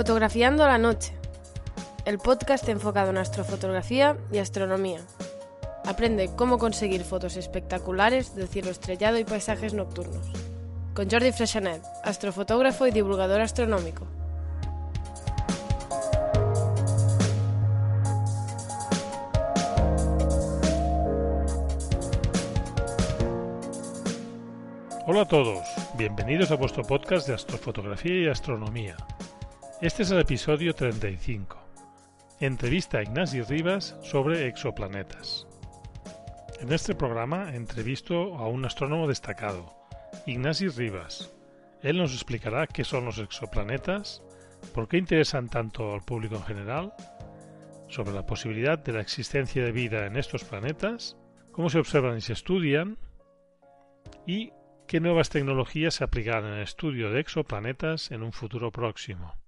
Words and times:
Fotografiando 0.00 0.66
la 0.66 0.78
noche. 0.78 1.12
El 2.06 2.16
podcast 2.16 2.66
enfocado 2.70 3.10
en 3.10 3.18
astrofotografía 3.18 4.16
y 4.32 4.38
astronomía. 4.38 5.02
Aprende 5.84 6.30
cómo 6.34 6.56
conseguir 6.56 7.04
fotos 7.04 7.36
espectaculares 7.36 8.34
del 8.34 8.48
cielo 8.48 8.70
estrellado 8.70 9.18
y 9.18 9.24
paisajes 9.24 9.74
nocturnos. 9.74 10.26
Con 10.94 11.10
Jordi 11.10 11.32
Freshanet, 11.32 11.82
astrofotógrafo 12.02 12.86
y 12.86 12.92
divulgador 12.92 13.42
astronómico. 13.42 14.06
Hola 25.06 25.20
a 25.20 25.28
todos, 25.28 25.60
bienvenidos 25.98 26.50
a 26.52 26.56
vuestro 26.56 26.84
podcast 26.84 27.28
de 27.28 27.34
astrofotografía 27.34 28.22
y 28.22 28.28
astronomía. 28.28 28.96
Este 29.80 30.02
es 30.02 30.10
el 30.10 30.18
episodio 30.18 30.74
35. 30.74 31.56
Entrevista 32.38 32.98
a 32.98 33.02
Ignasi 33.02 33.40
Rivas 33.40 33.96
sobre 34.02 34.46
exoplanetas. 34.46 35.46
En 36.60 36.70
este 36.70 36.94
programa 36.94 37.54
entrevisto 37.54 38.36
a 38.36 38.46
un 38.46 38.66
astrónomo 38.66 39.08
destacado, 39.08 39.74
Ignasi 40.26 40.68
Rivas. 40.68 41.32
Él 41.80 41.96
nos 41.96 42.12
explicará 42.12 42.66
qué 42.66 42.84
son 42.84 43.06
los 43.06 43.16
exoplanetas, 43.16 44.22
por 44.74 44.86
qué 44.86 44.98
interesan 44.98 45.48
tanto 45.48 45.94
al 45.94 46.02
público 46.02 46.34
en 46.34 46.44
general, 46.44 46.92
sobre 47.88 48.12
la 48.12 48.26
posibilidad 48.26 48.78
de 48.78 48.92
la 48.92 49.00
existencia 49.00 49.64
de 49.64 49.72
vida 49.72 50.04
en 50.04 50.18
estos 50.18 50.44
planetas, 50.44 51.16
cómo 51.52 51.70
se 51.70 51.78
observan 51.78 52.18
y 52.18 52.20
se 52.20 52.34
estudian, 52.34 52.98
y 54.26 54.52
qué 54.86 55.00
nuevas 55.00 55.30
tecnologías 55.30 55.94
se 55.94 56.04
aplicarán 56.04 56.44
en 56.48 56.54
el 56.58 56.64
estudio 56.64 57.10
de 57.10 57.20
exoplanetas 57.20 58.10
en 58.10 58.22
un 58.22 58.34
futuro 58.34 58.70
próximo. 58.70 59.39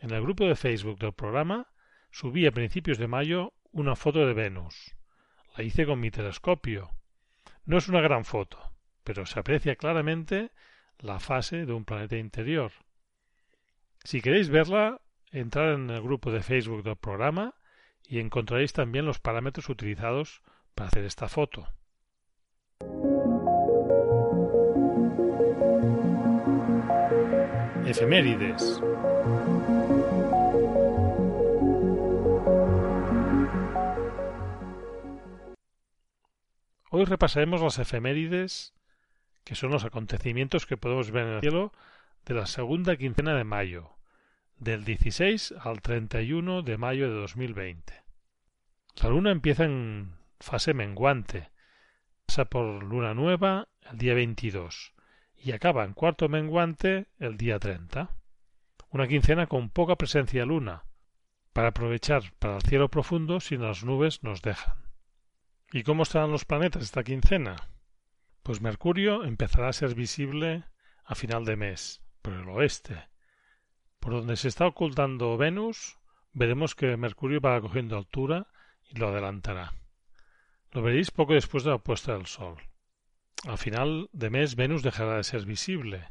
En 0.00 0.10
el 0.12 0.22
grupo 0.22 0.44
de 0.44 0.54
Facebook 0.54 0.98
del 0.98 1.12
programa 1.12 1.66
subí 2.10 2.46
a 2.46 2.52
principios 2.52 2.98
de 2.98 3.08
mayo 3.08 3.54
una 3.72 3.96
foto 3.96 4.26
de 4.26 4.32
Venus. 4.32 4.94
La 5.56 5.64
hice 5.64 5.86
con 5.86 5.98
mi 5.98 6.10
telescopio. 6.10 6.90
No 7.64 7.78
es 7.78 7.88
una 7.88 8.00
gran 8.00 8.24
foto, 8.24 8.72
pero 9.02 9.26
se 9.26 9.40
aprecia 9.40 9.76
claramente 9.76 10.52
la 10.98 11.18
fase 11.18 11.66
de 11.66 11.72
un 11.72 11.84
planeta 11.84 12.16
interior. 12.16 12.72
Si 14.04 14.20
queréis 14.20 14.50
verla, 14.50 15.00
entrad 15.32 15.74
en 15.74 15.90
el 15.90 16.00
grupo 16.00 16.30
de 16.30 16.42
Facebook 16.42 16.82
del 16.84 16.96
programa 16.96 17.54
y 18.06 18.20
encontraréis 18.20 18.72
también 18.72 19.04
los 19.04 19.18
parámetros 19.18 19.68
utilizados 19.68 20.42
para 20.74 20.88
hacer 20.88 21.04
esta 21.04 21.28
foto. 21.28 21.66
Efemérides. 27.84 28.80
Hoy 36.90 37.04
repasaremos 37.04 37.60
las 37.60 37.78
efemérides, 37.78 38.72
que 39.44 39.54
son 39.54 39.70
los 39.70 39.84
acontecimientos 39.84 40.64
que 40.64 40.78
podemos 40.78 41.10
ver 41.10 41.26
en 41.26 41.34
el 41.34 41.40
cielo 41.40 41.72
de 42.24 42.32
la 42.32 42.46
segunda 42.46 42.96
quincena 42.96 43.34
de 43.34 43.44
mayo, 43.44 43.90
del 44.56 44.84
16 44.84 45.54
al 45.60 45.82
31 45.82 46.62
de 46.62 46.78
mayo 46.78 47.08
de 47.08 47.20
2020. 47.20 47.92
La 49.02 49.10
luna 49.10 49.32
empieza 49.32 49.64
en 49.64 50.14
fase 50.40 50.72
menguante, 50.72 51.50
pasa 52.24 52.46
por 52.46 52.82
luna 52.82 53.12
nueva 53.12 53.68
el 53.90 53.98
día 53.98 54.14
22 54.14 54.94
y 55.36 55.52
acaba 55.52 55.84
en 55.84 55.92
cuarto 55.92 56.30
menguante 56.30 57.06
el 57.18 57.36
día 57.36 57.58
30. 57.58 58.10
Una 58.90 59.06
quincena 59.06 59.46
con 59.46 59.68
poca 59.68 59.96
presencia 59.96 60.46
luna, 60.46 60.84
para 61.52 61.68
aprovechar 61.68 62.32
para 62.38 62.56
el 62.56 62.62
cielo 62.62 62.88
profundo 62.88 63.40
si 63.40 63.58
las 63.58 63.84
nubes 63.84 64.22
nos 64.22 64.40
dejan. 64.40 64.87
¿Y 65.70 65.82
cómo 65.82 66.04
están 66.04 66.30
los 66.30 66.46
planetas 66.46 66.82
esta 66.82 67.04
quincena? 67.04 67.56
Pues 68.42 68.62
Mercurio 68.62 69.24
empezará 69.24 69.68
a 69.68 69.74
ser 69.74 69.94
visible 69.94 70.64
a 71.04 71.14
final 71.14 71.44
de 71.44 71.56
mes, 71.56 72.02
por 72.22 72.32
el 72.32 72.48
oeste. 72.48 73.06
Por 74.00 74.12
donde 74.12 74.36
se 74.36 74.48
está 74.48 74.66
ocultando 74.66 75.36
Venus, 75.36 75.98
veremos 76.32 76.74
que 76.74 76.96
Mercurio 76.96 77.42
va 77.42 77.60
cogiendo 77.60 77.98
altura 77.98 78.46
y 78.88 78.96
lo 78.96 79.08
adelantará. 79.08 79.74
Lo 80.72 80.80
veréis 80.80 81.10
poco 81.10 81.34
después 81.34 81.64
de 81.64 81.70
la 81.70 81.78
puesta 81.78 82.14
del 82.14 82.24
Sol. 82.24 82.56
A 83.46 83.58
final 83.58 84.08
de 84.12 84.30
mes 84.30 84.56
Venus 84.56 84.82
dejará 84.82 85.18
de 85.18 85.24
ser 85.24 85.44
visible, 85.44 86.08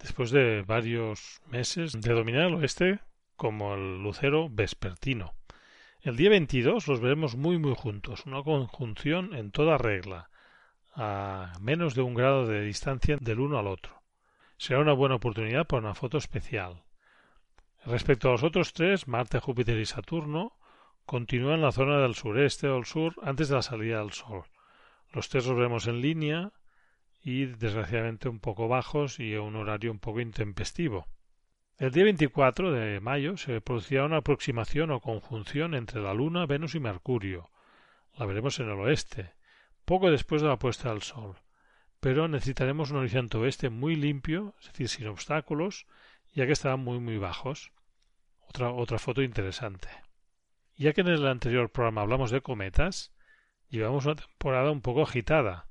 después 0.00 0.32
de 0.32 0.62
varios 0.62 1.40
meses 1.46 1.92
de 1.92 2.12
dominar 2.12 2.48
el 2.48 2.54
oeste 2.54 2.98
como 3.36 3.74
el 3.74 4.02
lucero 4.02 4.48
vespertino. 4.50 5.34
El 6.06 6.14
día 6.14 6.30
22 6.30 6.86
los 6.86 7.00
veremos 7.00 7.34
muy 7.34 7.58
muy 7.58 7.74
juntos, 7.74 8.26
una 8.26 8.40
conjunción 8.44 9.34
en 9.34 9.50
toda 9.50 9.76
regla, 9.76 10.30
a 10.94 11.54
menos 11.60 11.96
de 11.96 12.02
un 12.02 12.14
grado 12.14 12.46
de 12.46 12.60
distancia 12.60 13.16
del 13.20 13.40
uno 13.40 13.58
al 13.58 13.66
otro. 13.66 14.04
Será 14.56 14.78
una 14.78 14.92
buena 14.92 15.16
oportunidad 15.16 15.66
para 15.66 15.80
una 15.82 15.96
foto 15.96 16.16
especial. 16.16 16.84
Respecto 17.84 18.28
a 18.28 18.30
los 18.30 18.44
otros 18.44 18.72
tres, 18.72 19.08
Marte, 19.08 19.40
Júpiter 19.40 19.78
y 19.78 19.84
Saturno, 19.84 20.56
continúan 21.06 21.56
en 21.56 21.62
la 21.62 21.72
zona 21.72 21.98
del 21.98 22.14
sureste 22.14 22.68
o 22.68 22.78
el 22.78 22.84
sur 22.84 23.16
antes 23.22 23.48
de 23.48 23.56
la 23.56 23.62
salida 23.62 23.98
del 23.98 24.12
Sol. 24.12 24.44
Los 25.12 25.28
tres 25.28 25.44
los 25.48 25.58
vemos 25.58 25.88
en 25.88 26.02
línea 26.02 26.52
y 27.20 27.46
desgraciadamente 27.46 28.28
un 28.28 28.38
poco 28.38 28.68
bajos 28.68 29.18
y 29.18 29.34
a 29.34 29.42
un 29.42 29.56
horario 29.56 29.90
un 29.90 29.98
poco 29.98 30.20
intempestivo. 30.20 31.08
El 31.78 31.90
día 31.90 32.04
24 32.04 32.72
de 32.72 33.00
mayo 33.00 33.36
se 33.36 33.60
producirá 33.60 34.06
una 34.06 34.16
aproximación 34.16 34.90
o 34.92 35.00
conjunción 35.00 35.74
entre 35.74 36.00
la 36.00 36.14
Luna, 36.14 36.46
Venus 36.46 36.74
y 36.74 36.80
Mercurio. 36.80 37.50
La 38.14 38.24
veremos 38.24 38.58
en 38.60 38.70
el 38.70 38.80
oeste, 38.80 39.34
poco 39.84 40.10
después 40.10 40.40
de 40.40 40.48
la 40.48 40.58
puesta 40.58 40.88
del 40.88 41.02
Sol. 41.02 41.36
Pero 42.00 42.28
necesitaremos 42.28 42.92
un 42.92 42.96
horizonte 42.96 43.36
oeste 43.36 43.68
muy 43.68 43.94
limpio, 43.94 44.54
es 44.58 44.68
decir, 44.68 44.88
sin 44.88 45.06
obstáculos, 45.06 45.86
ya 46.32 46.46
que 46.46 46.52
estarán 46.52 46.80
muy 46.80 46.98
muy 46.98 47.18
bajos. 47.18 47.72
Otra, 48.48 48.70
otra 48.70 48.98
foto 48.98 49.20
interesante. 49.20 49.90
Ya 50.76 50.94
que 50.94 51.02
en 51.02 51.08
el 51.08 51.26
anterior 51.26 51.70
programa 51.70 52.00
hablamos 52.00 52.30
de 52.30 52.40
cometas, 52.40 53.12
llevamos 53.68 54.06
una 54.06 54.16
temporada 54.16 54.70
un 54.70 54.80
poco 54.80 55.02
agitada, 55.02 55.68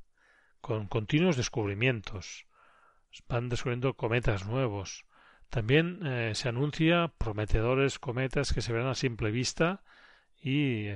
con 0.62 0.86
continuos 0.86 1.36
descubrimientos. 1.36 2.46
Van 3.28 3.50
descubriendo 3.50 3.96
cometas 3.96 4.46
nuevos, 4.46 5.04
también 5.50 6.00
eh, 6.06 6.32
se 6.36 6.50
anuncia 6.50 7.14
prometedores 7.18 8.00
cometas 8.00 8.54
que 8.54 8.62
se 8.62 8.74
verán 8.74 8.88
a 8.88 8.96
simple 8.96 9.32
vista 9.32 9.84
y 10.42 10.90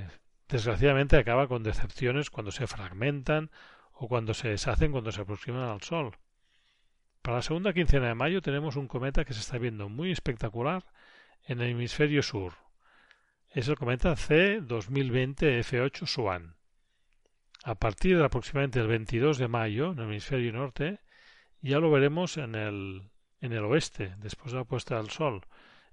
desgraciadamente 0.48 1.16
acaba 1.16 1.48
con 1.48 1.62
decepciones 1.62 2.30
cuando 2.30 2.52
se 2.52 2.66
fragmentan 2.66 3.50
o 3.92 4.08
cuando 4.08 4.34
se 4.34 4.48
deshacen 4.48 4.92
cuando 4.92 5.12
se 5.12 5.22
aproximan 5.22 5.68
al 5.68 5.82
Sol. 5.82 6.16
Para 7.22 7.38
la 7.38 7.42
segunda 7.42 7.72
quincena 7.72 8.08
de 8.08 8.14
mayo 8.14 8.40
tenemos 8.40 8.76
un 8.76 8.88
cometa 8.88 9.24
que 9.24 9.34
se 9.34 9.40
está 9.40 9.58
viendo 9.58 9.88
muy 9.88 10.10
espectacular 10.10 10.84
en 11.44 11.60
el 11.60 11.70
hemisferio 11.70 12.22
sur. 12.22 12.54
Es 13.48 13.68
el 13.68 13.76
cometa 13.76 14.16
C 14.16 14.60
2020 14.60 15.60
F8 15.60 16.06
Swan. 16.06 16.56
A 17.62 17.74
partir 17.74 18.16
de 18.16 18.24
aproximadamente 18.24 18.80
el 18.80 18.86
22 18.86 19.36
de 19.36 19.48
mayo 19.48 19.92
en 19.92 19.98
el 19.98 20.04
hemisferio 20.04 20.52
norte 20.52 21.00
ya 21.60 21.78
lo 21.78 21.90
veremos 21.90 22.38
en 22.38 22.54
el 22.54 23.09
en 23.40 23.52
el 23.52 23.64
oeste, 23.64 24.14
después 24.18 24.52
de 24.52 24.58
la 24.58 24.64
puesta 24.64 24.96
del 24.96 25.10
sol, 25.10 25.42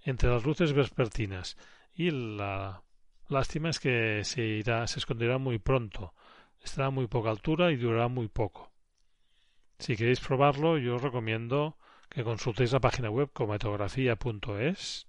entre 0.02 0.30
las 0.30 0.46
luces 0.46 0.74
vespertinas, 0.74 1.58
y 1.94 2.12
la 2.12 2.84
lástima 3.28 3.70
es 3.70 3.80
que 3.80 4.24
se 4.24 4.44
irá, 4.44 4.86
se 4.88 5.00
esconderá 5.00 5.38
muy 5.38 5.60
pronto, 5.60 6.14
estará 6.64 6.88
a 6.88 6.92
muy 6.92 7.08
poca 7.08 7.30
altura 7.30 7.72
y 7.72 7.78
durará 7.78 8.08
muy 8.08 8.28
poco. 8.28 8.72
Si 9.80 9.96
queréis 9.96 10.20
probarlo, 10.20 10.78
yo 10.78 10.96
os 10.96 11.02
recomiendo 11.02 11.78
que 12.10 12.24
consultéis 12.24 12.72
la 12.72 12.80
página 12.80 13.10
web 13.10 13.30
cometografía.es 13.32 15.08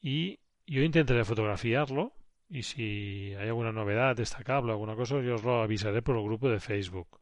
y 0.00 0.40
Yo 0.66 0.82
intentaré 0.82 1.24
fotografiarlo 1.24 2.12
y 2.48 2.62
si 2.62 3.34
hay 3.38 3.48
alguna 3.48 3.72
novedad 3.72 4.16
destacable, 4.16 4.72
alguna 4.72 4.96
cosa, 4.96 5.20
yo 5.20 5.34
os 5.34 5.44
lo 5.44 5.62
avisaré 5.62 6.02
por 6.02 6.16
el 6.16 6.24
grupo 6.24 6.48
de 6.48 6.60
Facebook. 6.60 7.20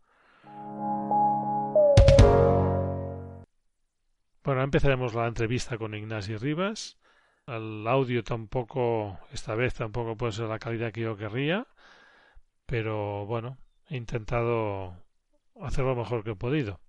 Bueno, 4.45 4.63
empezaremos 4.65 5.15
la 5.15 5.29
entrevista 5.29 5.79
con 5.79 5.95
Ignacio 5.95 6.37
Rivas. 6.37 6.99
El 7.47 7.87
audio 7.87 8.25
tampoco, 8.25 9.21
esta 9.33 9.55
vez 9.55 9.75
tampoco 9.75 10.17
puede 10.17 10.33
ser 10.33 10.47
la 10.49 10.59
calidad 10.59 10.93
que 10.93 11.03
yo 11.03 11.17
querría, 11.17 11.69
pero 12.67 13.25
bueno, 13.27 13.59
he 13.89 13.97
intentado 13.97 14.97
hacer 15.61 15.85
lo 15.85 15.95
mejor 15.95 16.25
que 16.25 16.33
he 16.33 16.35
podido. 16.37 16.81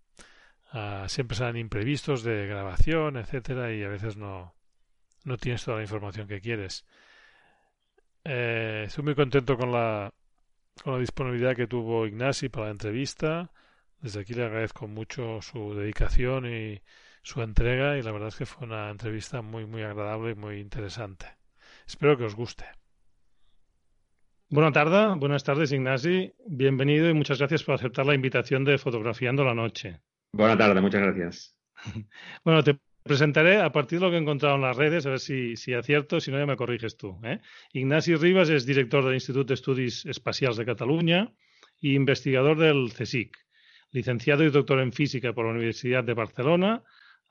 Uh, 0.74 1.08
siempre 1.08 1.38
salen 1.38 1.58
imprevistos 1.58 2.24
de 2.24 2.48
grabación, 2.48 3.18
etcétera, 3.18 3.72
y 3.72 3.84
a 3.84 3.90
veces 3.90 4.18
no, 4.18 4.56
no 5.24 5.38
tienes 5.38 5.64
toda 5.64 5.78
la 5.78 5.84
información 5.84 6.28
que 6.28 6.42
quieres. 6.42 6.86
Eh, 8.24 8.86
estoy 8.88 9.04
muy 9.04 9.16
contento 9.16 9.58
con 9.58 9.72
la, 9.72 10.12
con 10.84 10.94
la 10.94 11.00
disponibilidad 11.00 11.56
que 11.56 11.68
tuvo 11.68 12.08
Ignasi 12.08 12.50
para 12.50 12.68
la 12.68 12.72
entrevista. 12.72 13.52
Desde 14.02 14.22
aquí 14.22 14.34
le 14.34 14.46
agradezco 14.46 14.88
mucho 14.88 15.40
su 15.42 15.76
dedicación 15.76 16.48
y 16.48 16.82
su 17.24 17.42
entrega 17.42 17.98
y 17.98 18.04
la 18.04 18.12
verdad 18.12 18.28
es 18.28 18.36
que 18.36 18.46
fue 18.46 18.68
una 18.68 18.90
entrevista 18.90 19.42
muy 19.42 19.66
muy 19.66 19.82
agradable 19.82 20.32
y 20.32 20.36
muy 20.36 20.60
interesante. 20.60 21.26
Espero 21.88 22.18
que 22.18 22.26
os 22.26 22.36
guste. 22.36 22.66
Buenas 24.50 24.74
tardes, 24.74 25.18
buenas 25.18 25.44
tardes 25.44 25.72
Ignasi, 25.72 26.32
bienvenido 26.46 27.10
y 27.10 27.14
muchas 27.14 27.40
gracias 27.40 27.64
por 27.64 27.76
aceptar 27.76 28.06
la 28.06 28.14
invitación 28.14 28.64
de 28.66 28.78
Fotografiando 28.78 29.44
la 29.44 29.56
Noche. 29.56 30.02
Buenas 30.34 30.58
tardes, 30.58 30.82
muchas 30.82 31.02
gracias. 31.02 31.56
bueno, 32.44 32.64
te 32.64 32.78
presentaré 33.02 33.58
a 33.58 33.72
partir 33.72 34.00
de 34.00 34.06
lo 34.06 34.12
que 34.12 34.18
he 34.18 34.22
encontrado 34.22 34.56
en 34.56 34.62
las 34.62 34.78
redes, 34.78 35.06
a 35.06 35.12
ver 35.12 35.20
si, 35.20 35.56
si 35.56 35.74
acierto, 35.74 36.20
si 36.20 36.30
no 36.30 36.38
ya 36.38 36.46
me 36.46 36.56
corriges 36.56 36.98
tú. 36.98 37.20
¿eh? 37.24 37.40
Ignasi 37.72 38.16
Rivas 38.16 38.50
es 38.50 38.66
director 38.66 39.04
del 39.04 39.16
Instituto 39.16 39.46
de 39.46 39.54
Estudios 39.56 40.06
Espaciales 40.06 40.58
de 40.58 40.66
Cataluña 40.66 41.34
y 41.80 41.96
investigador 41.96 42.58
del 42.58 42.92
CSIC. 42.94 43.36
Licenciado 43.92 44.44
y 44.44 44.50
doctor 44.50 44.80
en 44.80 44.92
física 44.92 45.34
por 45.34 45.46
la 45.46 45.52
Universidad 45.52 46.04
de 46.04 46.14
Barcelona, 46.14 46.84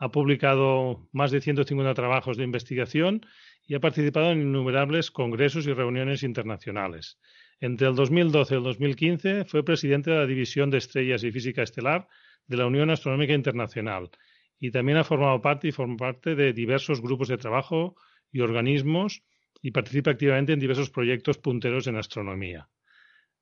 ha 0.02 0.10
publicado 0.10 1.08
más 1.12 1.30
de 1.30 1.40
150 1.40 1.94
trabajos 1.94 2.36
de 2.36 2.42
investigación 2.42 3.24
y 3.68 3.76
ha 3.76 3.80
participado 3.80 4.32
en 4.32 4.40
innumerables 4.42 5.12
congresos 5.12 5.68
y 5.68 5.72
reuniones 5.72 6.24
internacionales. 6.24 7.20
Entre 7.60 7.86
el 7.86 7.94
2012 7.94 8.52
y 8.52 8.56
el 8.56 8.64
2015 8.64 9.44
fue 9.44 9.64
presidente 9.64 10.10
de 10.10 10.16
la 10.16 10.26
División 10.26 10.70
de 10.70 10.78
Estrellas 10.78 11.22
y 11.22 11.30
Física 11.30 11.62
Estelar 11.62 12.08
de 12.48 12.56
la 12.56 12.66
Unión 12.66 12.90
Astronómica 12.90 13.32
Internacional 13.32 14.10
y 14.58 14.72
también 14.72 14.98
ha 14.98 15.04
formado 15.04 15.40
parte 15.40 15.68
y 15.68 15.72
forma 15.72 15.96
parte 15.96 16.34
de 16.34 16.52
diversos 16.52 17.00
grupos 17.00 17.28
de 17.28 17.38
trabajo 17.38 17.94
y 18.32 18.40
organismos 18.40 19.22
y 19.60 19.70
participa 19.70 20.10
activamente 20.10 20.52
en 20.52 20.58
diversos 20.58 20.90
proyectos 20.90 21.38
punteros 21.38 21.86
en 21.86 21.94
astronomía. 21.94 22.68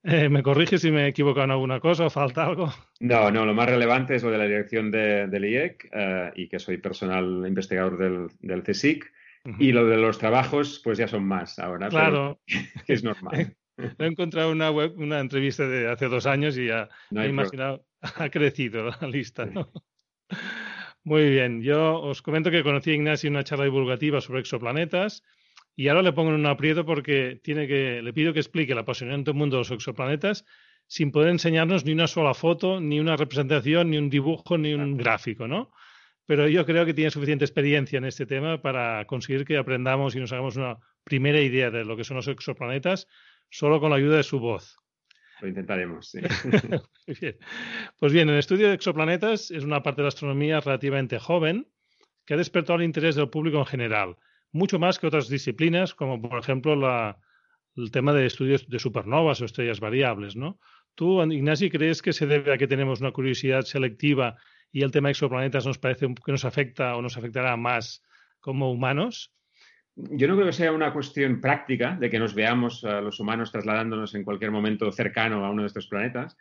Eh, 0.02 0.29
¿Me 0.31 0.43
corrige 0.43 0.79
si 0.79 0.91
me 0.91 1.05
he 1.05 1.08
equivocado 1.08 1.44
en 1.44 1.50
alguna 1.50 1.79
cosa 1.79 2.06
o 2.06 2.11
falta 2.11 2.47
algo? 2.47 2.73
No, 3.00 3.31
no, 3.31 3.44
lo 3.44 3.52
más 3.52 3.69
relevante 3.69 4.14
es 4.14 4.23
lo 4.23 4.31
de 4.31 4.38
la 4.38 4.44
dirección 4.44 4.91
del 4.91 5.44
IEC 5.44 5.91
eh, 5.93 6.32
y 6.37 6.49
que 6.49 6.58
soy 6.58 6.79
personal 6.79 7.44
investigador 7.47 7.99
del, 7.99 8.29
del 8.41 8.62
CSIC. 8.62 9.12
Y 9.58 9.73
lo 9.73 9.87
de 9.87 9.97
los 9.97 10.19
trabajos, 10.19 10.82
pues 10.85 10.99
ya 10.99 11.08
son 11.08 11.25
más 11.25 11.58
ahora. 11.58 11.88
Claro. 11.88 12.41
es 12.87 13.02
normal. 13.02 13.56
He 13.99 14.05
encontrado 14.06 14.52
una 14.52 14.70
web, 14.70 14.94
una 14.99 15.20
entrevista 15.20 15.67
de 15.67 15.91
hace 15.91 16.06
dos 16.06 16.26
años 16.26 16.58
y 16.58 16.67
ya 16.67 16.88
he 17.11 17.26
imaginado, 17.26 17.87
ha 18.00 18.29
crecido 18.29 18.91
la 19.00 19.08
lista. 19.08 19.49
Muy 21.03 21.31
bien, 21.31 21.62
yo 21.62 21.99
os 22.00 22.20
comento 22.20 22.50
que 22.50 22.62
conocí 22.62 22.91
a 22.91 22.94
Ignacio 22.94 23.29
en 23.29 23.35
una 23.35 23.44
charla 23.44 23.64
divulgativa 23.64 24.20
sobre 24.20 24.41
exoplanetas 24.41 25.23
y 25.76 25.88
ahora 25.88 26.02
le 26.02 26.12
pongo 26.12 26.31
en 26.31 26.37
un 26.37 26.46
aprieto 26.46 26.84
porque 26.84 27.40
tiene 27.43 27.67
que, 27.67 28.02
le 28.02 28.12
pido 28.12 28.32
que 28.32 28.40
explique 28.40 28.72
el 28.72 28.78
apasionante 28.78 29.32
mundo 29.32 29.56
de 29.56 29.61
los 29.61 29.70
exoplanetas 29.70 30.44
sin 30.87 31.12
poder 31.12 31.31
enseñarnos 31.31 31.84
ni 31.84 31.93
una 31.93 32.08
sola 32.08 32.34
foto, 32.34 32.81
ni 32.81 32.99
una 32.99 33.17
representación, 33.17 33.90
ni 33.90 33.96
un 33.96 34.11
dibujo, 34.11 34.58
ni 34.58 34.75
un 34.75 34.96
gráfico, 34.96 35.46
¿no? 35.46 35.72
Pero 36.26 36.49
yo 36.49 36.67
creo 36.67 36.84
que 36.84 36.94
tiene 36.94 37.11
suficiente 37.11 37.44
experiencia 37.44 37.99
en 37.99 38.05
este 38.05 38.26
tema 38.26 38.61
para 38.61 39.05
conseguir 39.06 39.44
que 39.44 39.56
aprendamos 39.56 40.14
y 40.14 40.20
nos 40.20 40.32
hagamos 40.32 40.56
una 40.56 40.78
primera 41.05 41.40
idea 41.40 41.70
de 41.70 41.84
lo 41.84 41.96
que 41.96 42.05
son 42.05 42.17
los 42.17 42.28
exoplanetas 42.28 43.06
solo 43.50 43.81
con 43.81 43.90
la 43.90 43.96
ayuda 43.96 44.17
de 44.17 44.22
su 44.22 44.38
voz. 44.40 44.76
Lo 45.40 45.49
intentaremos, 45.49 46.11
sí. 46.11 46.20
bien. 47.20 47.37
Pues 47.99 48.12
bien, 48.12 48.28
el 48.28 48.38
estudio 48.38 48.69
de 48.69 48.75
exoplanetas 48.75 49.50
es 49.50 49.64
una 49.64 49.82
parte 49.82 50.02
de 50.02 50.05
la 50.05 50.08
astronomía 50.08 50.61
relativamente 50.61 51.19
joven 51.19 51.69
que 52.26 52.34
ha 52.34 52.37
despertado 52.37 52.78
el 52.78 52.84
interés 52.84 53.14
del 53.14 53.31
público 53.31 53.58
en 53.58 53.67
general 53.67 54.17
mucho 54.52 54.79
más 54.79 54.99
que 54.99 55.06
otras 55.06 55.29
disciplinas, 55.29 55.94
como 55.94 56.20
por 56.20 56.38
ejemplo 56.38 56.76
la, 56.76 57.19
el 57.76 57.91
tema 57.91 58.12
de 58.12 58.26
estudios 58.26 58.69
de 58.69 58.79
supernovas 58.79 59.41
o 59.41 59.44
estrellas 59.44 59.81
variables, 59.81 60.37
¿no? 60.37 60.58
¿Tú, 60.94 61.23
Ignasi, 61.23 61.70
crees 61.70 62.02
que 62.02 62.12
se 62.12 62.26
debe 62.26 62.52
a 62.52 62.58
que 62.58 62.67
tenemos 62.67 63.00
una 63.00 63.12
curiosidad 63.12 63.62
selectiva 63.62 64.37
y 64.73 64.82
el 64.82 64.91
tema 64.91 65.08
de 65.08 65.12
exoplanetas 65.12 65.67
nos 65.67 65.79
parece 65.79 66.06
que 66.25 66.32
nos 66.32 66.44
afecta 66.44 66.97
o 66.97 67.02
nos 67.02 67.17
afectará 67.17 67.56
más 67.56 68.02
como 68.41 68.70
humanos? 68.73 69.32
Yo 69.94 70.29
no 70.29 70.35
creo 70.35 70.47
que 70.47 70.53
sea 70.53 70.73
una 70.73 70.93
cuestión 70.93 71.41
práctica 71.41 71.96
de 71.99 72.11
que 72.11 72.19
nos 72.19 72.35
veamos 72.35 72.82
los 72.82 73.20
humanos 73.20 73.53
trasladándonos 73.53 74.14
en 74.14 74.25
cualquier 74.25 74.50
momento 74.50 74.91
cercano 74.93 75.44
a 75.44 75.50
uno 75.50 75.62
de 75.62 75.69
estos 75.69 75.87
planetas. 75.88 76.37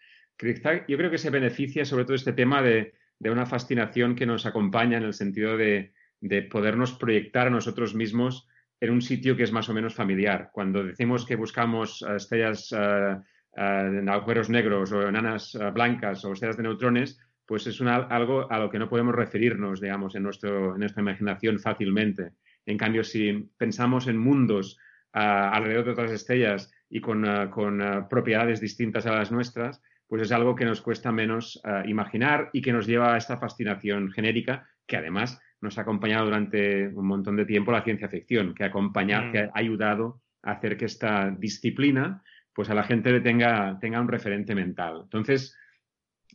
Yo 0.88 0.98
creo 0.98 1.12
que 1.12 1.18
se 1.18 1.30
beneficia 1.30 1.84
sobre 1.84 2.06
todo 2.06 2.16
este 2.16 2.34
tema 2.34 2.62
de, 2.62 2.94
de 3.18 3.32
una 3.32 3.46
fascinación 3.46 4.16
que 4.16 4.26
nos 4.26 4.46
acompaña 4.46 4.98
en 4.98 5.04
el 5.04 5.14
sentido 5.14 5.58
de, 5.58 5.94
de 6.22 6.42
podernos 6.44 6.94
proyectar 6.94 7.48
a 7.48 7.52
nosotros 7.52 7.96
mismos 7.96 8.48
en 8.82 8.92
un 8.92 9.02
sitio 9.02 9.36
que 9.36 9.44
es 9.44 9.52
más 9.52 9.70
o 9.70 9.74
menos 9.74 9.94
familiar. 9.94 10.50
Cuando 10.54 10.84
decimos 10.84 11.26
que 11.26 11.36
buscamos 11.36 12.02
eh, 12.02 12.16
estrellas 12.16 12.74
eh, 12.78 13.18
eh, 13.58 14.00
en 14.00 14.10
agujeros 14.10 14.50
negros 14.50 14.92
o 14.92 15.08
enanas 15.08 15.58
blancas 15.74 16.24
o 16.26 16.34
estrellas 16.34 16.58
de 16.58 16.64
neutrones, 16.64 17.20
pues 17.46 17.66
es 17.66 17.82
algo 17.82 18.52
a 18.52 18.60
lo 18.60 18.70
que 18.70 18.78
no 18.78 18.88
podemos 18.88 19.16
referirnos, 19.16 19.82
digamos, 19.82 20.16
en, 20.16 20.24
nuestro, 20.24 20.76
en 20.76 20.80
nuestra 20.82 21.02
imaginación 21.02 21.60
fácilmente. 21.60 22.34
En 22.66 22.78
cambio, 22.78 23.04
si 23.04 23.50
pensamos 23.58 24.08
en 24.08 24.18
mundos 24.18 24.78
alrededor 25.12 25.86
de 25.86 25.92
otras 25.92 26.12
estrellas 26.12 26.72
y 26.92 27.02
con, 27.02 27.50
con 27.50 28.08
propiedades 28.08 28.62
distintas 28.62 29.08
a 29.08 29.16
las 29.16 29.32
nuestras, 29.32 29.82
pues 30.08 30.22
es 30.22 30.32
algo 30.32 30.56
que 30.56 30.66
nos 30.66 30.82
cuesta 30.82 31.12
menos 31.12 31.60
imaginar 31.86 32.52
y 32.54 32.62
que 32.62 32.72
nos 32.72 32.86
lleva 32.86 33.16
a 33.16 33.18
esta 33.18 33.38
fascinación 33.38 34.12
genérica 34.12 34.70
que 34.86 34.98
además 34.98 35.42
nos 35.62 35.78
ha 35.78 35.82
acompañado 35.82 36.26
durante 36.26 36.88
un 36.88 37.06
montón 37.06 37.36
de 37.36 37.46
tiempo 37.46 37.72
la 37.72 37.84
ciencia 37.84 38.10
ficción, 38.10 38.54
que 38.54 38.64
ha, 38.64 38.68
acompañado, 38.68 39.28
mm. 39.28 39.32
que 39.32 39.40
ha 39.40 39.52
ayudado 39.54 40.22
a 40.42 40.52
hacer 40.52 40.78
que 40.78 40.86
esta 40.86 41.30
disciplina, 41.32 42.24
pues 42.54 42.70
a 42.70 42.74
la 42.74 42.84
gente 42.84 43.12
le 43.12 43.22
tenga, 43.22 43.78
tenga 43.80 44.00
un 44.00 44.08
referente 44.08 44.56
mental. 44.56 45.02
Entonces, 45.04 45.58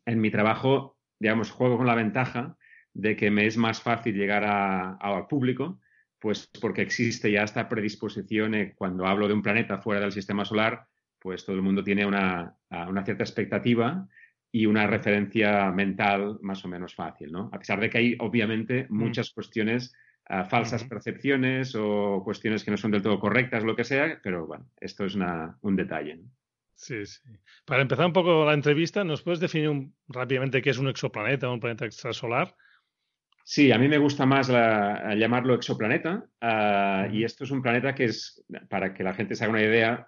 en 0.05 0.21
mi 0.21 0.31
trabajo, 0.31 0.99
digamos, 1.19 1.51
juego 1.51 1.79
con 1.79 1.87
la 1.87 1.95
ventaja 1.95 2.57
de 2.93 3.17
que 3.17 3.31
me 3.31 3.47
es 3.47 3.57
más 3.57 3.83
fácil 3.83 4.15
llegar 4.15 4.45
al 4.45 5.27
público, 5.27 5.81
pues 6.19 6.49
porque 6.61 6.83
existe 6.83 7.31
ya 7.31 7.43
esta 7.43 7.69
predisposición 7.69 8.55
eh, 8.55 8.73
cuando 8.77 9.07
hablo 9.07 9.29
de 9.29 9.35
un 9.35 9.43
planeta 9.43 9.79
fuera 9.79 10.01
del 10.01 10.13
sistema 10.13 10.45
solar, 10.45 10.87
pues 11.19 11.45
todo 11.45 11.57
el 11.57 11.63
mundo 11.63 11.83
tiene 11.83 12.07
una, 12.07 12.55
una 12.71 13.05
cierta 13.05 13.25
expectativa 13.25 14.07
y 14.55 14.67
una 14.67 14.87
referencia 14.87 15.73
mental 15.73 16.39
más 16.41 16.65
o 16.65 16.69
menos 16.69 16.95
fácil, 16.95 17.33
¿no? 17.33 17.51
A 17.53 17.59
pesar 17.59 17.81
de 17.81 17.91
que 17.91 17.99
hay, 17.99 18.17
obviamente, 18.21 18.87
mm. 18.89 18.97
muchas 18.97 19.33
cuestiones, 19.33 19.93
ah, 20.27 20.45
falsas 20.45 20.85
percepciones 20.85 21.75
o 21.75 22.23
cuestiones 22.23 22.63
que 22.63 22.71
no 22.71 22.77
son 22.77 22.93
del 22.93 23.03
todo 23.03 23.19
correctas, 23.19 23.65
lo 23.65 23.75
que 23.75 23.83
sea, 23.83 24.21
pero 24.23 24.47
bueno, 24.47 24.71
esto 24.81 25.07
es 25.07 25.17
un 25.17 25.75
detalle. 25.75 26.21
Sí, 26.77 27.05
sí. 27.05 27.21
Para 27.65 27.83
empezar 27.83 28.07
un 28.07 28.13
poco 28.13 28.45
la 28.45 28.55
entrevista, 28.55 29.03
¿nos 29.03 29.23
puedes 29.23 29.41
definir 29.41 29.89
rápidamente 30.07 30.63
qué 30.63 30.71
es 30.71 30.79
un 30.79 30.87
exoplaneta, 30.87 31.51
un 31.51 31.59
planeta 31.59 31.87
extrasolar? 31.87 32.55
Sí, 33.43 33.73
a 33.73 33.79
mí 33.79 33.89
me 33.89 33.99
gusta 33.99 34.25
más 34.25 34.49
llamarlo 34.49 35.55
exoplaneta 35.55 36.27
ah, 36.41 37.09
y 37.13 37.25
esto 37.25 37.43
es 37.43 37.51
un 37.51 37.61
planeta 37.61 37.93
que 37.93 38.05
es, 38.05 38.45
para 38.69 38.95
que 38.95 39.03
la 39.03 39.15
gente 39.15 39.35
se 39.35 39.43
haga 39.43 39.55
una 39.55 39.63
idea, 39.63 40.07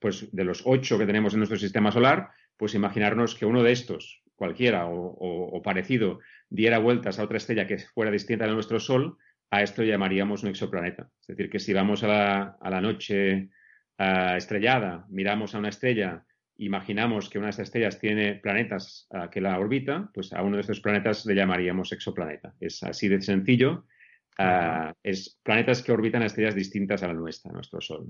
pues 0.00 0.28
de 0.32 0.42
los 0.42 0.62
ocho 0.64 0.98
que 0.98 1.06
tenemos 1.06 1.34
en 1.34 1.38
nuestro 1.38 1.56
sistema 1.56 1.92
solar, 1.92 2.30
pues 2.56 2.74
imaginarnos 2.74 3.34
que 3.34 3.46
uno 3.46 3.62
de 3.62 3.72
estos, 3.72 4.22
cualquiera 4.34 4.86
o, 4.88 5.60
parecido, 5.62 6.20
diera 6.48 6.78
vueltas 6.78 7.18
a 7.18 7.24
otra 7.24 7.38
estrella 7.38 7.66
que 7.66 7.78
fuera 7.78 8.10
distinta 8.10 8.46
de 8.46 8.52
nuestro 8.52 8.80
Sol, 8.80 9.16
a 9.50 9.62
esto 9.62 9.82
llamaríamos 9.82 10.42
un 10.42 10.50
exoplaneta. 10.50 11.08
Es 11.20 11.28
decir, 11.28 11.50
que 11.50 11.58
si 11.58 11.72
vamos 11.72 12.02
a 12.04 12.56
la, 12.60 12.80
noche 12.80 13.50
estrellada, 13.98 15.06
miramos 15.08 15.54
a 15.54 15.58
una 15.58 15.70
estrella, 15.70 16.24
imaginamos 16.58 17.30
que 17.30 17.38
una 17.38 17.46
de 17.46 17.50
estas 17.50 17.68
estrellas 17.68 17.98
tiene 17.98 18.34
planetas 18.34 19.08
que 19.30 19.40
la 19.40 19.58
orbita, 19.58 20.10
pues 20.12 20.32
a 20.32 20.42
uno 20.42 20.56
de 20.56 20.62
estos 20.62 20.80
planetas 20.80 21.24
le 21.26 21.34
llamaríamos 21.34 21.92
exoplaneta. 21.92 22.54
Es 22.60 22.82
así 22.82 23.08
de 23.08 23.22
sencillo. 23.22 23.86
es 25.02 25.40
planetas 25.42 25.82
que 25.82 25.92
orbitan 25.92 26.22
a 26.22 26.26
estrellas 26.26 26.54
distintas 26.54 27.02
a 27.02 27.08
la 27.08 27.14
nuestra, 27.14 27.50
a 27.50 27.54
nuestro 27.54 27.80
Sol. 27.80 28.06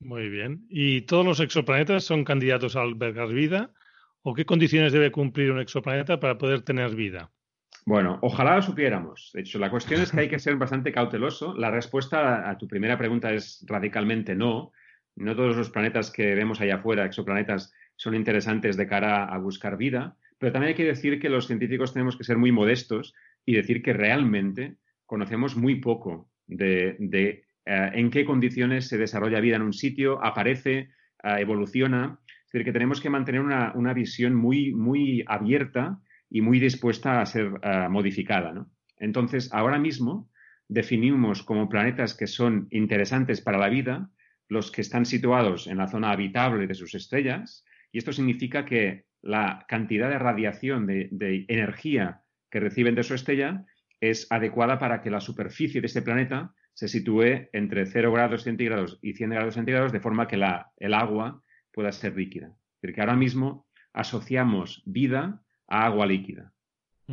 Muy 0.00 0.28
bien. 0.28 0.66
¿Y 0.68 1.02
todos 1.02 1.24
los 1.24 1.40
exoplanetas 1.40 2.04
son 2.04 2.24
candidatos 2.24 2.76
a 2.76 2.82
albergar 2.82 3.28
vida? 3.28 3.70
¿O 4.22 4.34
qué 4.34 4.44
condiciones 4.44 4.92
debe 4.92 5.12
cumplir 5.12 5.50
un 5.50 5.60
exoplaneta 5.60 6.20
para 6.20 6.38
poder 6.38 6.62
tener 6.62 6.94
vida? 6.94 7.30
Bueno, 7.84 8.18
ojalá 8.22 8.56
lo 8.56 8.62
supiéramos. 8.62 9.30
De 9.32 9.42
hecho, 9.42 9.58
la 9.58 9.70
cuestión 9.70 10.02
es 10.02 10.10
que 10.10 10.20
hay 10.20 10.28
que 10.28 10.40
ser 10.40 10.56
bastante 10.56 10.90
cauteloso. 10.90 11.54
La 11.54 11.70
respuesta 11.70 12.50
a 12.50 12.58
tu 12.58 12.66
primera 12.66 12.98
pregunta 12.98 13.32
es 13.32 13.64
radicalmente 13.66 14.34
no. 14.34 14.72
No 15.14 15.34
todos 15.34 15.56
los 15.56 15.70
planetas 15.70 16.10
que 16.10 16.34
vemos 16.34 16.60
allá 16.60 16.76
afuera, 16.76 17.06
exoplanetas, 17.06 17.72
son 17.96 18.14
interesantes 18.14 18.76
de 18.76 18.86
cara 18.86 19.24
a 19.24 19.38
buscar 19.38 19.76
vida, 19.76 20.16
pero 20.38 20.52
también 20.52 20.70
hay 20.70 20.74
que 20.74 20.84
decir 20.84 21.18
que 21.18 21.30
los 21.30 21.46
científicos 21.46 21.92
tenemos 21.92 22.16
que 22.16 22.24
ser 22.24 22.36
muy 22.36 22.52
modestos 22.52 23.14
y 23.44 23.54
decir 23.54 23.82
que 23.82 23.94
realmente 23.94 24.76
conocemos 25.06 25.56
muy 25.56 25.76
poco 25.76 26.28
de, 26.46 26.96
eh, 26.98 27.44
en 27.66 28.10
qué 28.10 28.24
condiciones 28.24 28.88
se 28.88 28.96
desarrolla 28.96 29.40
vida 29.40 29.56
en 29.56 29.62
un 29.62 29.72
sitio, 29.72 30.24
aparece, 30.24 30.90
eh, 31.22 31.36
evoluciona. 31.40 32.20
Es 32.24 32.52
decir, 32.52 32.64
que 32.64 32.72
tenemos 32.72 33.00
que 33.00 33.10
mantener 33.10 33.40
una, 33.40 33.72
una 33.74 33.92
visión 33.92 34.34
muy, 34.34 34.72
muy 34.72 35.24
abierta 35.26 35.98
y 36.30 36.40
muy 36.40 36.60
dispuesta 36.60 37.20
a 37.20 37.26
ser 37.26 37.48
uh, 37.48 37.90
modificada. 37.90 38.52
¿no? 38.52 38.70
Entonces, 38.98 39.52
ahora 39.52 39.78
mismo 39.78 40.30
definimos 40.68 41.42
como 41.42 41.68
planetas 41.68 42.14
que 42.14 42.26
son 42.26 42.68
interesantes 42.70 43.40
para 43.40 43.58
la 43.58 43.68
vida 43.68 44.10
los 44.48 44.70
que 44.70 44.80
están 44.80 45.06
situados 45.06 45.66
en 45.66 45.78
la 45.78 45.88
zona 45.88 46.12
habitable 46.12 46.66
de 46.66 46.74
sus 46.74 46.94
estrellas, 46.94 47.64
y 47.90 47.98
esto 47.98 48.12
significa 48.12 48.64
que 48.64 49.06
la 49.22 49.64
cantidad 49.66 50.08
de 50.08 50.18
radiación, 50.18 50.86
de, 50.86 51.08
de 51.10 51.46
energía 51.48 52.22
que 52.48 52.60
reciben 52.60 52.94
de 52.94 53.02
su 53.02 53.14
estrella 53.14 53.64
es 54.00 54.30
adecuada 54.30 54.78
para 54.78 55.02
que 55.02 55.10
la 55.10 55.20
superficie 55.20 55.80
de 55.80 55.88
este 55.88 56.02
planeta 56.02 56.54
se 56.76 56.88
sitúe 56.88 57.48
entre 57.54 57.86
0 57.86 58.12
grados 58.12 58.42
centígrados 58.42 58.98
y 59.00 59.14
100 59.14 59.30
grados 59.30 59.54
centígrados, 59.54 59.92
de 59.92 60.00
forma 60.00 60.28
que 60.28 60.36
la, 60.36 60.72
el 60.76 60.92
agua 60.92 61.42
pueda 61.72 61.90
ser 61.90 62.14
líquida. 62.14 62.48
Es 62.48 62.82
decir, 62.82 62.94
que 62.94 63.00
ahora 63.00 63.16
mismo 63.16 63.66
asociamos 63.94 64.82
vida 64.84 65.42
a 65.66 65.86
agua 65.86 66.06
líquida. 66.06 66.52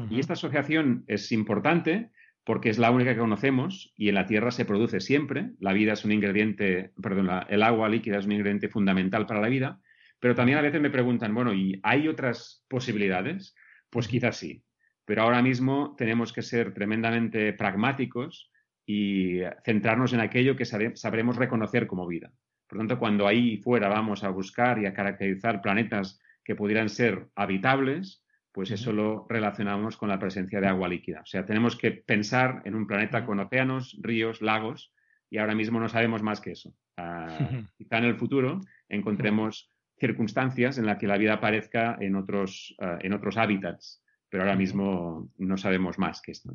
Y 0.10 0.20
esta 0.20 0.34
asociación 0.34 1.06
es 1.08 1.32
importante 1.32 2.12
porque 2.44 2.70
es 2.70 2.78
la 2.78 2.92
única 2.92 3.14
que 3.14 3.22
conocemos 3.22 3.94
y 3.96 4.10
en 4.10 4.16
la 4.16 4.26
Tierra 4.26 4.52
se 4.52 4.66
produce 4.66 5.00
siempre. 5.00 5.52
La 5.60 5.72
vida 5.72 5.94
es 5.94 6.04
un 6.04 6.12
ingrediente, 6.12 6.92
perdón, 7.02 7.30
el 7.48 7.64
agua 7.64 7.88
líquida 7.88 8.20
es 8.20 8.26
un 8.26 8.34
ingrediente 8.34 8.68
fundamental 8.68 9.26
para 9.26 9.40
la 9.40 9.48
vida, 9.48 9.80
pero 10.20 10.36
también 10.36 10.58
a 10.58 10.62
veces 10.62 10.82
me 10.82 10.90
preguntan, 10.90 11.34
bueno, 11.34 11.54
¿y 11.54 11.80
hay 11.84 12.10
otras 12.10 12.66
posibilidades? 12.68 13.56
Pues 13.90 14.10
quizás 14.10 14.36
sí, 14.36 14.62
pero 15.06 15.22
ahora 15.22 15.42
mismo 15.42 15.96
tenemos 15.98 16.34
que 16.34 16.42
ser 16.42 16.74
tremendamente 16.74 17.54
pragmáticos 17.54 18.50
y 18.86 19.40
centrarnos 19.64 20.14
en 20.14 20.20
aquello 20.20 20.56
que 20.56 20.66
sabremos 20.66 21.38
reconocer 21.38 21.88
como 21.88 22.08
vida. 22.08 22.32
Por 22.68 22.78
lo 22.78 22.82
tanto, 22.82 23.00
cuando 23.00 23.28
ahí 23.28 23.58
fuera 23.58 23.88
vamos 23.88 24.24
a 24.24 24.30
buscar 24.30 24.80
y 24.80 24.86
a 24.86 24.94
caracterizar 24.94 25.62
planetas 25.62 26.20
que 26.44 26.56
pudieran 26.56 26.90
ser 26.90 27.28
habitables, 27.36 28.24
pues 28.52 28.72
eso 28.72 28.94
lo 28.94 29.26
relacionamos 29.30 29.98
con 29.98 30.10
la 30.10 30.20
presencia 30.20 30.62
de 30.62 30.68
agua 30.68 30.88
líquida. 30.88 31.22
O 31.22 31.26
sea, 31.26 31.46
tenemos 31.46 31.76
que 31.76 31.92
pensar 31.92 32.62
en 32.66 32.76
un 32.76 32.86
planeta 32.86 33.26
con 33.26 33.40
océanos, 33.40 33.98
ríos, 34.02 34.42
lagos, 34.42 34.94
y 35.30 35.40
ahora 35.40 35.56
mismo 35.56 35.80
no 35.80 35.90
sabemos 35.90 36.22
más 36.22 36.40
que 36.40 36.52
eso. 36.52 36.76
Uh, 36.98 37.64
quizá 37.76 37.98
en 37.98 38.04
el 38.04 38.16
futuro 38.16 38.62
encontremos 38.88 39.72
circunstancias 39.98 40.78
en 40.78 40.86
las 40.86 41.00
que 41.00 41.08
la 41.08 41.18
vida 41.18 41.34
aparezca 41.34 41.98
en 42.00 42.16
otros, 42.16 42.76
uh, 42.80 43.00
en 43.02 43.14
otros 43.14 43.38
hábitats, 43.38 44.04
pero 44.30 44.44
ahora 44.44 44.56
mismo 44.56 45.32
no 45.38 45.58
sabemos 45.58 45.98
más 45.98 46.22
que 46.22 46.34
esto. 46.34 46.54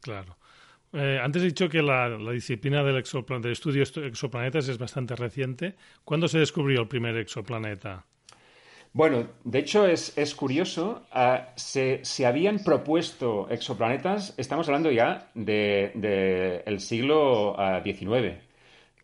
Claro. 0.00 0.36
Eh, 0.92 1.18
antes 1.22 1.42
he 1.42 1.46
dicho 1.46 1.68
que 1.68 1.82
la, 1.82 2.08
la 2.08 2.32
disciplina 2.32 2.82
del, 2.82 3.02
del 3.02 3.52
estudio 3.52 3.84
de 3.84 4.06
exoplanetas 4.06 4.68
es 4.68 4.78
bastante 4.78 5.14
reciente. 5.16 5.74
¿Cuándo 6.04 6.28
se 6.28 6.38
descubrió 6.38 6.80
el 6.80 6.88
primer 6.88 7.16
exoplaneta? 7.16 8.06
Bueno, 8.92 9.26
de 9.44 9.58
hecho 9.58 9.86
es, 9.86 10.16
es 10.16 10.34
curioso, 10.34 11.02
uh, 11.14 11.44
se, 11.56 12.00
se, 12.04 12.26
habían 12.26 12.58
propuesto 12.64 13.46
exoplanetas, 13.50 14.34
estamos 14.38 14.66
hablando 14.68 14.90
ya 14.90 15.30
del 15.34 15.92
de, 15.94 16.62
de 16.64 16.78
siglo 16.80 17.54
XIX, 17.84 18.38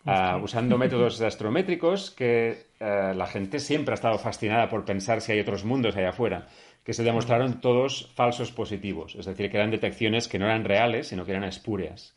uh, 0.07 0.11
uh, 0.11 0.43
usando 0.43 0.79
métodos 0.79 1.21
astrométricos 1.21 2.11
que 2.11 2.73
la 2.81 3.27
gente 3.27 3.61
siempre 3.61 3.93
ha 3.93 3.95
estado 3.95 4.19
fascinada 4.19 4.69
por 4.69 4.85
pensar 4.85 5.23
si 5.23 5.33
hay 5.33 5.41
otros 5.41 5.65
mundos 5.65 5.97
allá 5.97 6.11
afuera, 6.11 6.49
que 6.85 6.93
se 6.93 7.03
demostraron 7.03 7.61
todos 7.61 8.11
falsos 8.15 8.53
positivos, 8.53 9.17
es 9.17 9.27
decir, 9.27 9.51
que 9.51 9.57
eran 9.57 9.71
detecciones 9.71 10.29
que 10.29 10.39
no 10.39 10.45
eran 10.45 10.65
reales, 10.65 11.09
sino 11.09 11.25
que 11.25 11.33
eran 11.33 11.45
espurias. 11.45 12.15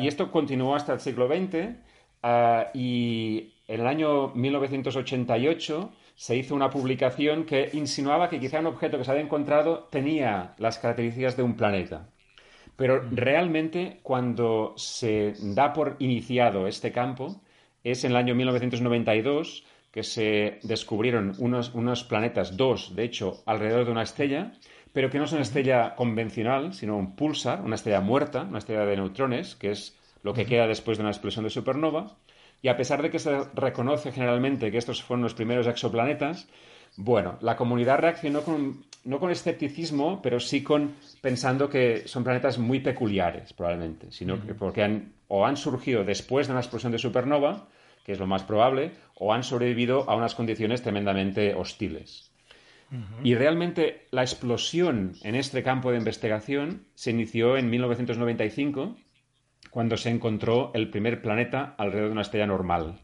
y 0.00 0.08
esto 0.08 0.30
continuó 0.30 0.74
hasta 0.74 0.94
el 0.94 1.00
siglo 1.00 1.28
XX 1.28 1.76
y 2.74 3.54
en 3.68 3.80
el 3.80 3.86
año 3.86 4.28
1988 4.34 5.92
se 6.14 6.36
hizo 6.36 6.54
una 6.54 6.70
publicación 6.70 7.44
que 7.44 7.68
insinuaba 7.74 8.30
que 8.30 8.40
quizá 8.40 8.60
un 8.60 8.66
objeto 8.66 8.96
que 8.96 9.04
se 9.04 9.10
había 9.10 9.22
encontrado 9.22 9.88
tenía 9.90 10.54
las 10.58 10.78
características 10.78 11.36
de 11.36 11.42
un 11.42 11.56
planeta. 11.56 12.08
Pero 12.76 13.02
mm. 13.02 13.16
realmente 13.16 14.00
cuando 14.02 14.72
se 14.76 15.34
da 15.38 15.72
por 15.72 15.96
iniciado 15.98 16.66
este 16.66 16.90
campo 16.90 17.42
es 17.84 18.04
en 18.04 18.12
el 18.12 18.16
año 18.16 18.34
1992 18.34 19.64
que 19.96 20.02
se 20.02 20.58
descubrieron 20.62 21.32
unos, 21.38 21.72
unos 21.72 22.04
planetas, 22.04 22.54
dos 22.54 22.94
de 22.94 23.02
hecho, 23.02 23.42
alrededor 23.46 23.86
de 23.86 23.92
una 23.92 24.02
estrella, 24.02 24.52
pero 24.92 25.08
que 25.08 25.16
no 25.16 25.24
es 25.24 25.32
una 25.32 25.40
estrella 25.40 25.94
convencional, 25.94 26.74
sino 26.74 26.98
un 26.98 27.16
pulsar, 27.16 27.62
una 27.62 27.76
estrella 27.76 28.02
muerta, 28.02 28.42
una 28.42 28.58
estrella 28.58 28.84
de 28.84 28.94
neutrones, 28.94 29.54
que 29.54 29.70
es 29.70 29.96
lo 30.22 30.34
que 30.34 30.44
queda 30.44 30.66
después 30.66 30.98
de 30.98 31.02
una 31.02 31.12
explosión 31.12 31.44
de 31.44 31.50
supernova. 31.50 32.14
Y 32.60 32.68
a 32.68 32.76
pesar 32.76 33.00
de 33.00 33.08
que 33.08 33.18
se 33.18 33.44
reconoce 33.54 34.12
generalmente 34.12 34.70
que 34.70 34.76
estos 34.76 35.02
fueron 35.02 35.22
los 35.22 35.32
primeros 35.32 35.66
exoplanetas, 35.66 36.46
bueno, 36.98 37.38
la 37.40 37.56
comunidad 37.56 37.98
reaccionó 37.98 38.42
con, 38.42 38.84
no 39.04 39.18
con 39.18 39.30
escepticismo, 39.30 40.20
pero 40.20 40.40
sí 40.40 40.62
con 40.62 40.92
pensando 41.22 41.70
que 41.70 42.06
son 42.06 42.22
planetas 42.22 42.58
muy 42.58 42.80
peculiares, 42.80 43.54
probablemente, 43.54 44.12
sino 44.12 44.44
que 44.44 44.52
porque 44.52 44.82
han, 44.82 45.14
o 45.28 45.46
han 45.46 45.56
surgido 45.56 46.04
después 46.04 46.48
de 46.48 46.52
una 46.52 46.60
explosión 46.60 46.92
de 46.92 46.98
supernova, 46.98 47.68
que 48.06 48.12
es 48.12 48.20
lo 48.20 48.26
más 48.28 48.44
probable, 48.44 48.92
o 49.18 49.32
han 49.32 49.42
sobrevivido 49.42 50.08
a 50.08 50.14
unas 50.14 50.34
condiciones 50.34 50.82
tremendamente 50.82 51.54
hostiles. 51.54 52.30
Uh 52.90 52.96
-huh. 52.96 53.20
Y 53.24 53.34
realmente 53.34 54.06
la 54.10 54.22
explosión 54.22 55.14
en 55.22 55.34
este 55.34 55.62
campo 55.62 55.90
de 55.90 55.98
investigación 55.98 56.86
se 56.94 57.10
inició 57.10 57.56
en 57.56 57.68
1995 57.70 58.96
cuando 59.70 59.96
se 59.96 60.10
encontró 60.10 60.70
el 60.74 60.90
primer 60.90 61.20
planeta 61.20 61.74
alrededor 61.78 62.08
de 62.08 62.12
una 62.12 62.22
estrella 62.22 62.46
normal, 62.46 63.00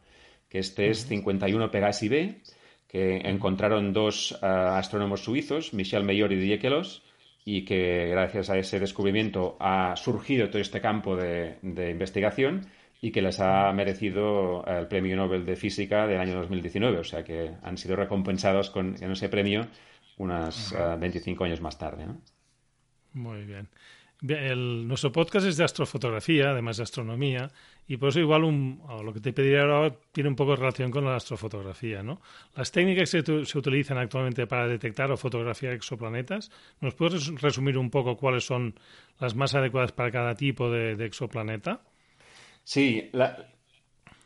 que 0.49 0.59
este 0.59 0.91
es 0.91 1.07
51 1.07 1.71
Pegasi 1.71 2.09
b, 2.09 2.41
que 2.87 3.17
encontraron 3.29 3.93
dos 3.93 4.33
uh, 4.33 4.47
astrónomos 4.77 5.25
suizos, 5.25 5.73
Michel 5.73 6.05
Mayor 6.05 6.33
y 6.33 6.37
Didier 6.37 6.61
Queloz, 6.61 7.03
y 7.45 7.65
que 7.65 8.07
gracias 8.09 8.51
a 8.51 8.59
ese 8.59 8.79
descubrimiento 8.79 9.57
ha 9.61 9.97
surgido 9.97 10.49
todo 10.49 10.61
este 10.61 10.81
campo 10.81 11.17
de, 11.17 11.57
de 11.63 11.91
investigación 11.91 12.67
y 13.05 13.11
que 13.11 13.21
les 13.21 13.41
ha 13.41 13.71
merecido 13.73 14.65
el 14.65 14.87
Premio 14.87 15.17
Nobel 15.17 15.45
de 15.45 15.57
Física 15.57 16.07
del 16.07 16.21
año 16.21 16.37
2019, 16.37 16.99
o 16.99 17.05
sea 17.05 17.25
que 17.25 17.51
han 17.61 17.77
sido 17.77 17.97
recompensados 17.97 18.71
con, 18.71 18.95
con 18.95 19.11
ese 19.11 19.29
premio 19.29 19.67
unos 20.19 20.71
uh, 20.73 20.97
25 21.01 21.43
años 21.43 21.61
más 21.61 21.77
tarde. 21.77 22.07
¿no? 22.07 22.21
Muy 23.15 23.45
bien. 23.45 23.69
El, 24.23 24.87
nuestro 24.87 25.11
podcast 25.11 25.49
es 25.49 25.57
de 25.57 25.65
astrofotografía, 25.65 26.51
además 26.51 26.77
de 26.77 26.85
astronomía, 26.85 27.51
y 27.89 27.97
por 27.97 28.11
eso 28.11 28.21
igual 28.21 28.45
un, 28.45 28.81
lo 29.05 29.13
que 29.13 29.19
te 29.19 29.33
pediré 29.33 29.61
ahora 29.61 29.97
tiene 30.13 30.31
un 30.31 30.37
poco 30.37 30.53
de 30.53 30.59
relación 30.59 30.93
con 30.93 31.05
la 31.05 31.17
astrofotografía. 31.17 32.05
¿no? 32.05 32.21
Las 32.55 32.71
técnicas 32.71 33.11
que 33.11 33.23
se, 33.25 33.45
se, 33.45 33.59
utilizan 33.59 33.99
actualmente 33.99 34.47
para 34.47 34.69
detectar 34.69 35.11
o 35.11 35.17
fotografiar 35.17 35.73
exoplanetas, 35.73 36.53
¿nos 36.81 36.95
puedes 36.95 37.35
resumir 37.43 37.77
un 37.77 37.91
poco 37.91 38.17
cuáles 38.17 38.45
son 38.45 38.77
las 39.19 39.35
más 39.35 39.57
adecuadas 39.57 39.91
para 39.91 40.13
cada 40.13 40.37
tipo 40.37 40.71
de, 40.71 40.95
de 40.95 41.05
exoplaneta? 41.05 41.83
Sí, 42.65 43.11
la, 43.13 43.53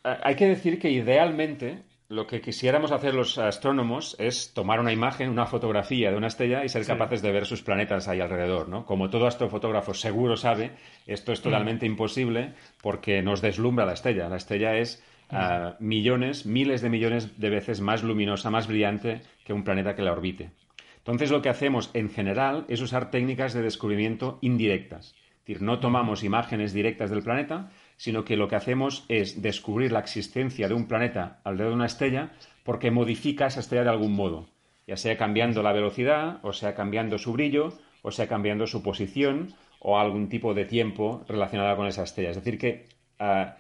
hay 0.04 0.36
que 0.36 0.46
decir 0.46 0.78
que 0.78 0.90
idealmente 0.90 1.82
lo 2.08 2.26
que 2.26 2.40
quisiéramos 2.40 2.92
hacer 2.92 3.14
los 3.14 3.36
astrónomos 3.38 4.14
es 4.20 4.54
tomar 4.54 4.78
una 4.78 4.92
imagen, 4.92 5.28
una 5.28 5.46
fotografía 5.46 6.10
de 6.10 6.16
una 6.16 6.28
estrella 6.28 6.64
y 6.64 6.68
ser 6.68 6.84
sí. 6.84 6.88
capaces 6.88 7.20
de 7.20 7.32
ver 7.32 7.46
sus 7.46 7.62
planetas 7.62 8.06
ahí 8.06 8.20
alrededor, 8.20 8.68
¿no? 8.68 8.86
Como 8.86 9.10
todo 9.10 9.26
astrofotógrafo 9.26 9.92
seguro 9.92 10.36
sabe, 10.36 10.72
esto 11.06 11.32
es 11.32 11.42
totalmente 11.42 11.86
mm. 11.86 11.90
imposible 11.90 12.52
porque 12.80 13.22
nos 13.22 13.42
deslumbra 13.42 13.86
la 13.86 13.94
estrella. 13.94 14.28
La 14.28 14.36
estrella 14.36 14.76
es 14.76 15.02
mm. 15.30 15.36
uh, 15.36 15.74
millones, 15.80 16.46
miles 16.46 16.80
de 16.80 16.90
millones 16.90 17.40
de 17.40 17.50
veces 17.50 17.80
más 17.80 18.04
luminosa, 18.04 18.50
más 18.50 18.68
brillante 18.68 19.22
que 19.44 19.52
un 19.52 19.64
planeta 19.64 19.96
que 19.96 20.02
la 20.02 20.12
orbite. 20.12 20.50
Entonces 20.98 21.30
lo 21.30 21.42
que 21.42 21.48
hacemos 21.48 21.90
en 21.94 22.10
general 22.10 22.66
es 22.68 22.80
usar 22.80 23.10
técnicas 23.10 23.52
de 23.52 23.62
descubrimiento 23.62 24.38
indirectas. 24.42 25.14
Es 25.38 25.46
decir, 25.46 25.62
no 25.62 25.80
tomamos 25.80 26.24
imágenes 26.24 26.72
directas 26.72 27.10
del 27.10 27.22
planeta, 27.22 27.70
sino 27.96 28.24
que 28.24 28.36
lo 28.36 28.48
que 28.48 28.56
hacemos 28.56 29.04
es 29.08 29.42
descubrir 29.42 29.92
la 29.92 30.00
existencia 30.00 30.68
de 30.68 30.74
un 30.74 30.86
planeta 30.86 31.40
alrededor 31.44 31.72
de 31.72 31.76
una 31.76 31.86
estrella 31.86 32.30
porque 32.62 32.90
modifica 32.90 33.46
esa 33.46 33.60
estrella 33.60 33.84
de 33.84 33.90
algún 33.90 34.12
modo, 34.12 34.48
ya 34.86 34.96
sea 34.96 35.16
cambiando 35.16 35.62
la 35.62 35.72
velocidad, 35.72 36.40
o 36.42 36.52
sea 36.52 36.74
cambiando 36.74 37.18
su 37.18 37.32
brillo, 37.32 37.72
o 38.02 38.10
sea 38.10 38.28
cambiando 38.28 38.66
su 38.66 38.82
posición 38.82 39.54
o 39.80 39.98
algún 39.98 40.28
tipo 40.28 40.54
de 40.54 40.64
tiempo 40.64 41.24
relacionado 41.28 41.76
con 41.76 41.86
esa 41.86 42.02
estrella. 42.04 42.30
Es 42.30 42.36
decir, 42.36 42.58
que 42.58 42.86
uh, 43.20 43.50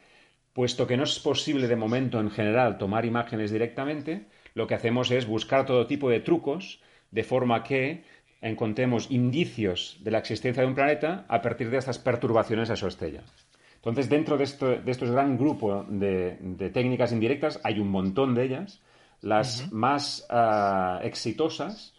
puesto 0.52 0.86
que 0.86 0.96
no 0.96 1.04
es 1.04 1.18
posible 1.18 1.68
de 1.68 1.76
momento 1.76 2.20
en 2.20 2.30
general 2.30 2.78
tomar 2.78 3.04
imágenes 3.04 3.50
directamente, 3.50 4.26
lo 4.54 4.66
que 4.66 4.74
hacemos 4.74 5.10
es 5.10 5.26
buscar 5.26 5.66
todo 5.66 5.86
tipo 5.86 6.08
de 6.10 6.20
trucos 6.20 6.80
de 7.10 7.24
forma 7.24 7.62
que 7.62 8.04
encontremos 8.40 9.10
indicios 9.10 9.98
de 10.00 10.10
la 10.10 10.18
existencia 10.18 10.62
de 10.62 10.68
un 10.68 10.74
planeta 10.74 11.24
a 11.28 11.42
partir 11.42 11.70
de 11.70 11.78
estas 11.78 11.98
perturbaciones 11.98 12.70
a 12.70 12.76
su 12.76 12.86
estrella. 12.86 13.22
Entonces, 13.86 14.10
dentro 14.10 14.36
de, 14.36 14.42
esto, 14.42 14.66
de 14.66 14.90
estos 14.90 15.12
gran 15.12 15.38
grupos 15.38 15.86
de, 15.88 16.70
técnicas 16.74 17.12
indirectas, 17.12 17.60
hay 17.62 17.78
un 17.78 17.88
montón 17.88 18.34
de 18.34 18.42
ellas. 18.42 18.82
Las 19.22 19.72
más 19.72 20.26
ah, 20.28 20.98
exitosas 21.04 21.94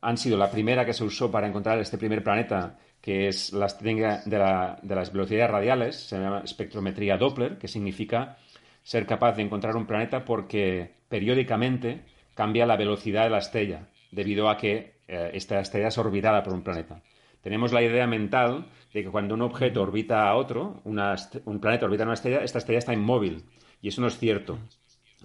han 0.00 0.16
sido 0.16 0.36
la 0.36 0.50
primera 0.50 0.84
que 0.84 0.92
se 0.92 1.04
usó 1.04 1.30
para 1.30 1.46
encontrar 1.46 1.78
este 1.78 1.98
primer 1.98 2.24
planeta, 2.24 2.80
que 3.00 3.28
es 3.28 3.52
la 3.52 3.68
técnica 3.68 4.22
de, 4.26 4.38
de 4.82 4.94
las 4.96 5.12
velocidades 5.12 5.50
radiales, 5.52 6.00
se 6.00 6.18
llama 6.18 6.42
espectrometría 6.44 7.16
Doppler, 7.16 7.58
que 7.58 7.68
significa 7.68 8.36
ser 8.82 9.06
capaz 9.06 9.36
de 9.36 9.42
encontrar 9.42 9.76
un 9.76 9.86
planeta 9.86 10.24
porque 10.24 10.90
periódicamente 11.08 12.00
cambia 12.34 12.66
la 12.66 12.76
velocidad 12.76 13.22
de 13.22 13.30
la 13.30 13.38
estrella, 13.38 13.86
debido 14.10 14.50
a 14.50 14.56
que 14.56 14.94
eh, 15.06 15.30
esta 15.34 15.60
estrella 15.60 15.88
es 15.88 15.98
orbitada 15.98 16.42
por 16.42 16.54
un 16.54 16.62
planeta. 16.62 17.00
Tenemos 17.40 17.72
la 17.72 17.82
idea 17.82 18.06
mental 18.06 18.66
de 18.66 18.66
que 18.92 19.04
cuando 19.04 19.34
un 19.34 19.42
objeto 19.42 19.82
orbita 19.82 20.28
a 20.28 20.34
otro, 20.34 20.80
un 20.84 21.60
planeta 21.60 21.86
orbita 21.86 22.02
a 22.02 22.06
una 22.06 22.14
estrella, 22.14 22.42
esta 22.42 22.58
estrella 22.58 22.78
está 22.78 22.92
inmóvil. 22.92 23.44
Y 23.80 23.88
eso 23.88 24.00
no 24.00 24.08
es 24.08 24.18
cierto. 24.18 24.58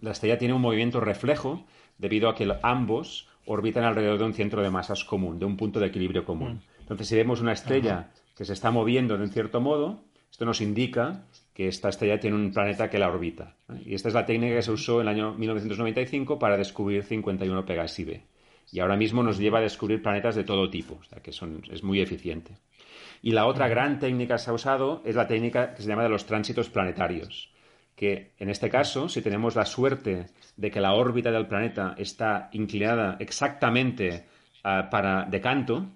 La 0.02 0.12
estrella 0.12 0.38
tiene 0.38 0.54
un 0.54 0.62
movimiento 0.62 1.00
reflejo 1.00 1.66
debido 1.98 2.30
a 2.30 2.36
que 2.36 2.48
ambos 2.62 3.28
orbitan 3.46 3.84
alrededor 3.84 4.20
de 4.20 4.26
un 4.26 4.34
centro 4.34 4.62
de 4.62 4.70
masas 4.70 5.04
común, 5.04 5.40
de 5.40 5.46
un 5.46 5.58
punto 5.58 5.80
de 5.80 5.88
equilibrio 5.88 6.26
común. 6.26 6.62
Entonces, 6.80 7.08
si 7.08 7.16
vemos 7.16 7.42
una 7.42 7.54
estrella 7.54 8.12
que 8.36 8.46
se 8.46 8.54
está 8.54 8.72
moviendo 8.72 9.18
de 9.18 9.24
un 9.24 9.30
cierto 9.30 9.62
modo, 9.62 10.04
esto 10.30 10.46
nos 10.46 10.62
indica 10.62 11.26
que 11.54 11.68
esta 11.68 11.90
estrella 11.90 12.20
tiene 12.20 12.36
un 12.36 12.52
planeta 12.52 12.90
que 12.90 13.00
la 13.00 13.08
orbita. 13.08 13.56
Y 13.86 13.96
esta 13.96 14.10
es 14.10 14.14
la 14.14 14.26
técnica 14.26 14.56
que 14.56 14.62
se 14.62 14.72
usó 14.72 15.02
en 15.02 15.08
el 15.08 15.16
año 15.16 15.34
1995 15.34 16.38
para 16.38 16.58
descubrir 16.58 17.04
51 17.04 17.66
Pegasi 17.66 18.04
B. 18.04 18.22
Y 18.72 18.80
ahora 18.80 18.98
mismo 18.98 19.24
nos 19.24 19.38
lleva 19.38 19.60
a 19.60 19.62
descubrir 19.62 20.02
planetas 20.02 20.36
de 20.36 20.44
todo 20.44 20.70
tipo, 20.70 20.96
o 21.00 21.04
sea 21.04 21.22
que 21.22 21.32
es 21.32 21.84
muy 21.84 22.02
eficiente. 22.02 22.58
Y 23.22 23.32
la 23.32 23.48
otra 23.48 23.68
gran 23.68 24.00
técnica 24.00 24.36
que 24.36 24.40
se 24.40 24.50
ha 24.50 24.54
usado 24.54 25.02
es 25.06 25.16
la 25.16 25.28
técnica 25.28 25.74
que 25.74 25.82
se 25.82 25.88
llama 25.88 26.04
de 26.04 26.10
los 26.10 26.26
tránsitos 26.26 26.70
planetarios, 26.70 27.52
que 27.96 28.34
en 28.38 28.50
este 28.50 28.70
caso, 28.70 29.10
si 29.10 29.22
tenemos 29.22 29.56
la 29.56 29.66
suerte 29.66 30.28
de 30.58 30.72
que 30.72 30.82
la 30.82 30.94
órbita 30.94 31.32
del 31.32 31.48
planeta 31.48 31.96
está 31.98 32.50
inclinada 32.52 33.18
exactamente 33.20 34.26
ah, 34.64 34.90
para 34.92 35.26
de 35.26 35.42
canto, 35.42 35.88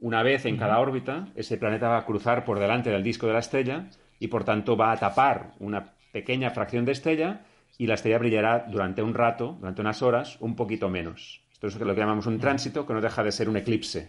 una 0.00 0.22
vez 0.24 0.46
en 0.46 0.56
cada 0.56 0.80
órbita, 0.80 1.28
ese 1.36 1.56
planeta 1.56 1.88
va 1.88 1.98
a 1.98 2.04
cruzar 2.04 2.44
por 2.44 2.58
delante 2.58 2.90
del 2.90 3.04
disco 3.04 3.28
de 3.28 3.34
la 3.34 3.38
estrella 3.38 3.86
y 4.18 4.26
por 4.26 4.42
tanto 4.42 4.76
va 4.76 4.90
a 4.90 4.96
tapar 4.96 5.52
una 5.60 5.92
pequeña 6.10 6.50
fracción 6.50 6.84
de 6.84 6.92
estrella 6.92 7.42
y 7.78 7.86
la 7.86 7.94
estrella 7.94 8.18
brillará 8.18 8.66
durante 8.68 9.02
un 9.02 9.14
rato, 9.14 9.56
durante 9.60 9.80
unas 9.80 10.02
horas, 10.02 10.36
un 10.40 10.56
poquito 10.56 10.88
menos. 10.88 11.41
Esto 11.62 11.78
es 11.78 11.86
lo 11.86 11.94
que 11.94 12.00
llamamos 12.00 12.26
un 12.26 12.40
tránsito, 12.40 12.84
que 12.84 12.92
no 12.92 13.00
deja 13.00 13.22
de 13.22 13.30
ser 13.30 13.48
un 13.48 13.56
eclipse, 13.56 14.08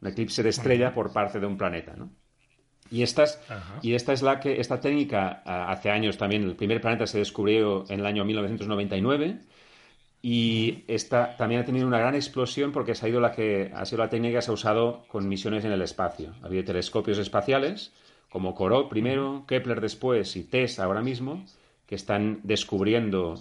un 0.00 0.08
eclipse 0.08 0.42
de 0.42 0.48
estrella 0.48 0.94
por 0.94 1.12
parte 1.12 1.38
de 1.38 1.46
un 1.46 1.58
planeta. 1.58 1.94
Y, 2.90 3.02
esta 3.02 3.24
y 3.82 3.94
esta 3.94 4.14
es 4.14 4.22
la 4.22 4.40
que, 4.40 4.58
esta 4.58 4.80
técnica, 4.80 5.42
hace 5.44 5.90
años 5.90 6.16
también, 6.16 6.44
el 6.44 6.56
primer 6.56 6.80
planeta 6.80 7.06
se 7.06 7.18
descubrió 7.18 7.84
en 7.90 8.00
el 8.00 8.06
año 8.06 8.24
1999 8.24 9.38
y 10.22 10.84
esta 10.88 11.36
también 11.36 11.60
ha 11.60 11.64
tenido 11.66 11.86
una 11.86 11.98
gran 11.98 12.14
explosión 12.14 12.72
porque 12.72 12.92
ha 12.92 12.94
sido 12.94 13.20
la 13.20 13.32
que 13.32 13.70
ha 13.74 13.84
sido 13.84 14.02
la 14.02 14.08
técnica 14.08 14.38
que 14.38 14.42
se 14.42 14.50
ha 14.50 14.54
usado 14.54 15.04
con 15.08 15.28
misiones 15.28 15.66
en 15.66 15.72
el 15.72 15.82
espacio. 15.82 16.32
Ha 16.42 16.46
habido 16.46 16.64
telescopios 16.64 17.18
espaciales 17.18 17.92
como 18.30 18.54
Corot 18.54 18.88
primero, 18.88 19.44
Kepler 19.46 19.82
después 19.82 20.36
y 20.36 20.44
TESS 20.44 20.78
ahora 20.78 21.02
mismo, 21.02 21.44
que 21.86 21.94
están 21.94 22.40
descubriendo 22.42 23.34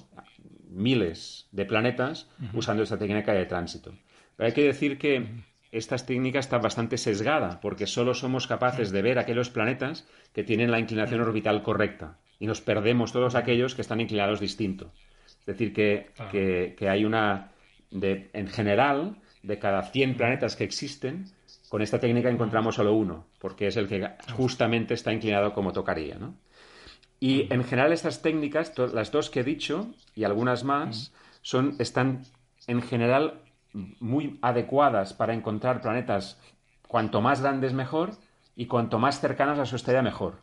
miles 0.74 1.48
de 1.52 1.66
planetas 1.66 2.28
usando 2.54 2.84
esta 2.84 2.98
técnica 2.98 3.34
de 3.34 3.46
tránsito. 3.46 3.94
Pero 4.36 4.48
hay 4.48 4.54
que 4.54 4.64
decir 4.64 4.98
que 4.98 5.28
esta 5.72 5.98
técnica 5.98 6.40
está 6.40 6.58
bastante 6.58 6.98
sesgada, 6.98 7.60
porque 7.62 7.88
solo 7.88 8.14
somos 8.14 8.48
capaces 8.48 8.92
de 8.92 9.02
ver 9.02 9.18
aquellos 9.18 9.50
planetas 9.50 10.08
que 10.34 10.44
tienen 10.44 10.72
la 10.72 10.80
inclinación 10.80 11.22
orbital 11.22 11.64
correcta 11.64 12.18
y 12.40 12.46
nos 12.46 12.62
perdemos 12.62 13.12
todos 13.12 13.36
aquellos 13.36 13.74
que 13.74 13.82
están 13.82 14.02
inclinados 14.02 14.40
distinto. 14.40 14.92
Es 15.40 15.46
decir, 15.46 15.74
que, 15.74 16.12
que, 16.78 16.90
hay 16.90 17.06
una, 17.06 17.52
de, 17.90 18.30
en 18.34 18.48
general, 18.48 19.18
de 19.42 19.60
cada 19.60 19.84
100 19.84 20.16
planetas 20.16 20.56
que 20.56 20.64
existen, 20.64 21.26
con 21.70 21.82
esta 21.82 22.00
técnica 22.00 22.30
encontramos 22.30 22.76
solo 22.76 22.94
uno, 22.94 23.28
porque 23.40 23.68
es 23.68 23.78
el 23.78 23.88
que 23.88 24.10
justamente 24.34 24.94
está 24.94 25.12
inclinado 25.12 25.54
como 25.54 25.74
tocaría. 25.74 26.16
¿no? 26.16 26.36
Y 27.24 27.48
en 27.54 27.64
general 27.64 27.94
estas 27.94 28.22
técnicas, 28.22 28.74
las 28.78 29.10
dos 29.10 29.30
que 29.30 29.40
he 29.40 29.44
dicho 29.46 29.88
y 30.14 30.26
algunas 30.26 30.66
más, 30.66 31.14
son, 31.42 31.78
están 31.80 32.24
en 32.68 32.82
general 32.82 33.40
muy 33.72 34.40
adecuadas 34.42 35.14
para 35.14 35.34
encontrar 35.34 35.80
planetas 35.80 36.38
cuanto 36.86 37.22
más 37.22 37.40
grandes 37.40 37.72
mejor 37.72 38.12
y 38.58 38.66
cuanto 38.66 39.00
más 39.00 39.22
cercanos 39.22 39.58
a 39.58 39.66
su 39.66 39.78
estrella 39.78 40.02
mejor, 40.02 40.42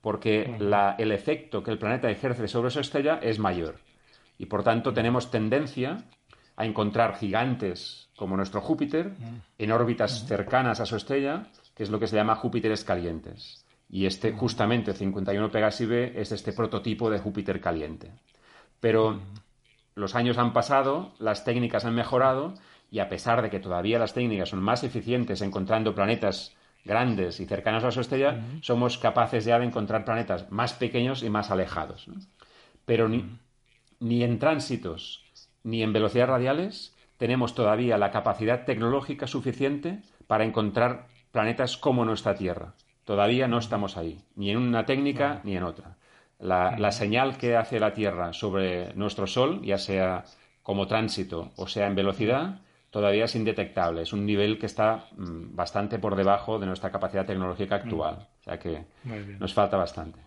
porque 0.00 0.56
el 0.96 1.12
efecto 1.12 1.62
que 1.62 1.72
el 1.72 1.78
planeta 1.78 2.10
ejerce 2.10 2.48
sobre 2.48 2.70
su 2.70 2.80
estrella 2.80 3.18
es 3.22 3.38
mayor. 3.38 3.80
Y 4.38 4.46
por 4.46 4.64
tanto 4.64 4.94
tenemos 4.94 5.30
tendencia 5.30 5.98
a 6.56 6.64
encontrar 6.64 7.16
gigantes 7.16 8.08
como 8.16 8.34
nuestro 8.34 8.62
Júpiter 8.62 9.12
en 9.58 9.72
órbitas 9.72 10.26
cercanas 10.26 10.80
a 10.80 10.86
su 10.86 10.96
estrella, 10.96 11.48
que 11.74 11.82
es 11.82 11.90
lo 11.90 12.00
que 12.00 12.06
se 12.06 12.16
llama 12.16 12.36
Júpiteres 12.36 12.82
calientes. 12.82 13.63
Y 13.94 14.06
este, 14.06 14.32
justamente, 14.32 14.92
51 14.92 15.52
Pegasi 15.52 15.86
B 15.86 16.14
es 16.16 16.32
este 16.32 16.52
prototipo 16.52 17.10
de 17.10 17.20
Júpiter 17.20 17.60
caliente. 17.60 18.10
Pero 18.80 19.20
los 19.94 20.16
años 20.16 20.36
han 20.36 20.52
pasado, 20.52 21.14
las 21.20 21.44
técnicas 21.44 21.84
han 21.84 21.94
mejorado, 21.94 22.54
y 22.90 22.98
a 22.98 23.08
pesar 23.08 23.40
de 23.40 23.50
que 23.50 23.60
todavía 23.60 24.00
las 24.00 24.12
técnicas 24.12 24.48
son 24.48 24.60
más 24.60 24.82
eficientes 24.82 25.42
encontrando 25.42 25.94
planetas 25.94 26.56
grandes 26.84 27.38
y 27.38 27.46
cercanos 27.46 27.84
a 27.84 27.92
su 27.92 28.00
estrella, 28.00 28.42
somos 28.62 28.98
capaces 28.98 29.44
ya 29.44 29.60
de 29.60 29.66
encontrar 29.66 30.04
planetas 30.04 30.50
más 30.50 30.72
pequeños 30.72 31.22
y 31.22 31.30
más 31.30 31.52
alejados. 31.52 32.08
Pero 32.84 33.08
ni, 33.08 33.38
ni 34.00 34.24
en 34.24 34.40
tránsitos 34.40 35.22
ni 35.62 35.84
en 35.84 35.92
velocidades 35.92 36.30
radiales 36.30 36.96
tenemos 37.16 37.54
todavía 37.54 37.96
la 37.96 38.10
capacidad 38.10 38.64
tecnológica 38.64 39.28
suficiente 39.28 40.02
para 40.26 40.42
encontrar 40.42 41.06
planetas 41.30 41.76
como 41.76 42.04
nuestra 42.04 42.34
Tierra. 42.34 42.74
Todavía 43.04 43.48
no 43.48 43.58
estamos 43.58 43.96
ahí, 43.96 44.18
ni 44.34 44.50
en 44.50 44.58
una 44.58 44.86
técnica 44.86 45.40
ni 45.44 45.56
en 45.56 45.62
otra. 45.62 45.96
La, 46.38 46.92
señal 46.92 47.38
que 47.38 47.56
hace 47.56 47.80
la 47.80 47.94
Tierra 47.94 48.32
sobre 48.32 48.92
nuestro 48.94 49.26
Sol, 49.26 49.62
ya 49.62 49.78
sea 49.78 50.24
como 50.62 50.86
tránsito 50.86 51.52
o 51.56 51.66
sea 51.66 51.86
en 51.86 51.94
velocidad, 51.94 52.60
todavía 52.90 53.24
es 53.24 53.34
indetectable. 53.34 54.02
Es 54.02 54.12
un 54.12 54.26
nivel 54.26 54.58
que 54.58 54.66
está 54.66 55.06
mm, 55.16 55.54
bastante 55.54 55.98
por 55.98 56.16
debajo 56.16 56.58
de 56.58 56.66
nuestra 56.66 56.90
capacidad 56.90 57.26
tecnológica 57.26 57.76
actual. 57.76 58.28
O 58.40 58.42
sea 58.42 58.58
que 58.58 58.84
nos 59.38 59.54
falta 59.54 59.76
bastante. 59.76 60.20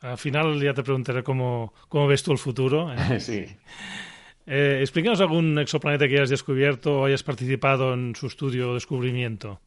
Al 0.00 0.18
final 0.18 0.60
ya 0.60 0.72
te 0.72 0.82
preguntaré 0.82 1.22
cómo, 1.22 1.74
cómo 1.88 2.06
ves 2.06 2.22
tú 2.22 2.32
el 2.32 2.38
futuro. 2.38 2.92
¿eh? 2.92 3.20
sí. 3.20 3.46
Eh, 4.46 4.78
explícanos 4.80 5.20
algún 5.20 5.58
exoplaneta 5.58 6.08
que 6.08 6.16
hayas 6.16 6.30
descubierto 6.30 7.00
o 7.00 7.04
hayas 7.04 7.22
participado 7.22 7.94
en 7.94 8.16
su 8.16 8.26
estudio 8.26 8.70
o 8.70 8.74
descubrimiento. 8.74 9.60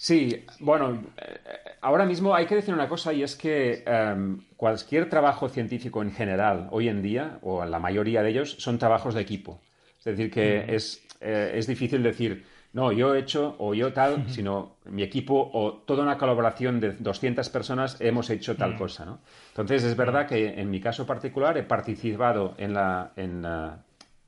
Sí, 0.00 0.44
bueno, 0.60 1.02
eh, 1.16 1.40
ahora 1.80 2.06
mismo 2.06 2.32
hay 2.32 2.46
que 2.46 2.54
decir 2.54 2.72
una 2.72 2.88
cosa 2.88 3.12
y 3.12 3.24
es 3.24 3.34
que 3.34 3.82
em, 3.84 4.44
cualquier 4.56 5.10
trabajo 5.10 5.48
científico 5.48 6.02
en 6.02 6.12
general, 6.12 6.68
hoy 6.70 6.88
en 6.88 7.02
día, 7.02 7.40
o 7.42 7.64
la 7.64 7.80
mayoría 7.80 8.22
de 8.22 8.30
ellos, 8.30 8.54
son 8.60 8.78
trabajos 8.78 9.14
de 9.14 9.22
equipo. 9.22 9.60
Es 9.98 10.04
decir, 10.04 10.30
que 10.30 10.72
es, 10.72 11.04
eh, 11.20 11.50
es 11.52 11.66
difícil 11.66 12.00
decir, 12.04 12.44
no, 12.72 12.92
yo 12.92 13.12
he 13.12 13.18
hecho 13.18 13.56
o 13.58 13.74
yo 13.74 13.92
tal, 13.92 14.30
sino 14.30 14.76
mi 14.84 15.02
equipo 15.02 15.50
o 15.52 15.82
toda 15.84 16.04
una 16.04 16.16
colaboración 16.16 16.78
de 16.78 16.92
200 16.92 17.48
personas 17.48 18.00
hemos 18.00 18.30
hecho 18.30 18.54
tal 18.54 18.76
cosa. 18.76 19.04
¿no? 19.04 19.18
Entonces, 19.48 19.82
es 19.82 19.96
verdad 19.96 20.28
que 20.28 20.60
en 20.60 20.70
mi 20.70 20.80
caso 20.80 21.06
particular 21.06 21.58
he 21.58 21.64
participado 21.64 22.54
en 22.56 22.72
la, 22.72 23.10
en, 23.16 23.44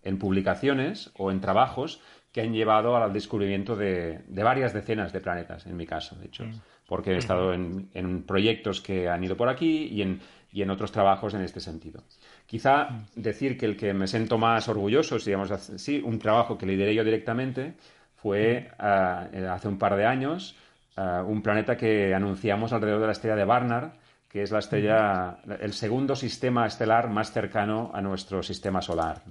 en 0.03 0.19
publicaciones 0.19 1.13
o 1.17 1.31
en 1.31 1.41
trabajos 1.41 2.01
que 2.33 2.41
han 2.41 2.53
llevado 2.53 2.97
al 2.97 3.13
descubrimiento 3.13 3.75
de, 3.75 4.21
varias 4.29 4.73
decenas 4.73 5.13
de 5.13 5.21
planetas, 5.21 5.67
en 5.67 5.77
mi 5.77 5.87
caso, 5.87 6.15
de 6.17 6.27
hecho, 6.27 6.45
mm. 6.45 6.61
porque 6.87 7.13
he 7.13 7.17
estado 7.17 7.53
en, 7.53 8.23
proyectos 8.27 8.81
que 8.81 9.09
han 9.09 9.25
ido 9.25 9.37
por 9.37 9.49
aquí 9.49 9.89
y 9.89 10.03
en, 10.03 10.21
y 10.53 10.63
en 10.63 10.71
otros 10.71 10.93
trabajos 10.93 11.35
en 11.35 11.43
este 11.43 11.61
sentido. 11.61 12.05
Quizá 12.47 12.85
mm. 12.85 13.07
decir 13.17 13.59
que 13.59 13.67
el 13.67 13.77
que 13.77 13.93
me 13.93 14.07
siento 14.07 14.39
más 14.39 14.69
orgulloso, 14.69 15.19
digamos 15.19 15.51
así, 15.51 16.01
un 16.05 16.19
trabajo 16.19 16.57
que 16.57 16.67
lideré 16.67 16.95
yo 16.95 17.03
directamente, 17.03 17.75
fue 18.15 18.69
mm. 18.71 18.75
ah, 18.79 19.29
eh, 19.33 19.47
hace 19.47 19.69
un 19.69 19.79
par 19.79 19.97
de 19.97 20.07
años 20.07 20.57
ah, 20.97 21.25
un 21.27 21.43
planeta 21.43 21.77
que 21.77 22.15
anunciamos 22.15 22.73
alrededor 22.73 23.01
de 23.01 23.07
la 23.07 23.13
estrella 23.13 23.37
de 23.37 23.45
Barnard, 23.45 23.93
que 24.29 24.43
es 24.43 24.53
la 24.53 24.61
estrella, 24.61 25.39
el 25.61 25.73
segundo 25.73 26.15
sistema 26.15 26.65
estelar 26.65 27.11
más 27.11 27.33
cercano 27.33 27.91
a 27.93 28.01
nuestro 28.01 28.45
sistema 28.45 28.81
solar. 28.81 29.23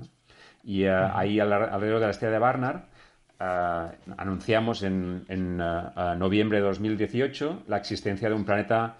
Y 0.69 0.83
eh, 0.83 0.91
ahí 0.91 1.39
alrededor 1.39 1.99
de 1.99 2.05
la 2.05 2.11
estrella 2.11 2.33
de 2.33 2.37
Barnard 2.37 2.81
eh, 3.39 3.87
anunciamos 4.17 4.83
en, 4.83 5.25
eh, 5.27 6.15
noviembre 6.15 6.59
de 6.59 6.63
2018 6.65 7.63
la 7.67 7.77
existencia 7.77 8.29
de 8.29 8.35
un 8.35 8.45
planeta 8.45 8.95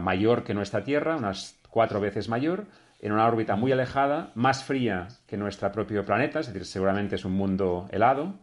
mayor 0.00 0.44
que 0.44 0.54
nuestra 0.54 0.82
Tierra, 0.82 1.16
unas 1.16 1.58
cuatro 1.68 2.00
veces 2.00 2.30
mayor, 2.30 2.64
en 3.00 3.12
una 3.12 3.26
órbita 3.26 3.54
muy 3.54 3.70
alejada, 3.70 4.30
más 4.34 4.64
fría 4.64 5.08
que 5.26 5.36
nuestro 5.36 5.70
propio 5.72 6.06
planeta, 6.06 6.40
es 6.40 6.46
decir, 6.46 6.64
seguramente 6.64 7.16
es 7.16 7.24
un 7.26 7.32
mundo 7.32 7.86
helado. 7.90 8.34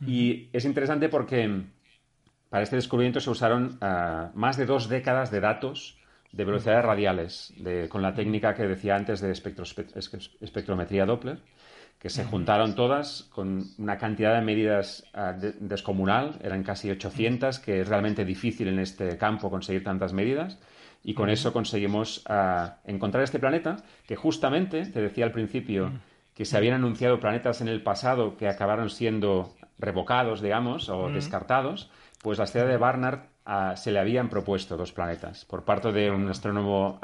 Y 0.00 0.48
es 0.54 0.64
interesante 0.64 1.10
porque 1.10 1.64
para 2.48 2.62
este 2.62 2.76
descubrimiento 2.76 3.20
se 3.20 3.30
usaron 3.30 3.78
más 4.34 4.56
de 4.58 4.66
dos 4.66 4.88
décadas 4.90 5.30
de 5.30 5.40
datos 5.40 5.98
de 6.32 6.44
velocidades 6.44 6.84
radiales, 6.84 7.54
con 7.88 8.02
la 8.02 8.14
técnica 8.14 8.54
que 8.54 8.66
decía 8.66 8.96
antes 8.96 9.20
de 9.22 9.32
espectrometría 9.32 11.06
Doppler, 11.06 11.40
que 11.98 12.10
se 12.10 12.24
juntaron 12.24 12.74
todas 12.74 13.22
con 13.34 13.64
una 13.78 13.96
cantidad 13.96 14.34
de 14.34 14.42
medidas 14.42 15.04
ah, 15.14 15.32
descomunal, 15.32 16.38
eran 16.42 16.62
casi 16.62 16.90
800, 16.90 17.58
que 17.58 17.80
es 17.80 17.88
realmente 17.88 18.24
difícil 18.24 18.68
en 18.68 18.78
este 18.78 19.16
campo 19.16 19.50
conseguir 19.50 19.82
tantas 19.82 20.12
medidas, 20.12 20.58
y 21.02 21.14
con 21.14 21.30
eso 21.30 21.52
conseguimos 21.52 22.22
ah, 22.28 22.76
encontrar 22.84 23.24
este 23.24 23.38
planeta, 23.38 23.78
que 24.06 24.16
justamente, 24.16 24.84
te 24.86 25.00
decía 25.00 25.24
al 25.24 25.32
principio, 25.32 25.90
que 26.34 26.44
se 26.44 26.56
habían 26.56 26.74
anunciado 26.74 27.18
planetas 27.18 27.62
en 27.62 27.68
el 27.68 27.82
pasado 27.82 28.36
que 28.36 28.48
acabaron 28.48 28.90
siendo 28.90 29.54
revocados, 29.78 30.42
digamos, 30.42 30.88
o 30.90 31.08
descartados, 31.08 31.90
pues 32.22 32.38
la 32.38 32.44
estrella 32.44 32.66
de 32.66 32.76
Barnard 32.76 33.20
ah, 33.46 33.74
se 33.76 33.90
le 33.90 33.98
habían 33.98 34.28
propuesto 34.28 34.76
dos 34.76 34.92
planetas 34.92 35.46
por 35.46 35.64
parte 35.64 35.92
de 35.92 36.10
un 36.10 36.28
astrónomo 36.28 37.00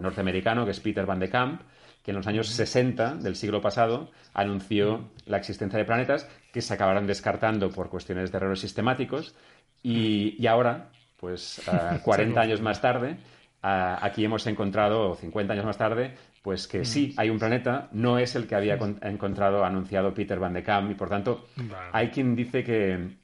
norteamericano 0.00 0.64
que 0.64 0.70
es 0.70 0.80
Peter 0.80 1.06
Van 1.06 1.18
de 1.18 1.28
Kamp, 1.28 1.62
que 2.02 2.10
en 2.10 2.16
los 2.16 2.26
años 2.26 2.48
60 2.48 3.16
del 3.16 3.36
siglo 3.36 3.60
pasado 3.60 4.10
anunció 4.34 5.10
la 5.26 5.36
existencia 5.36 5.78
de 5.78 5.84
planetas 5.84 6.28
que 6.52 6.60
se 6.60 6.74
acabaron 6.74 7.06
descartando 7.06 7.70
por 7.70 7.88
cuestiones 7.88 8.32
de 8.32 8.36
errores 8.38 8.60
sistemáticos 8.60 9.34
y, 9.82 10.46
ahora, 10.46 10.90
pues 11.18 11.62
40 12.04 12.40
años 12.40 12.60
más 12.60 12.80
tarde, 12.80 13.16
aquí 13.62 14.24
hemos 14.24 14.46
encontrado, 14.46 15.14
50 15.14 15.52
años 15.52 15.64
más 15.64 15.78
tarde, 15.78 16.14
pues 16.42 16.66
que 16.66 16.84
sí, 16.84 17.14
hay 17.16 17.30
un 17.30 17.38
planeta, 17.38 17.88
no 17.92 18.18
es 18.18 18.34
el 18.34 18.48
que 18.48 18.56
había 18.56 18.74
encontrado, 19.02 19.64
anunciado 19.64 20.12
Peter 20.12 20.38
Van 20.40 20.52
de 20.52 20.62
Kamp, 20.62 20.90
y 20.90 20.94
por 20.94 21.08
tanto 21.08 21.46
hay 21.92 22.08
quien 22.08 22.34
dice 22.34 22.64
que, 22.64 23.22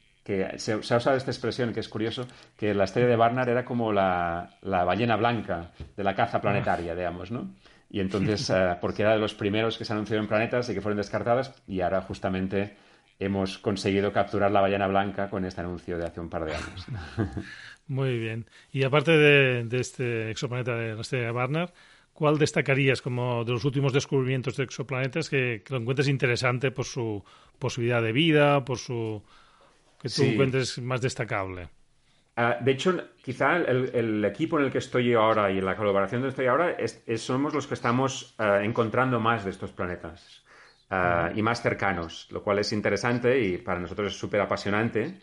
se, 0.56 0.72
ha 0.72 0.76
usado 0.76 1.16
esta 1.16 1.30
expresión 1.30 1.72
que 1.72 1.80
es 1.80 1.88
curioso, 1.88 2.26
que 2.56 2.74
la 2.74 2.84
estrella 2.84 3.08
de 3.08 3.16
Barnard 3.16 3.48
era 3.48 3.64
como 3.64 3.92
la, 3.92 4.50
ballena 4.62 5.16
blanca 5.16 5.72
de 5.96 6.04
la 6.04 6.14
caza 6.14 6.40
planetaria, 6.40 6.94
digamos, 6.94 7.32
¿no? 7.32 7.48
Y 7.90 8.00
entonces, 8.00 8.50
eh, 8.50 8.76
porque 8.80 9.02
era 9.02 9.14
de 9.14 9.18
los 9.18 9.34
primeros 9.34 9.78
que 9.78 9.84
se 9.84 9.92
anunciaron 9.92 10.24
en 10.24 10.28
planetas 10.28 10.68
y 10.68 10.74
que 10.74 10.80
fueron 10.80 10.98
descartadas, 10.98 11.54
y 11.66 11.80
ahora 11.80 12.02
justamente 12.02 12.76
hemos 13.18 13.58
conseguido 13.58 14.12
capturar 14.12 14.50
la 14.50 14.60
ballena 14.60 14.86
blanca 14.86 15.28
con 15.30 15.44
este 15.44 15.60
anuncio 15.60 15.98
de 15.98 16.06
hace 16.06 16.20
un 16.20 16.28
par 16.28 16.44
de 16.44 16.54
años. 16.54 16.86
Muy 17.88 18.18
bien. 18.18 18.46
Y 18.72 18.84
aparte 18.84 19.12
de, 19.12 19.64
de 19.64 19.80
este 19.80 20.30
exoplaneta 20.30 20.76
de 20.76 20.94
la 20.94 21.00
estrella 21.00 21.26
de 21.26 21.32
Barnard, 21.32 21.70
¿cuál 22.12 22.36
destacarías 22.36 23.00
como 23.00 23.44
de 23.44 23.52
los 23.52 23.64
últimos 23.64 23.92
descubrimientos 23.92 24.56
de 24.56 24.64
exoplanetas 24.64 25.30
que, 25.30 25.62
lo 25.68 25.78
encuentres 25.78 26.08
interesante 26.08 26.70
por 26.70 26.84
su 26.84 27.24
posibilidad 27.58 28.02
de 28.02 28.12
vida, 28.12 28.64
por 28.64 28.78
su 28.78 29.22
que 30.00 30.08
tú 30.08 30.22
encuentres 30.22 30.78
más 30.78 31.00
destacable? 31.00 31.70
Ah, 32.40 32.56
de 32.60 32.70
hecho, 32.70 32.96
quizá 33.20 33.56
el, 33.56 34.24
equipo 34.24 34.60
en 34.60 34.66
el 34.66 34.70
que 34.70 34.78
estoy 34.78 35.12
ahora 35.12 35.50
y 35.50 35.58
en 35.58 35.64
la 35.64 35.74
colaboración 35.74 36.20
donde 36.20 36.30
estoy 36.30 36.46
ahora 36.46 36.76
somos 37.16 37.52
los 37.52 37.66
que 37.66 37.74
estamos 37.74 38.36
ah, 38.38 38.60
encontrando 38.62 39.18
más 39.18 39.44
de 39.44 39.50
estos 39.50 39.72
planetas 39.72 40.44
ah, 40.88 41.32
y 41.34 41.42
más 41.42 41.62
cercanos, 41.62 42.28
lo 42.30 42.44
cual 42.44 42.60
es 42.60 42.72
interesante 42.72 43.40
y 43.40 43.58
para 43.58 43.80
nosotros 43.80 44.12
es 44.12 44.18
súper 44.20 44.40
apasionante. 44.40 45.18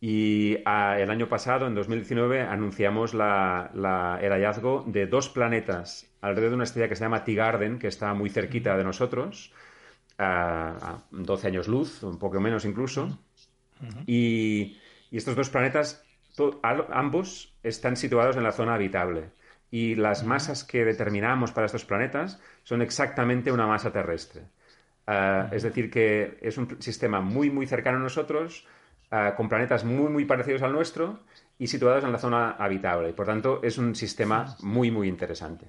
Y 0.00 0.56
el 0.56 1.10
año 1.10 1.28
pasado, 1.28 1.68
en 1.68 1.76
2019, 1.76 2.42
anunciamos 2.42 3.14
la, 3.14 3.70
el 4.20 4.32
hallazgo 4.32 4.82
de 4.84 5.06
dos 5.06 5.28
planetas 5.28 6.12
alrededor 6.20 6.50
de 6.50 6.54
una 6.56 6.64
estrella 6.64 6.88
que 6.88 6.96
se 6.96 7.04
llama 7.04 7.22
T-Garden, 7.22 7.78
que 7.78 7.86
está 7.86 8.14
muy 8.14 8.30
cerquita 8.30 8.76
de 8.76 8.82
nosotros, 8.82 9.52
a 10.18 11.04
12 11.12 11.46
años 11.46 11.68
luz, 11.68 12.02
un 12.02 12.18
poco 12.18 12.40
menos 12.40 12.64
incluso. 12.64 13.16
y, 14.08 14.76
estos 15.10 15.36
dos 15.36 15.48
planetas, 15.48 16.04
ambos 16.62 17.54
están 17.62 17.96
situados 17.96 18.36
en 18.36 18.42
la 18.42 18.52
zona 18.52 18.74
habitable. 18.74 19.30
Y 19.70 19.94
las 19.94 20.24
masas 20.24 20.64
que 20.64 20.84
determinamos 20.84 21.52
para 21.52 21.66
estos 21.66 21.84
planetas 21.84 22.40
son 22.62 22.80
exactamente 22.80 23.52
una 23.52 23.66
masa 23.66 23.92
terrestre. 23.92 24.42
Ah, 25.06 25.48
es 25.52 25.62
decir, 25.62 25.90
que 25.90 26.38
es 26.42 26.58
un 26.58 26.80
sistema 26.82 27.20
muy, 27.20 27.50
muy 27.50 27.66
cercano 27.66 27.98
a 27.98 28.00
nosotros, 28.00 28.66
ah, 29.10 29.34
con 29.36 29.48
planetas 29.48 29.84
muy, 29.84 30.10
muy 30.10 30.24
parecidos 30.24 30.62
al 30.62 30.72
nuestro 30.72 31.20
y 31.58 31.66
situados 31.66 32.04
en 32.04 32.12
la 32.12 32.18
zona 32.18 32.52
habitable. 32.52 33.10
Y 33.10 33.12
por 33.12 33.26
tanto, 33.26 33.60
es 33.62 33.78
un 33.78 33.94
sistema 33.94 34.56
muy, 34.60 34.90
muy 34.90 35.08
interesante. 35.08 35.66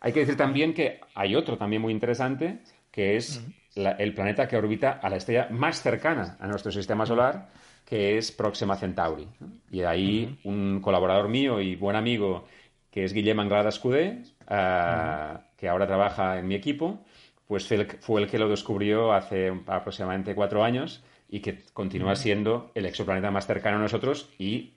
Hay 0.00 0.12
que 0.12 0.20
decir 0.20 0.36
también 0.36 0.74
que 0.74 1.00
hay 1.14 1.34
otro 1.36 1.58
también 1.58 1.82
muy 1.82 1.92
interesante, 1.92 2.60
que 2.90 3.16
es 3.16 3.42
el 3.74 4.14
planeta 4.14 4.48
que 4.48 4.56
orbita 4.56 4.92
a 5.02 5.08
la 5.08 5.16
estrella 5.16 5.48
más 5.50 5.82
cercana 5.82 6.36
a 6.40 6.46
nuestro 6.46 6.72
sistema 6.72 7.04
solar, 7.06 7.48
que 7.88 8.18
es 8.18 8.32
Próxima 8.32 8.76
Centauri. 8.76 9.26
Y 9.70 9.80
ahí 9.80 10.38
un 10.44 10.78
colaborador 10.82 11.30
mío 11.30 11.58
y 11.58 11.74
buen 11.74 11.96
amigo, 11.96 12.44
que 12.90 13.04
es 13.04 13.14
Guillem 13.14 13.40
Anglada 13.40 13.70
Escudé, 13.70 14.24
ah, 14.46 15.40
que 15.56 15.70
ahora 15.70 15.86
trabaja 15.86 16.38
en 16.38 16.46
mi 16.46 16.54
equipo, 16.54 17.00
pues 17.46 17.66
fue 17.66 18.20
el, 18.20 18.28
que 18.28 18.38
lo 18.38 18.50
descubrió 18.50 19.14
hace 19.14 19.50
aproximadamente 19.66 20.34
cuatro 20.34 20.62
años 20.62 21.02
y 21.30 21.40
que 21.40 21.62
continúa 21.72 22.14
siendo 22.14 22.70
el 22.74 22.84
exoplaneta 22.84 23.30
más 23.30 23.46
cercano 23.46 23.78
a 23.78 23.80
nosotros 23.80 24.28
y 24.38 24.74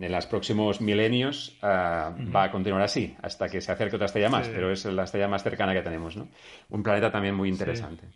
en 0.00 0.10
los 0.10 0.24
próximos 0.24 0.80
milenios 0.80 1.58
ah, 1.60 2.14
va 2.34 2.44
a 2.44 2.50
continuar 2.50 2.82
así, 2.82 3.14
hasta 3.20 3.46
que 3.50 3.60
se 3.60 3.72
acerque 3.72 3.96
otra 3.96 4.06
estrella 4.06 4.30
más, 4.30 4.48
pero 4.48 4.72
es 4.72 4.86
la 4.86 5.04
estrella 5.04 5.28
más 5.28 5.42
cercana 5.42 5.74
que 5.74 5.82
tenemos, 5.82 6.16
¿no? 6.16 6.28
Un 6.70 6.82
planeta 6.82 7.12
también 7.12 7.34
muy 7.34 7.50
interesante. 7.50 8.06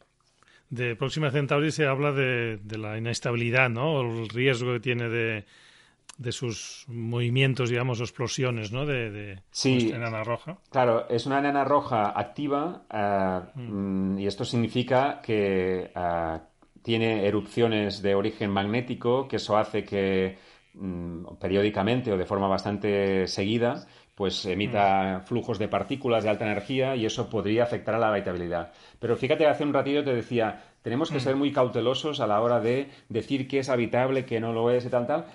De 0.70 0.96
Próxima 0.96 1.30
Centauri 1.30 1.70
se 1.70 1.86
habla 1.86 2.12
de, 2.12 2.58
la 2.76 2.98
inestabilidad, 2.98 3.70
¿no? 3.70 4.00
El 4.00 4.28
riesgo 4.28 4.74
que 4.74 4.80
tiene 4.80 5.08
de, 5.08 6.32
sus 6.32 6.84
movimientos, 6.88 7.70
digamos, 7.70 8.00
explosiones, 8.00 8.72
¿no? 8.72 8.84
De, 8.84 9.10
de 9.10 9.42
sí, 9.50 9.90
enana 9.90 10.24
roja. 10.24 10.58
Claro, 10.70 11.08
es 11.08 11.26
una 11.26 11.38
enana 11.38 11.64
roja 11.64 12.18
activa 12.18 12.84
ah, 12.90 13.50
mm, 13.54 14.18
y 14.18 14.26
esto 14.26 14.44
significa 14.44 15.20
que 15.22 15.90
ah, 15.94 16.42
tiene 16.82 17.26
erupciones 17.26 18.02
de 18.02 18.14
origen 18.14 18.50
magnético, 18.50 19.26
que 19.26 19.36
eso 19.36 19.56
hace 19.56 19.84
que 19.84 20.36
Mm, 20.80 21.38
periódicamente 21.40 22.12
o 22.12 22.16
de 22.16 22.26
forma 22.26 22.46
bastante 22.46 23.26
seguida, 23.26 23.86
pues 24.18 24.44
emita 24.46 25.20
mm. 25.20 25.26
flujos 25.26 25.60
de 25.60 25.68
partículas 25.68 26.24
de 26.24 26.30
alta 26.30 26.44
energía 26.44 26.96
y 26.96 27.06
eso 27.06 27.30
podría 27.30 27.62
afectar 27.62 27.94
a 27.94 28.00
la 28.00 28.08
habitabilidad. 28.08 28.72
Pero 28.98 29.16
fíjate, 29.16 29.46
hace 29.46 29.62
un 29.62 29.72
ratito 29.72 30.02
te 30.02 30.12
decía, 30.12 30.60
tenemos 30.82 31.08
que 31.08 31.18
mm. 31.18 31.20
ser 31.20 31.36
muy 31.36 31.52
cautelosos 31.52 32.18
a 32.18 32.26
la 32.26 32.40
hora 32.40 32.58
de 32.58 32.90
decir 33.08 33.46
que 33.46 33.60
es 33.60 33.68
habitable, 33.68 34.26
que 34.26 34.40
no 34.40 34.52
lo 34.52 34.72
es 34.72 34.84
y 34.84 34.88
tal, 34.88 35.06
tal. 35.06 35.26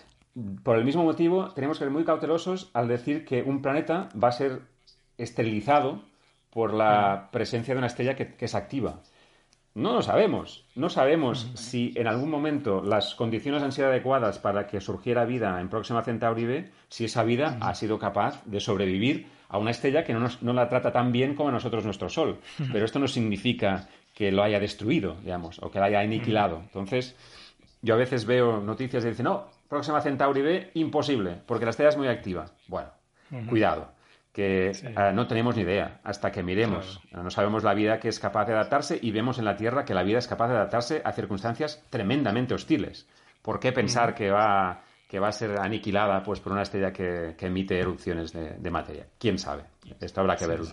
Por 0.63 0.78
el 0.78 0.84
mismo 0.84 1.02
motivo, 1.06 1.54
tenemos 1.54 1.78
que 1.78 1.86
ser 1.86 1.93
muy 1.93 2.04
cautelosos 2.04 2.72
al 2.74 2.89
decir 2.89 3.24
que 3.24 3.41
un 3.41 3.62
planeta 3.62 4.10
va 4.22 4.28
a 4.28 4.34
ser 4.34 4.60
esterilizado 5.17 6.04
por 6.50 6.74
la 6.74 7.30
presencia 7.32 7.74
de 7.74 7.78
una 7.78 7.88
estrella 7.88 8.15
que 8.15 8.36
es 8.38 8.54
activa. 8.54 9.00
No 9.75 9.93
lo 9.93 10.01
sabemos. 10.03 10.65
No 10.75 10.89
sabemos 10.89 11.49
si 11.55 11.93
en 11.95 12.07
algún 12.07 12.29
momento 12.29 12.83
las 12.83 13.15
condiciones 13.15 13.63
han 13.63 13.71
sido 13.71 13.88
adecuadas 13.88 14.38
para 14.38 14.67
que 14.67 14.79
surgiera 14.79 15.25
vida 15.25 15.59
en 15.59 15.69
Próxima 15.69 16.03
Centauri 16.03 16.45
B, 16.45 16.69
si 16.89 17.05
esa 17.05 17.23
vida 17.23 17.57
ha 17.59 17.73
sido 17.73 17.97
capaz 17.97 18.43
de 18.45 18.59
sobrevivir 18.59 19.27
a 19.49 19.57
una 19.57 19.71
estrella 19.71 20.03
que 20.03 20.13
no, 20.13 20.27
no 20.41 20.53
la 20.53 20.69
trata 20.69 20.91
tan 20.91 21.12
bien 21.12 21.33
como 21.33 21.49
a 21.49 21.51
nosotros 21.51 21.86
nuestro 21.86 22.07
Sol. 22.07 22.38
Pero 22.71 22.86
esto 22.86 22.99
no 22.99 23.07
significa 23.07 23.88
que 24.13 24.31
lo 24.31 24.43
haya 24.43 24.59
destruido, 24.59 25.15
digamos, 25.21 25.57
o 25.63 25.71
que 25.71 25.79
lo 25.79 25.86
haya 25.86 26.01
aniquilado. 26.01 26.59
Entonces, 26.59 27.15
yo 27.81 27.95
a 27.95 27.97
veces 27.97 28.25
veo 28.25 28.62
noticias 28.62 29.03
y 29.05 29.09
dicen, 29.09 29.25
no, 29.25 29.47
Próxima 29.67 30.01
Centauri 30.01 30.41
B, 30.43 30.71
imposible, 30.75 31.36
porque 31.47 31.65
la 31.65 31.71
estrella 31.71 31.89
es 31.89 31.97
muy 31.97 32.07
activa. 32.07 32.45
Bueno, 32.67 32.89
cuidado 33.49 33.89
que 34.34 34.72
eh, 34.72 35.12
no 35.13 35.28
tenemos 35.28 35.56
ni 35.56 35.62
idea 35.62 36.02
hasta 36.04 36.32
que 36.32 36.41
miremos. 36.41 37.00
No 37.12 37.30
sabemos 37.30 37.63
la 37.63 37.76
vida 37.76 38.00
que 38.00 38.10
es 38.10 38.19
capaz 38.19 38.46
de 38.46 38.54
adaptarse 38.54 38.98
y 39.00 39.12
vemos 39.12 39.38
en 39.38 39.46
la 39.46 39.56
Tierra 39.56 39.86
que 39.86 39.93
la 39.93 40.04
vida 40.04 40.17
es 40.17 40.28
capaz 40.28 40.48
de 40.48 40.56
adaptarse 40.56 41.02
a 41.06 41.13
circunstancias 41.13 41.86
tremendamente 41.91 42.56
hostiles. 42.56 43.08
¿Por 43.43 43.60
qué 43.60 43.72
pensar 43.72 44.15
que, 44.15 44.32
va, 44.32 44.82
que 45.08 45.19
va 45.19 45.28
a 45.28 45.32
ser 45.32 45.60
aniquilada 45.60 46.24
pues, 46.24 46.39
por 46.39 46.52
una 46.52 46.63
estrella 46.63 46.91
que, 46.91 47.36
emite 47.39 47.80
erupciones 47.80 48.34
de, 48.34 48.72
materia? 48.72 49.06
¿Quién 49.19 49.38
sabe? 49.38 49.65
Esto 50.02 50.22
habrá 50.22 50.36
que 50.36 50.48
verlo. 50.48 50.65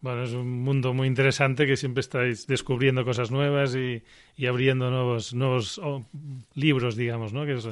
Bueno, 0.00 0.22
es 0.22 0.32
un 0.32 0.62
mundo 0.62 0.94
muy 0.94 1.06
interesante 1.06 1.66
que 1.66 1.76
siempre 1.76 2.00
estáis 2.00 2.46
descubriendo 2.46 3.04
cosas 3.04 3.30
nuevas 3.30 3.74
y, 3.74 4.02
y 4.36 4.46
abriendo 4.46 4.90
nuevos, 4.90 5.34
nuevos 5.34 5.78
oh, 5.78 6.06
libros, 6.54 6.96
digamos, 6.96 7.32
¿no? 7.32 7.44
Que 7.44 7.54
es, 7.54 7.68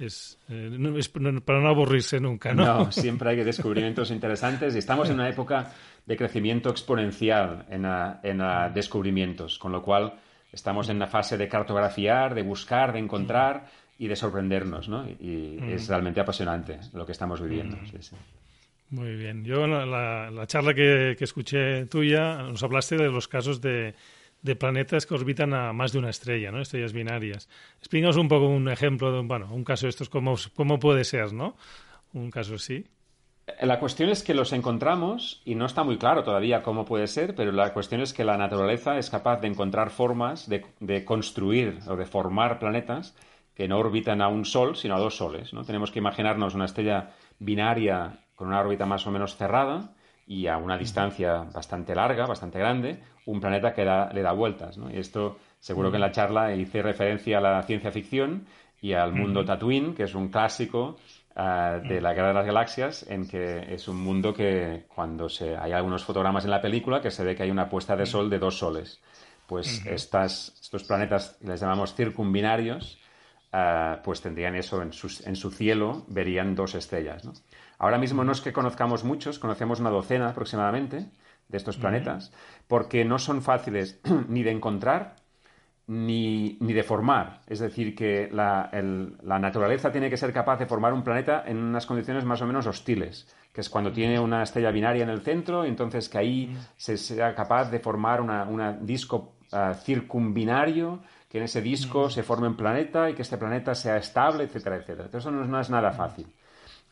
es, 0.00 0.38
eh, 0.48 0.70
para 1.44 1.60
no 1.60 1.68
aburrirse 1.68 2.20
nunca, 2.20 2.54
¿no? 2.54 2.64
No, 2.64 2.92
siempre 2.92 3.30
hay 3.30 3.44
descubrimientos 3.44 4.10
interesantes 4.10 4.74
y 4.74 4.78
estamos 4.78 5.08
en 5.08 5.16
una 5.16 5.28
época 5.28 5.72
de 6.06 6.16
crecimiento 6.16 6.70
exponencial 6.70 7.66
en, 7.68 7.84
en 8.22 8.74
descubrimientos, 8.74 9.58
con 9.58 9.72
lo 9.72 9.82
cual 9.82 10.14
estamos 10.52 10.88
en 10.88 10.98
la 10.98 11.06
fase 11.06 11.36
de 11.36 11.48
cartografiar, 11.48 12.34
de 12.34 12.42
buscar, 12.42 12.92
de 12.92 12.98
encontrar 12.98 13.66
y 13.98 14.08
de 14.08 14.16
sorprendernos, 14.16 14.88
¿no? 14.88 15.06
Y, 15.06 15.58
mm. 15.60 15.70
es 15.70 15.88
realmente 15.88 16.20
apasionante 16.20 16.80
lo 16.94 17.04
que 17.04 17.12
estamos 17.12 17.40
viviendo. 17.40 17.76
Mm. 17.76 18.96
Muy 18.96 19.14
bien. 19.14 19.44
Yo 19.44 19.66
la, 19.66 20.30
la, 20.30 20.46
charla 20.46 20.74
que, 20.74 21.14
que, 21.16 21.24
escuché 21.24 21.86
tuya 21.86 22.42
nos 22.42 22.62
hablaste 22.62 22.96
de 22.96 23.08
los 23.08 23.28
casos 23.28 23.60
de, 23.60 23.94
de 24.42 24.56
planetas 24.56 25.06
que 25.06 25.14
orbitan 25.14 25.54
a 25.54 25.72
más 25.72 25.92
de 25.92 25.98
una 25.98 26.10
estrella, 26.10 26.50
¿no? 26.50 26.60
Estrellas 26.60 26.92
binarias. 26.92 27.48
Explícanos 27.78 28.16
un 28.16 28.28
poco 28.28 28.46
un 28.46 28.68
ejemplo 28.68 29.12
de, 29.12 29.22
bueno, 29.22 29.48
un 29.52 29.64
caso 29.64 29.86
de 29.86 29.90
estos, 29.90 30.08
cómo, 30.08 30.34
cómo 30.54 30.78
puede 30.78 31.04
ser, 31.04 31.32
¿no? 31.32 31.56
Un 32.12 32.30
caso 32.30 32.54
así. 32.54 32.86
La 33.60 33.78
cuestión 33.78 34.10
es 34.10 34.22
que 34.22 34.34
los 34.34 34.52
encontramos 34.52 35.42
y 35.44 35.54
no 35.54 35.66
está 35.66 35.82
muy 35.82 35.98
claro 35.98 36.22
todavía 36.22 36.62
cómo 36.62 36.84
puede 36.84 37.06
ser, 37.06 37.34
pero 37.34 37.52
la 37.52 37.72
cuestión 37.72 38.00
es 38.00 38.12
que 38.12 38.24
la 38.24 38.36
naturaleza 38.36 38.96
es 38.96 39.10
capaz 39.10 39.40
de 39.40 39.48
encontrar 39.48 39.90
formas 39.90 40.48
de, 40.48 40.64
de 40.78 41.04
construir 41.04 41.78
o 41.88 41.96
de 41.96 42.06
formar 42.06 42.58
planetas 42.58 43.16
que 43.54 43.68
no 43.68 43.78
orbitan 43.78 44.22
a 44.22 44.28
un 44.28 44.44
sol, 44.44 44.76
sino 44.76 44.94
a 44.94 45.00
dos 45.00 45.16
soles. 45.16 45.52
¿no? 45.52 45.64
Tenemos 45.64 45.90
que 45.90 45.98
imaginarnos 45.98 46.54
una 46.54 46.66
estrella 46.66 47.10
binaria 47.38 48.20
con 48.34 48.48
una 48.48 48.60
órbita 48.60 48.86
más 48.86 49.06
o 49.06 49.10
menos 49.10 49.36
cerrada 49.36 49.94
y 50.26 50.46
a 50.46 50.56
una 50.56 50.78
distancia 50.78 51.42
bastante 51.52 51.94
larga, 51.94 52.26
bastante 52.26 52.58
grande, 52.58 53.02
un 53.30 53.40
planeta 53.40 53.72
que 53.72 53.84
le 53.84 54.22
da 54.22 54.32
vueltas. 54.32 54.76
¿no? 54.76 54.90
Y 54.90 54.98
esto 54.98 55.38
seguro 55.58 55.90
que 55.90 55.96
en 55.96 56.02
la 56.02 56.10
charla 56.10 56.54
hice 56.54 56.82
referencia 56.82 57.38
a 57.38 57.40
la 57.40 57.62
ciencia 57.62 57.90
ficción 57.90 58.46
y 58.80 58.92
al 58.94 59.12
mundo 59.12 59.44
Tatooine, 59.44 59.94
que 59.94 60.04
es 60.04 60.14
un 60.14 60.28
clásico 60.28 60.96
uh, 61.36 61.86
de 61.86 62.00
la 62.00 62.14
Guerra 62.14 62.28
de 62.28 62.34
las 62.34 62.46
Galaxias, 62.46 63.06
en 63.08 63.28
que 63.28 63.72
es 63.72 63.88
un 63.88 64.02
mundo 64.02 64.32
que 64.32 64.84
cuando 64.94 65.28
se, 65.28 65.56
hay 65.56 65.72
algunos 65.72 66.04
fotogramas 66.04 66.44
en 66.44 66.50
la 66.50 66.62
película 66.62 67.00
que 67.00 67.10
se 67.10 67.22
ve 67.24 67.36
que 67.36 67.42
hay 67.42 67.50
una 67.50 67.68
puesta 67.68 67.94
de 67.94 68.06
sol 68.06 68.30
de 68.30 68.38
dos 68.38 68.58
soles. 68.58 69.00
Pues 69.46 69.84
estas, 69.84 70.54
estos 70.60 70.84
planetas 70.84 71.36
les 71.42 71.60
llamamos 71.60 71.94
circumbinarios, 71.94 72.98
uh, 73.52 74.00
pues 74.02 74.22
tendrían 74.22 74.54
eso 74.54 74.80
en, 74.80 74.92
sus, 74.92 75.26
en 75.26 75.36
su 75.36 75.50
cielo, 75.50 76.04
verían 76.08 76.54
dos 76.54 76.74
estrellas. 76.74 77.24
¿no? 77.24 77.32
Ahora 77.78 77.98
mismo 77.98 78.24
no 78.24 78.32
es 78.32 78.40
que 78.40 78.52
conozcamos 78.52 79.04
muchos, 79.04 79.38
conocemos 79.38 79.80
una 79.80 79.90
docena 79.90 80.30
aproximadamente 80.30 81.06
de 81.50 81.56
estos 81.56 81.76
planetas, 81.76 82.32
porque 82.68 83.04
no 83.04 83.18
son 83.18 83.42
fáciles 83.42 84.00
ni 84.28 84.42
de 84.42 84.52
encontrar 84.52 85.16
ni, 85.90 86.56
ni 86.60 86.72
de 86.72 86.84
formar. 86.84 87.40
Es 87.48 87.58
decir, 87.58 87.96
que 87.96 88.28
la, 88.30 88.70
el, 88.72 89.16
la, 89.24 89.40
naturaleza 89.40 89.90
tiene 89.90 90.08
que 90.08 90.16
ser 90.16 90.32
capaz 90.32 90.56
de 90.58 90.66
formar 90.66 90.92
un 90.92 91.02
planeta 91.02 91.42
en 91.44 91.56
unas 91.56 91.84
condiciones 91.84 92.24
más 92.24 92.40
o 92.42 92.46
menos 92.46 92.68
hostiles, 92.68 93.26
que 93.52 93.60
es 93.60 93.68
cuando 93.68 93.90
tiene 93.90 94.20
una 94.20 94.44
estrella 94.44 94.70
binaria 94.70 95.02
en 95.02 95.10
el 95.10 95.22
centro, 95.22 95.66
y 95.66 95.68
entonces 95.68 96.08
que 96.08 96.18
ahí 96.18 96.56
se 96.76 96.96
sea 96.96 97.34
capaz 97.34 97.72
de 97.72 97.80
formar 97.80 98.20
un 98.20 98.86
disco 98.86 99.34
uh, 99.52 99.74
circumbinario, 99.74 101.00
que 101.28 101.38
en 101.38 101.44
ese 101.44 101.60
disco 101.60 102.08
se 102.08 102.22
forme 102.22 102.46
un 102.46 102.56
planeta 102.56 103.10
y 103.10 103.14
que 103.14 103.22
este 103.22 103.36
planeta 103.36 103.74
sea 103.74 103.96
estable, 103.96 104.44
etcétera, 104.44 104.76
etcétera. 104.76 105.06
Entonces 105.06 105.26
eso 105.26 105.32
no, 105.32 105.44
no 105.44 105.60
es 105.60 105.70
nada 105.70 105.90
fácil. 105.90 106.26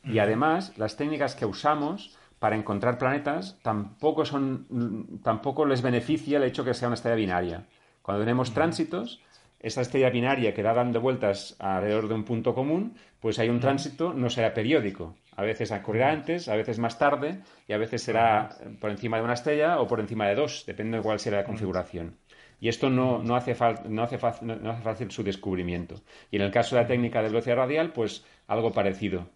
Y 0.02 0.18
además, 0.18 0.76
las 0.76 0.96
técnicas 0.96 1.36
que 1.36 1.46
usamos 1.46 2.17
para 2.38 2.56
encontrar 2.56 2.98
planetas 2.98 3.58
tampoco, 3.62 4.24
son, 4.24 5.20
tampoco 5.22 5.66
les 5.66 5.82
beneficia 5.82 6.38
el 6.38 6.44
hecho 6.44 6.64
que 6.64 6.74
sea 6.74 6.88
una 6.88 6.94
estrella 6.94 7.16
binaria. 7.16 7.66
Cuando 8.02 8.22
tenemos 8.22 8.54
tránsitos, 8.54 9.20
esa 9.60 9.80
estrella 9.80 10.10
binaria 10.10 10.54
que 10.54 10.62
da 10.62 10.72
dando 10.72 11.00
vueltas 11.00 11.56
alrededor 11.58 12.08
de 12.08 12.14
un 12.14 12.24
punto 12.24 12.54
común, 12.54 12.94
pues 13.20 13.38
hay 13.38 13.48
un 13.48 13.60
tránsito, 13.60 14.14
no 14.14 14.30
será 14.30 14.54
periódico. 14.54 15.16
A 15.36 15.42
veces 15.42 15.72
ocurrirá 15.72 16.10
antes, 16.10 16.48
a 16.48 16.56
veces 16.56 16.78
más 16.78 16.98
tarde, 16.98 17.40
y 17.66 17.72
a 17.72 17.78
veces 17.78 18.02
será 18.02 18.56
por 18.80 18.90
encima 18.90 19.18
de 19.18 19.24
una 19.24 19.34
estrella 19.34 19.80
o 19.80 19.86
por 19.86 20.00
encima 20.00 20.26
de 20.28 20.36
dos, 20.36 20.64
depende 20.66 20.98
de 20.98 21.02
cuál 21.02 21.18
sea 21.18 21.32
la 21.32 21.44
configuración. 21.44 22.16
Y 22.60 22.68
esto 22.68 22.90
no, 22.90 23.22
no, 23.22 23.36
hace 23.36 23.56
no, 23.88 24.02
hace 24.02 24.18
no 24.42 24.70
hace 24.70 24.82
fácil 24.82 25.10
su 25.10 25.22
descubrimiento. 25.22 26.02
Y 26.30 26.36
en 26.36 26.42
el 26.42 26.50
caso 26.50 26.74
de 26.74 26.82
la 26.82 26.88
técnica 26.88 27.22
de 27.22 27.28
velocidad 27.28 27.56
radial, 27.56 27.92
pues 27.92 28.24
algo 28.48 28.72
parecido 28.72 29.28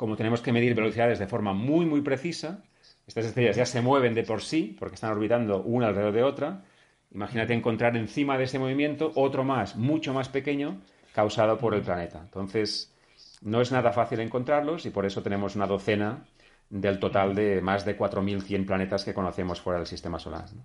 como 0.00 0.16
tenemos 0.16 0.40
que 0.40 0.50
medir 0.50 0.74
velocidades 0.74 1.18
de 1.18 1.26
forma 1.26 1.52
muy, 1.52 1.84
muy 1.84 2.00
precisa, 2.00 2.64
estas 3.06 3.26
estrellas 3.26 3.54
ya 3.54 3.66
se 3.66 3.82
mueven 3.82 4.14
de 4.14 4.22
por 4.22 4.40
sí, 4.40 4.74
porque 4.78 4.94
están 4.94 5.12
orbitando 5.12 5.62
una 5.62 5.88
alrededor 5.88 6.14
de 6.14 6.22
otra. 6.22 6.64
Imagínate 7.10 7.52
encontrar 7.52 7.98
encima 7.98 8.38
de 8.38 8.44
ese 8.44 8.58
movimiento 8.58 9.12
otro 9.14 9.44
más, 9.44 9.76
mucho 9.76 10.14
más 10.14 10.30
pequeño, 10.30 10.80
causado 11.14 11.58
por 11.58 11.74
el 11.74 11.82
planeta. 11.82 12.18
Entonces, 12.18 12.96
no 13.42 13.60
es 13.60 13.72
nada 13.72 13.92
fácil 13.92 14.20
encontrarlos 14.20 14.86
y 14.86 14.90
por 14.90 15.04
eso 15.04 15.22
tenemos 15.22 15.54
una 15.54 15.66
docena 15.66 16.24
del 16.70 16.98
total 16.98 17.34
de 17.34 17.60
más 17.60 17.84
de 17.84 17.98
4.100 17.98 18.64
planetas 18.64 19.04
que 19.04 19.12
conocemos 19.12 19.60
fuera 19.60 19.80
del 19.80 19.86
sistema 19.86 20.18
solar. 20.18 20.46
¿no? 20.54 20.64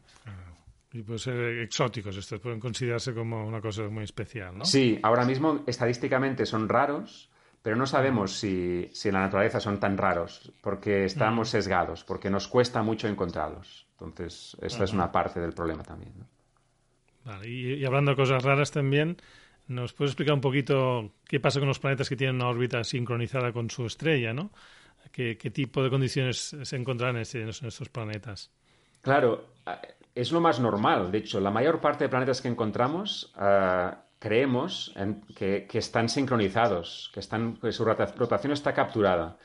Y 0.93 1.03
pueden 1.03 1.19
ser 1.19 1.59
exóticos, 1.59 2.15
estos 2.15 2.39
pueden 2.39 2.61
considerarse 2.61 3.13
como 3.13 3.45
una 3.45 3.59
cosa 3.59 3.83
muy 3.89 4.05
especial, 4.05 4.57
¿no? 4.57 4.63
Sí, 4.63 4.97
ahora 5.03 5.25
mismo 5.25 5.65
estadísticamente 5.67 6.45
son 6.45 6.69
raros, 6.69 7.29
pero 7.65 7.77
no 7.77 7.87
sabemos 7.87 8.33
si, 8.37 8.91
si, 8.93 9.07
en 9.07 9.15
la 9.15 9.21
naturaleza 9.21 9.59
son 9.59 9.79
tan 9.79 9.97
raros, 9.97 10.51
porque 10.61 11.03
estamos 11.03 11.49
sesgados, 11.49 12.03
porque 12.03 12.29
nos 12.29 12.47
cuesta 12.47 12.83
mucho 12.83 13.07
encontrarlos. 13.07 13.87
Entonces, 13.93 14.55
esta 14.61 14.83
es 14.83 14.93
una 14.93 15.11
parte 15.11 15.39
del 15.39 15.51
problema 15.51 15.81
también. 15.81 16.13
¿no? 16.15 16.27
Vale, 17.23 17.49
y, 17.49 17.73
y, 17.73 17.83
hablando 17.83 18.11
de 18.11 18.17
cosas 18.17 18.43
raras 18.43 18.69
también, 18.69 19.17
¿nos 19.65 19.93
puedes 19.93 20.11
explicar 20.11 20.35
un 20.35 20.41
poquito 20.41 21.13
qué 21.27 21.39
pasa 21.39 21.57
con 21.57 21.67
los 21.67 21.79
planetas 21.79 22.07
que 22.07 22.15
tienen 22.15 22.35
una 22.35 22.49
órbita 22.49 22.83
sincronizada 22.83 23.51
con 23.51 23.71
su 23.71 23.87
estrella, 23.87 24.31
¿no? 24.31 24.51
¿Qué, 25.11 25.35
qué 25.35 25.49
tipo 25.49 25.81
de 25.81 25.89
condiciones 25.89 26.55
se 26.61 26.75
encontrarán 26.75 27.15
en, 27.15 27.25
en 27.35 27.49
estos 27.49 27.89
planetas? 27.89 28.51
Claro, 29.01 29.55
es 30.13 30.31
lo 30.31 30.39
más 30.39 30.59
normal. 30.59 31.11
De 31.11 31.17
hecho, 31.17 31.39
la 31.39 31.49
mayor 31.49 31.81
parte 31.81 32.03
de 32.03 32.09
planetas 32.09 32.43
que 32.43 32.47
encontramos 32.47 33.33
uh, 33.37 34.04
creemos 34.19 34.91
en, 34.95 35.21
que, 35.35 35.65
que, 35.69 35.77
están 35.77 36.09
sincronizados, 36.09 37.11
que, 37.13 37.19
están, 37.19 37.57
que 37.57 37.71
su 37.71 37.85
rotación 37.85 38.53
está 38.53 38.73
capturada. 38.73 39.37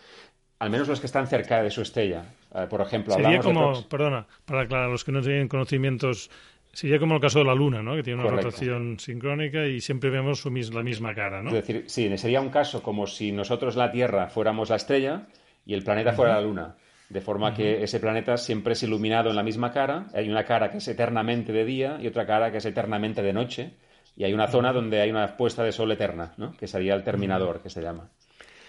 Al 0.59 0.71
menos 0.71 0.89
los 0.89 1.01
que 1.01 1.07
están 1.07 1.27
cerca 1.27 1.63
de 1.63 1.71
su 1.71 1.83
estrella. 1.83 2.25
Uh, 2.51 2.69
por 2.69 2.81
ejemplo, 2.83 3.15
sería 3.15 3.41
como, 3.41 3.77
de... 3.77 3.83
perdona, 3.85 4.27
para 4.45 4.63
aclarar, 4.63 4.91
los 4.91 5.05
que 5.05 5.13
no 5.13 5.23
tienen 5.23 5.49
conocimientos, 5.49 6.31
sería 6.73 6.99
como 6.99 7.15
el 7.15 7.21
caso 7.21 7.39
de 7.39 7.47
la 7.47 7.55
Luna, 7.55 7.83
¿no? 7.83 7.95
Que 7.95 8.03
tiene 8.03 8.21
una 8.21 8.29
Correcto. 8.29 8.51
rotación 8.51 8.99
sincrónica 8.99 9.67
y 9.67 9.81
siempre 9.81 10.11
vemos 10.11 10.41
su, 10.41 10.51
la 10.51 10.83
misma 10.83 11.15
cara, 11.15 11.43
¿no? 11.43 11.49
Es 11.49 11.55
decir, 11.55 11.85
sí, 11.87 12.17
sería 12.19 12.41
un 12.41 12.51
caso 12.51 12.83
como 12.83 13.07
si 13.07 13.33
nosotros 13.33 13.77
la 13.77 13.91
Tierra 13.91 14.29
fuéramos 14.29 14.69
la 14.69 14.77
estrella 14.77 15.29
y 15.65 15.75
el 15.75 15.83
planeta 15.83 16.11
uh 16.11 16.13
-huh. 16.13 16.17
fuera 16.17 16.35
la 16.35 16.41
Luna. 16.43 16.77
De 17.09 17.21
forma 17.21 17.49
uh 17.49 17.53
-huh. 17.53 17.57
que 17.57 17.83
ese 17.83 17.99
planeta 17.99 18.37
siempre 18.37 18.75
es 18.75 18.83
iluminado 18.83 19.31
en 19.31 19.37
la 19.37 19.43
misma 19.43 19.73
cara. 19.73 20.09
Hay 20.15 20.29
una 20.29 20.45
cara 20.45 20.71
que 20.71 20.79
es 20.79 20.89
eternamente 20.89 21.53
de 21.53 21.65
día 21.65 21.99
y 22.01 22.07
otra 22.07 22.27
cara 22.27 22.51
que 22.53 22.59
es 22.59 22.67
eternamente 22.67 23.23
de 23.23 23.33
noche 23.33 23.75
y 24.21 24.25
hay 24.25 24.35
una 24.35 24.49
zona 24.49 24.75
donde 24.75 25.01
hay 25.01 25.11
una 25.11 25.39
puesta 25.39 25.65
de 25.65 25.73
sol 25.73 25.91
eterna, 25.93 26.35
¿no? 26.37 26.53
que 26.53 26.67
sería 26.67 26.93
el 26.93 27.03
terminador, 27.03 27.63
que 27.63 27.71
se 27.71 27.81
llama. 27.81 28.11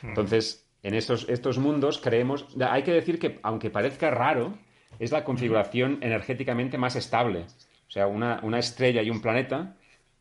Entonces, 0.02 0.66
en 0.82 0.94
estos, 0.94 1.28
estos 1.28 1.58
mundos 1.58 1.98
creemos, 1.98 2.48
hay 2.66 2.84
que 2.84 2.94
decir 2.94 3.20
que, 3.20 3.38
aunque 3.44 3.70
parezca 3.70 4.10
raro, 4.12 4.58
es 4.98 5.12
la 5.12 5.26
configuración 5.26 5.98
energéticamente 6.00 6.78
más 6.78 6.96
estable. 6.96 7.48
O 7.86 7.92
sea, 7.92 8.08
una, 8.08 8.40
una 8.44 8.60
estrella 8.60 9.02
y 9.02 9.10
un 9.10 9.22
planeta, 9.22 9.76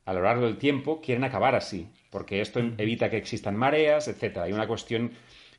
a 0.05 0.13
lo 0.15 0.23
largo 0.23 0.47
del 0.47 0.59
tiempo, 0.59 1.01
quieren 1.01 1.23
acabar 1.23 1.55
así, 1.55 1.89
porque 2.11 2.41
esto 2.41 2.59
evita 2.59 3.09
que 3.09 3.19
existan 3.19 3.55
mareas, 3.55 4.09
etc. 4.09 4.39
Hay 4.39 4.53
una 4.53 4.67
cuestión 4.67 5.13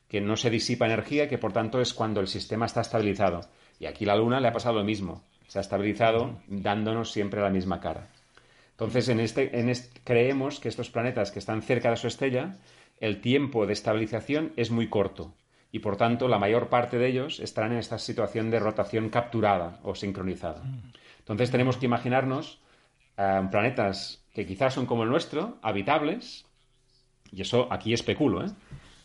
que 0.10 0.20
no 0.20 0.36
se 0.36 0.50
disipa 0.50 0.86
energía, 0.86 1.30
que 1.30 1.38
por 1.38 1.54
tanto 1.54 1.80
es 1.80 1.94
cuando 1.94 2.20
el 2.20 2.28
sistema 2.28 2.66
está 2.66 2.82
estabilizado. 2.82 3.40
Y 3.80 3.86
aquí 3.86 4.04
la 4.04 4.18
Luna 4.18 4.42
le 4.42 4.50
ha 4.50 4.52
pasado 4.52 4.80
lo 4.80 4.84
mismo. 4.84 5.24
Se 5.48 5.60
ha 5.60 5.62
estabilizado 5.62 6.42
dándonos 6.48 7.14
siempre 7.14 7.40
la 7.40 7.50
misma 7.50 7.80
cara. 7.80 8.10
Entonces, 8.82 9.10
en 9.10 9.20
este, 9.20 9.60
en 9.60 9.70
este, 9.70 10.02
creemos 10.04 10.60
que 10.60 10.68
estos 10.68 10.90
planetas 10.90 11.32
que 11.32 11.38
están 11.38 11.62
cerca 11.62 11.92
de 11.92 11.98
su 11.98 12.08
estrella, 12.08 12.58
el 13.00 13.22
tiempo 13.22 13.68
de 13.68 13.74
estabilización 13.74 14.54
es 14.56 14.72
muy 14.72 14.90
corto 14.90 15.36
y, 15.72 15.80
por 15.80 15.98
tanto, 15.98 16.28
la 16.28 16.40
mayor 16.40 16.70
parte 16.70 16.98
de 16.98 17.08
ellos 17.08 17.40
estarán 17.40 17.74
en 17.74 17.78
esta 17.78 18.00
situación 18.00 18.50
de 18.50 18.58
rotación 18.58 19.10
capturada 19.10 19.80
o 19.84 19.94
sincronizada. 19.94 20.64
Entonces, 21.20 21.52
tenemos 21.52 21.78
que 21.78 21.86
imaginarnos 21.86 22.60
uh, 23.20 23.48
planetas 23.52 24.26
que 24.34 24.48
quizás 24.48 24.74
son 24.74 24.88
como 24.88 25.04
el 25.04 25.10
nuestro, 25.10 25.60
habitables, 25.62 26.48
y 27.32 27.44
eso 27.44 27.68
aquí 27.72 27.94
especulo, 27.94 28.44
¿eh? 28.44 28.50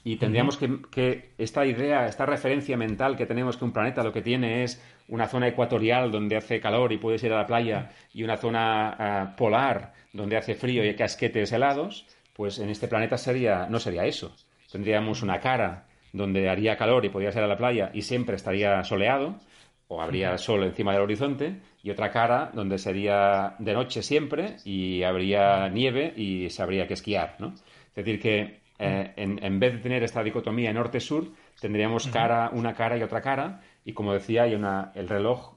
Y 0.07 0.19
tendríamos 0.19 0.57
que, 0.57 0.83
que, 0.88 1.33
esta 1.37 1.66
idea, 1.66 2.07
esta 2.07 2.25
referencia 2.25 2.77
mental 2.77 3.16
que 3.16 3.27
tenemos 3.27 3.57
que 3.57 3.64
un 3.64 3.73
planeta 3.73 4.05
lo 4.05 4.12
que 4.12 4.23
tiene 4.23 4.62
es 4.62 4.81
una 5.09 5.27
zona 5.27 5.49
ecuatorial 5.49 6.12
donde 6.12 6.37
hace 6.37 6.61
calor 6.61 6.92
y 6.92 6.99
puedes 6.99 7.25
ir 7.25 7.33
a 7.33 7.38
la 7.38 7.47
playa 7.49 7.90
y 8.14 8.23
una 8.23 8.37
zona 8.37 9.33
uh, 9.35 9.37
polar 9.37 9.95
donde 10.12 10.37
hace 10.37 10.55
frío 10.55 10.85
y 10.85 10.90
hay 10.90 10.95
casquetes 10.95 11.51
helados, 11.51 12.07
pues 12.35 12.61
en 12.61 12.71
este 12.71 12.87
planeta 12.87 13.19
sería, 13.19 13.66
no 13.69 13.81
sería 13.81 14.05
eso. 14.05 14.33
Tendríamos 14.71 15.25
una 15.25 15.40
cara 15.40 15.88
donde 16.12 16.49
haría 16.49 16.77
calor 16.77 17.05
y 17.05 17.09
podrías 17.09 17.35
ir 17.35 17.42
a 17.42 17.49
la 17.49 17.57
playa 17.57 17.90
y 17.92 18.03
siempre 18.03 18.37
estaría 18.37 18.85
soleado 18.85 19.40
o 19.88 20.01
habría 20.01 20.38
sol 20.38 20.62
encima 20.62 20.92
del 20.92 21.03
horizonte 21.03 21.57
y 21.83 21.90
otra 21.90 22.12
cara 22.12 22.53
donde 22.55 22.79
sería 22.79 23.57
de 23.59 23.75
noche 23.75 24.05
siempre 24.05 24.59
y 24.64 25.03
habría 25.03 25.69
nieve 25.69 26.14
y 26.16 26.49
se 26.51 26.62
habría 26.62 26.87
que 26.87 26.95
esquiar, 26.95 27.35
¿no? 27.40 27.55
Es 27.88 28.05
decir, 28.05 28.21
que 28.21 28.65
eh, 28.79 29.12
en, 29.17 29.43
en, 29.43 29.61
vez 29.61 29.75
de 29.75 29.79
tener 29.79 30.03
esta 30.03 30.23
dicotomía 30.23 30.73
norte-sur, 30.73 31.29
tendríamos 31.61 32.09
cara, 32.09 32.51
una 32.53 32.75
cara 32.75 32.97
y 32.97 33.03
otra 33.03 33.21
cara, 33.21 33.62
y 33.85 33.93
como 33.93 34.12
decía, 34.12 34.43
hay 34.43 34.55
una, 34.55 34.93
el 34.95 35.09
reloj 35.09 35.55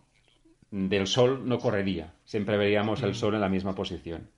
del 0.72 1.08
sol 1.08 1.48
no 1.48 1.60
correría, 1.60 2.14
siempre 2.26 2.58
veríamos 2.58 3.02
el 3.04 3.16
sol 3.16 3.36
en 3.36 3.42
la 3.42 3.50
misma 3.50 3.74
posición. 3.74 4.30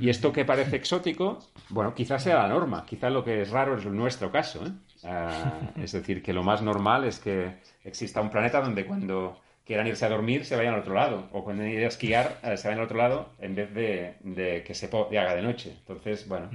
Y 0.00 0.08
esto 0.08 0.32
que 0.32 0.44
parece 0.44 0.76
exótico, 0.76 1.38
bueno, 1.68 1.94
quizás 1.94 2.22
sea 2.22 2.36
la 2.36 2.48
norma, 2.48 2.86
quizás 2.86 3.12
lo 3.12 3.22
que 3.24 3.42
es 3.42 3.50
raro 3.50 3.76
es 3.76 3.84
nuestro 3.84 4.30
caso. 4.30 4.64
¿eh? 4.66 4.70
Uh, 5.04 5.80
es 5.82 5.92
decir, 5.92 6.22
que 6.22 6.32
lo 6.32 6.42
más 6.42 6.62
normal 6.62 7.04
es 7.04 7.18
que 7.18 7.56
exista 7.84 8.20
un 8.20 8.30
planeta 8.30 8.62
donde 8.62 8.86
cuando 8.86 9.38
quieran 9.66 9.86
irse 9.86 10.06
a 10.06 10.08
dormir, 10.08 10.44
se 10.46 10.56
vayan 10.56 10.74
al 10.74 10.80
otro 10.80 10.94
lado. 10.94 11.28
O 11.32 11.44
cuando 11.44 11.66
ir 11.66 11.84
a 11.84 11.88
esquiar, 11.88 12.38
eh, 12.42 12.56
se 12.56 12.68
vayan 12.68 12.80
al 12.80 12.86
otro 12.86 12.98
lado 12.98 13.28
en 13.38 13.54
vez 13.54 13.74
de, 13.74 14.64
que 14.66 14.74
se 14.74 14.86
haga 14.86 15.34
de 15.34 15.42
noche. 15.42 15.76
Entonces, 15.80 16.26
bueno, 16.26 16.48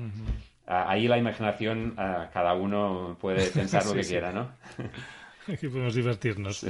ahí 0.68 1.08
la 1.08 1.18
imaginación, 1.18 1.96
cada 1.96 2.54
uno 2.54 3.18
puede 3.20 3.48
pensar 3.52 3.86
lo 3.86 3.94
que 3.94 4.02
quiera, 4.02 4.32
¿no? 4.32 4.52
Aquí 5.52 5.68
podemos 5.68 5.96
divertirnos. 5.96 6.66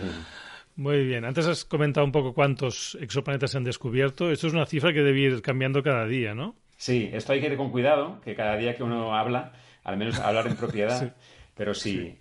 Muy 0.75 1.03
bien. 1.05 1.25
Antes 1.25 1.47
has 1.47 1.65
comentado 1.65 2.05
un 2.05 2.11
poco 2.11 2.33
cuántos 2.33 2.95
exoplanetas 3.01 3.51
se 3.51 3.57
han 3.57 3.63
descubierto. 3.63 4.31
Esto 4.31 4.47
es 4.47 4.53
una 4.53 4.67
cifra 4.67 4.93
que 4.93 5.01
debe 5.01 5.19
ir 5.19 5.41
cambiando 5.41 5.81
cada 5.81 6.05
día, 6.05 6.35
¿no? 6.35 6.55
Sí, 6.77 7.09
esto 7.11 7.33
hay 7.33 7.41
que 7.41 7.47
ir 7.47 7.57
con 7.57 7.71
cuidado, 7.71 8.21
que 8.21 8.35
cada 8.35 8.55
día 8.55 8.75
que 8.75 8.83
uno 8.83 9.17
habla, 9.17 9.53
al 9.83 9.97
menos 9.97 10.19
hablar 10.19 10.45
en 10.45 10.55
propiedad. 10.55 11.15
Pero 11.55 11.73
sí, 11.73 12.19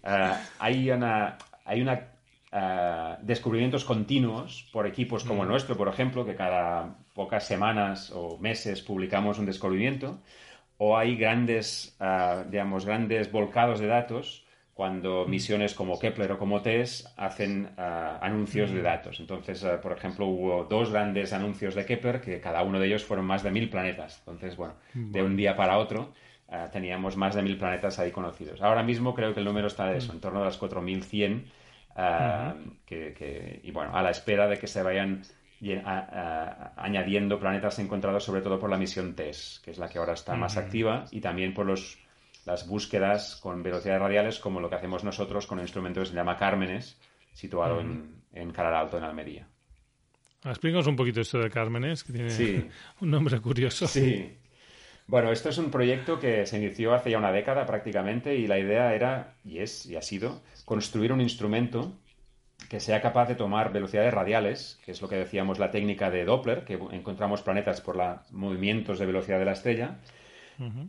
hay 0.58 0.90
una, 0.90 1.36
hay 1.66 1.82
una 1.82 2.08
descubrimientos 3.20 3.84
continuos 3.84 4.66
por 4.72 4.86
equipos 4.86 5.24
como 5.24 5.42
el 5.42 5.48
mm. 5.48 5.52
nuestro, 5.52 5.76
por 5.76 5.88
ejemplo, 5.88 6.24
que 6.24 6.34
cada 6.34 6.96
pocas 7.12 7.46
semanas 7.46 8.10
o 8.14 8.38
meses 8.38 8.80
publicamos 8.80 9.38
un 9.38 9.44
descubrimiento, 9.44 10.20
o 10.78 10.96
hay 10.96 11.16
grandes, 11.16 11.96
eh, 12.00 12.44
digamos, 12.50 12.84
grandes 12.84 13.30
volcados 13.30 13.80
de 13.80 13.86
datos 13.86 14.44
cuando 14.74 15.24
mm. 15.26 15.30
misiones 15.30 15.74
como 15.74 15.98
Kepler 15.98 16.32
o 16.32 16.38
como 16.38 16.60
TESS 16.60 17.14
hacen 17.16 17.70
eh, 17.78 18.10
anuncios 18.20 18.70
de 18.70 18.80
mm. 18.80 18.84
datos. 18.84 19.20
Entonces, 19.20 19.64
por 19.82 19.92
ejemplo, 19.92 20.26
hubo 20.26 20.64
dos 20.64 20.90
grandes 20.90 21.32
anuncios 21.32 21.74
de 21.74 21.86
Kepler 21.86 22.20
que 22.20 22.40
cada 22.40 22.62
uno 22.62 22.78
de 22.78 22.86
ellos 22.86 23.04
fueron 23.04 23.26
más 23.26 23.42
de 23.42 23.50
mil 23.50 23.70
planetas. 23.70 24.18
Entonces, 24.20 24.56
bueno, 24.56 24.74
de 24.94 25.22
un 25.22 25.36
día 25.36 25.56
para 25.56 25.78
otro 25.78 26.12
teníamos 26.72 27.16
más 27.16 27.34
de 27.34 27.42
mil 27.42 27.58
planetas 27.58 27.98
ahí 27.98 28.12
conocidos. 28.12 28.62
Ahora 28.62 28.84
mismo 28.84 29.14
creo 29.14 29.34
que 29.34 29.40
el 29.40 29.46
número 29.46 29.66
está 29.66 29.86
de 29.86 29.98
eso, 29.98 30.12
en 30.12 30.20
torno 30.20 30.42
a 30.42 30.44
las 30.44 30.58
4100 30.58 31.50
Ah, 31.98 32.54
que, 32.84 33.60
y 33.62 33.70
bueno, 33.70 33.96
a 33.96 34.02
la 34.02 34.10
espera 34.10 34.46
de 34.46 34.58
que 34.58 34.66
se 34.66 34.82
vayan 34.82 35.22
añadiendo 36.76 37.38
planetas 37.38 37.78
encontrados 37.78 38.24
sobre 38.24 38.42
todo 38.42 38.58
por 38.58 38.70
la 38.70 38.76
misión 38.76 39.14
TESS, 39.14 39.62
que 39.64 39.70
es 39.70 39.78
la 39.78 39.88
que 39.88 39.98
ahora 39.98 40.14
está 40.14 40.34
más 40.36 40.56
activa, 40.56 41.04
y 41.10 41.20
también 41.20 41.54
por 41.54 41.66
los, 41.66 41.98
las 42.44 42.66
búsquedas 42.66 43.36
con 43.36 43.62
velocidades 43.62 44.00
radiales, 44.00 44.38
como 44.38 44.60
lo 44.60 44.68
que 44.68 44.76
hacemos 44.76 45.04
nosotros 45.04 45.46
con 45.46 45.58
un 45.58 45.64
instrumento 45.64 46.00
que 46.00 46.06
se 46.06 46.14
llama 46.14 46.36
Cármenes, 46.36 47.00
situado 47.32 47.80
en, 47.80 48.22
en 48.32 48.50
Caral 48.52 48.74
Alto, 48.74 48.98
en 48.98 49.04
Almería. 49.04 49.48
Explícanos 50.44 50.86
un 50.86 50.96
poquito 50.96 51.20
esto 51.20 51.38
de 51.38 51.50
Cármenes, 51.50 52.04
que 52.04 52.12
tiene 52.12 52.70
un 53.00 53.10
nombre 53.10 53.40
curioso. 53.40 53.86
Sí, 53.86 54.38
bueno, 55.08 55.30
esto 55.30 55.50
es 55.50 55.58
un 55.58 55.70
proyecto 55.70 56.18
que 56.18 56.46
se 56.46 56.58
inició 56.58 56.92
hace 56.92 57.10
ya 57.10 57.18
una 57.18 57.30
década 57.30 57.64
prácticamente 57.64 58.34
y 58.36 58.48
la 58.48 58.58
idea 58.58 58.92
era, 58.92 59.36
y 59.44 59.58
es, 59.58 59.86
y 59.86 59.94
ha 59.94 60.02
sido, 60.02 60.42
construir 60.64 61.12
un 61.12 61.20
instrumento 61.20 61.96
que 62.68 62.80
sea 62.80 63.00
capaz 63.00 63.28
de 63.28 63.34
tomar 63.34 63.72
velocidades 63.72 64.12
radiales, 64.12 64.80
que 64.84 64.90
es 64.90 65.00
lo 65.00 65.08
que 65.08 65.16
decíamos 65.16 65.58
la 65.58 65.70
técnica 65.70 66.10
de 66.10 66.24
Doppler, 66.24 66.64
que 66.64 66.74
encontramos 66.92 67.42
planetas 67.42 67.80
por 67.80 67.96
los 67.96 68.32
movimientos 68.32 68.98
de 68.98 69.06
velocidad 69.06 69.38
de 69.38 69.44
la 69.44 69.52
estrella, 69.52 69.98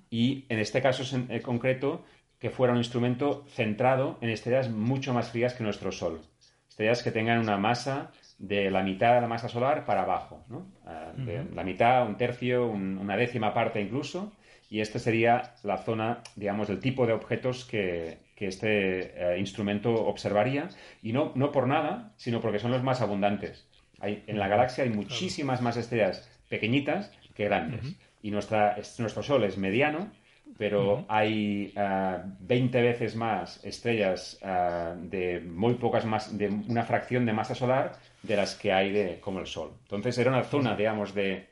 y 0.10 0.46
en 0.48 0.60
este 0.60 0.82
caso 0.82 1.04
en 1.16 1.42
concreto 1.42 2.06
que 2.40 2.50
fuera 2.50 2.72
un 2.72 2.80
instrumento 2.80 3.46
centrado 3.50 4.18
en 4.22 4.30
estrellas 4.30 4.70
mucho 4.70 5.14
más 5.14 5.30
frías 5.32 5.54
que 5.54 5.64
nuestro 5.64 5.92
Sol, 5.92 6.22
estrellas 6.70 7.04
que 7.04 7.12
tengan 7.12 7.40
una 7.40 7.58
masa 7.58 8.12
de 8.38 8.72
la 8.72 8.84
mitad 8.84 9.16
de 9.16 9.22
la 9.22 9.28
masa 9.28 9.50
solar 9.50 9.86
para 9.86 10.04
abajo, 10.04 10.46
¿no? 10.48 10.68
Ah, 10.86 11.12
la 11.54 11.64
mitad, 11.64 12.08
un 12.08 12.18
tercio, 12.18 12.68
una 12.68 13.18
décima 13.18 13.54
parte 13.54 13.82
incluso, 13.82 14.32
y 14.70 14.82
esta 14.82 15.00
sería 15.00 15.56
la 15.64 15.78
zona, 15.78 16.22
digamos, 16.36 16.68
del 16.68 16.80
tipo 16.80 17.06
de 17.06 17.14
objetos 17.14 17.66
que, 17.66 18.20
este 18.46 19.34
eh, 19.34 19.40
instrumento 19.40 19.92
observaría, 20.06 20.70
y 21.02 21.12
no, 21.12 21.32
no 21.34 21.52
por 21.52 21.68
nada, 21.68 22.14
sino 22.18 22.40
porque 22.40 22.60
son 22.60 22.72
los 22.72 22.84
más 22.84 23.02
abundantes. 23.02 23.68
Hay, 24.00 24.24
en 24.28 24.38
la 24.38 24.48
galaxia 24.48 24.84
hay 24.84 24.92
muchísimas 24.92 25.62
más 25.62 25.76
estrellas 25.76 26.30
pequeñitas 26.50 27.12
que 27.34 27.46
grandes, 27.46 27.96
y 28.22 28.30
nuestra, 28.30 28.78
nuestro 29.00 29.24
Sol 29.24 29.44
es 29.44 29.58
mediano, 29.58 30.12
pero 30.58 31.06
hay 31.08 31.74
20 31.76 31.78
ah, 31.78 32.82
veces 32.82 33.16
más 33.16 33.64
estrellas 33.64 34.40
ah, 34.44 34.96
de 34.98 35.40
muy 35.40 35.76
pocas 35.76 36.06
más, 36.06 36.38
de 36.38 36.48
una 36.48 36.84
fracción 36.84 37.26
de 37.26 37.34
masa 37.34 37.54
solar 37.56 37.94
de 38.24 38.36
las 38.36 38.56
que 38.56 38.72
hay 38.72 38.92
de, 38.92 39.20
como 39.20 39.40
el 39.40 39.48
Sol. 39.48 39.74
Entonces 39.84 40.18
era 40.18 40.32
una 40.32 40.44
zona, 40.44 40.76
digamos, 40.76 41.14
de, 41.14 41.48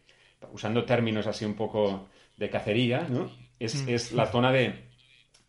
usando 0.52 0.86
términos 0.86 1.28
así 1.28 1.46
un 1.46 1.56
poco 1.56 2.10
de 2.38 2.50
cacería, 2.50 3.08
¿no? 3.10 3.30
Es, 3.60 3.88
es 3.88 4.12
la 4.12 4.26
zona 4.26 4.52
de 4.52 4.85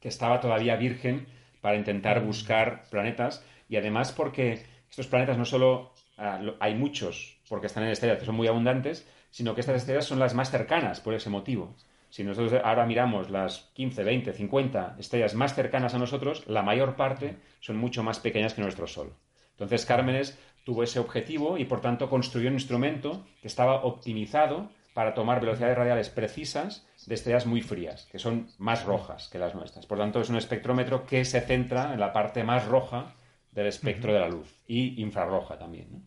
que 0.01 0.09
estaba 0.09 0.41
todavía 0.41 0.77
virgen 0.77 1.27
para 1.61 1.77
intentar 1.77 2.25
buscar 2.25 2.85
planetas 2.91 3.45
y 3.69 3.77
además 3.77 4.13
porque 4.13 4.65
estos 4.89 5.07
planetas 5.07 5.39
no 5.39 5.45
solo 5.45 5.93
ah, 6.17 6.41
hay 6.61 6.75
muchos 6.75 7.39
porque 7.49 7.67
están 7.67 7.85
en 7.85 7.91
estrellas 7.91 8.19
que 8.19 8.27
son 8.27 8.35
muy 8.35 8.49
abundantes, 8.49 9.09
sino 9.31 9.55
que 9.55 9.61
estas 9.61 9.77
estrellas 9.77 10.05
son 10.05 10.19
las 10.19 10.35
más 10.35 10.51
cercanas 10.51 11.01
por 11.01 11.15
ese 11.15 11.31
motivo. 11.31 11.75
Si 12.09 12.25
nosotros 12.25 12.61
ahora 12.65 12.87
miramos 12.87 13.31
las 13.31 13.71
15, 13.75 14.05
20, 14.05 14.33
50 14.33 14.97
estrellas 14.99 15.35
más 15.35 15.55
cercanas 15.55 15.95
a 15.95 15.99
nosotros, 15.99 16.45
la 16.47 16.63
mayor 16.63 16.97
parte 16.97 17.37
son 17.61 17.77
mucho 17.77 18.03
más 18.03 18.21
pequeñas 18.21 18.55
que 18.55 18.63
nuestro 18.63 18.87
Sol. 18.87 19.13
Entonces 19.51 19.85
Cármenes 19.87 20.39
tuvo 20.65 20.83
ese 20.83 20.99
objetivo 20.99 21.59
y 21.59 21.65
por 21.65 21.81
tanto 21.81 22.09
construyó 22.09 22.49
un 22.49 22.55
instrumento 22.55 23.27
que 23.41 23.49
estaba 23.49 23.85
optimizado 23.85 24.71
para 24.95 25.15
tomar 25.15 25.41
velocidades 25.41 25.77
radiales 25.77 26.09
precisas 26.09 26.87
de 27.07 27.15
estrellas 27.15 27.47
muy 27.47 27.63
frías, 27.63 28.07
que 28.11 28.19
son 28.19 28.49
más 28.59 28.85
rojas 28.85 29.29
que 29.29 29.39
las 29.39 29.55
nuestras. 29.55 29.87
Por 29.87 29.99
tanto, 29.99 30.21
es 30.21 30.29
un 30.29 30.37
espectrómetro 30.37 31.07
que 31.07 31.25
se 31.25 31.41
centra 31.41 31.95
en 31.95 32.01
la 32.01 32.13
parte 32.13 32.43
más 32.45 32.67
roja 32.67 33.15
del 33.53 33.69
espectro 33.69 34.13
de 34.13 34.21
la 34.21 34.29
luz 34.29 34.53
y 34.67 35.01
infrarroja 35.01 35.59
también. 35.59 36.05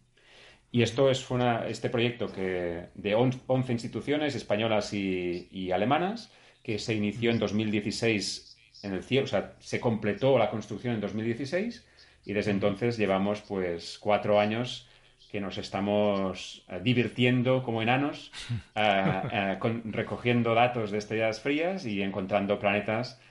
Y 0.72 0.84
esto 0.84 1.10
es 1.10 1.26
este 1.68 1.90
proyecto 1.90 2.32
que, 2.32 2.90
de 2.94 3.16
11 3.16 3.72
instituciones 3.72 4.36
españolas 4.36 4.94
y, 4.94 5.72
alemanas 5.72 6.32
que 6.62 6.78
se 6.78 6.94
inició 6.94 7.32
en 7.32 7.40
2016 7.40 8.58
en 8.84 8.94
el 8.94 9.04
cielo, 9.04 9.26
o 9.26 9.28
sea, 9.28 9.56
se 9.60 9.80
completó 9.80 10.38
la 10.38 10.50
construcción 10.50 10.94
en 10.94 11.02
2016 11.02 11.86
y 12.26 12.34
desde 12.34 12.52
entonces 12.52 12.98
llevamos 12.98 13.42
pues 13.42 13.98
cuatro 14.00 14.40
años 14.40 14.88
que 15.32 15.40
nos 15.40 15.58
estamos 15.58 16.64
eh, 16.68 16.80
divirtiendo 16.82 17.64
como 17.64 17.82
enanos, 17.82 18.32
eh, 18.76 19.22
eh, 19.32 19.58
recogiendo 19.86 20.56
datos 20.56 20.92
de 20.92 20.98
estrellas 20.98 21.40
frías 21.40 21.86
y 21.86 22.02
encontrando 22.02 22.60
planetas 22.60 23.22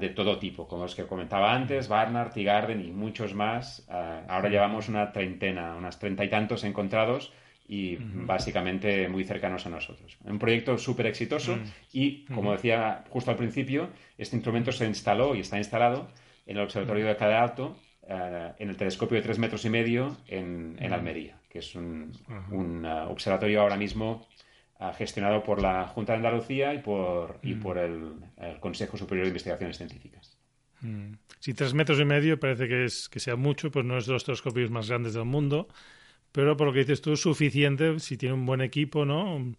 de 0.00 0.08
todo 0.08 0.38
tipo, 0.38 0.66
como 0.66 0.82
los 0.82 0.94
que 0.94 1.06
comentaba 1.06 1.54
antes, 1.54 1.88
Barnard, 1.88 2.32
T-Garden 2.32 2.84
y 2.84 2.90
muchos 2.90 3.32
más. 3.32 3.86
ahora 4.28 4.48
llevamos 4.50 4.88
una 4.88 5.12
treintena, 5.12 5.76
unas 5.76 6.00
treinta 6.00 6.24
y 6.24 6.28
tantos 6.28 6.64
encontrados 6.64 7.32
y 7.68 7.96
básicamente 7.96 9.08
muy 9.08 9.24
cercanos 9.24 9.64
a 9.64 9.70
nosotros. 9.70 10.18
Un 10.24 10.38
proyecto 10.40 10.76
súper 10.76 11.06
exitoso 11.06 11.58
y, 11.92 12.24
como 12.24 12.52
decía 12.52 13.04
justo 13.08 13.30
al 13.30 13.36
principio, 13.36 13.88
este 14.18 14.36
instrumento 14.36 14.72
se 14.72 14.84
instaló 14.84 15.34
y 15.36 15.40
está 15.40 15.56
instalado 15.56 16.10
en 16.44 16.56
el 16.56 16.64
Observatorio 16.64 17.06
de 17.06 17.16
Cadalto 17.16 17.64
Alto 17.64 17.76
eh, 18.08 18.52
en 18.58 18.68
el 18.68 18.76
telescopio 18.76 19.16
de 19.16 19.22
tres 19.22 19.38
metros 19.38 19.64
y 19.64 19.70
medio 19.70 20.16
en, 20.26 20.76
Almería, 20.92 21.38
que 21.48 21.60
es 21.60 21.74
un, 21.74 22.12
uh, 22.28 23.10
observatorio 23.10 23.60
ahora 23.60 23.76
mismo 23.76 24.26
uh, 24.80 24.92
gestionado 24.96 25.42
por 25.42 25.62
la 25.62 25.86
Junta 25.86 26.12
de 26.12 26.18
Andalucía 26.18 26.74
y 26.74 26.78
por, 26.78 27.38
y 27.42 27.54
por 27.54 27.78
el, 27.78 28.14
Consejo 28.60 28.96
Superior 28.96 29.26
de 29.26 29.30
Investigaciones 29.30 29.76
Científicas. 29.76 30.36
Mm. 30.80 31.12
Si 31.38 31.54
tres 31.54 31.74
metros 31.74 32.00
y 32.00 32.04
medio 32.04 32.40
parece 32.40 32.66
que, 32.66 32.84
es, 32.84 33.08
que 33.08 33.20
sea 33.20 33.36
mucho, 33.36 33.70
pues 33.70 33.84
no 33.84 33.96
es 33.96 34.06
de 34.06 34.12
los 34.12 34.24
telescopios 34.24 34.70
más 34.70 34.88
grandes 34.88 35.14
del 35.14 35.24
mundo, 35.24 35.68
pero 36.32 36.56
por 36.56 36.66
lo 36.66 36.72
que 36.72 36.80
dices 36.80 37.02
tú, 37.02 37.12
es 37.12 37.20
suficiente 37.20 38.00
si 38.00 38.16
tiene 38.16 38.34
un 38.34 38.46
buen 38.46 38.62
equipo, 38.62 39.04
¿no? 39.04 39.36
Un, 39.36 39.56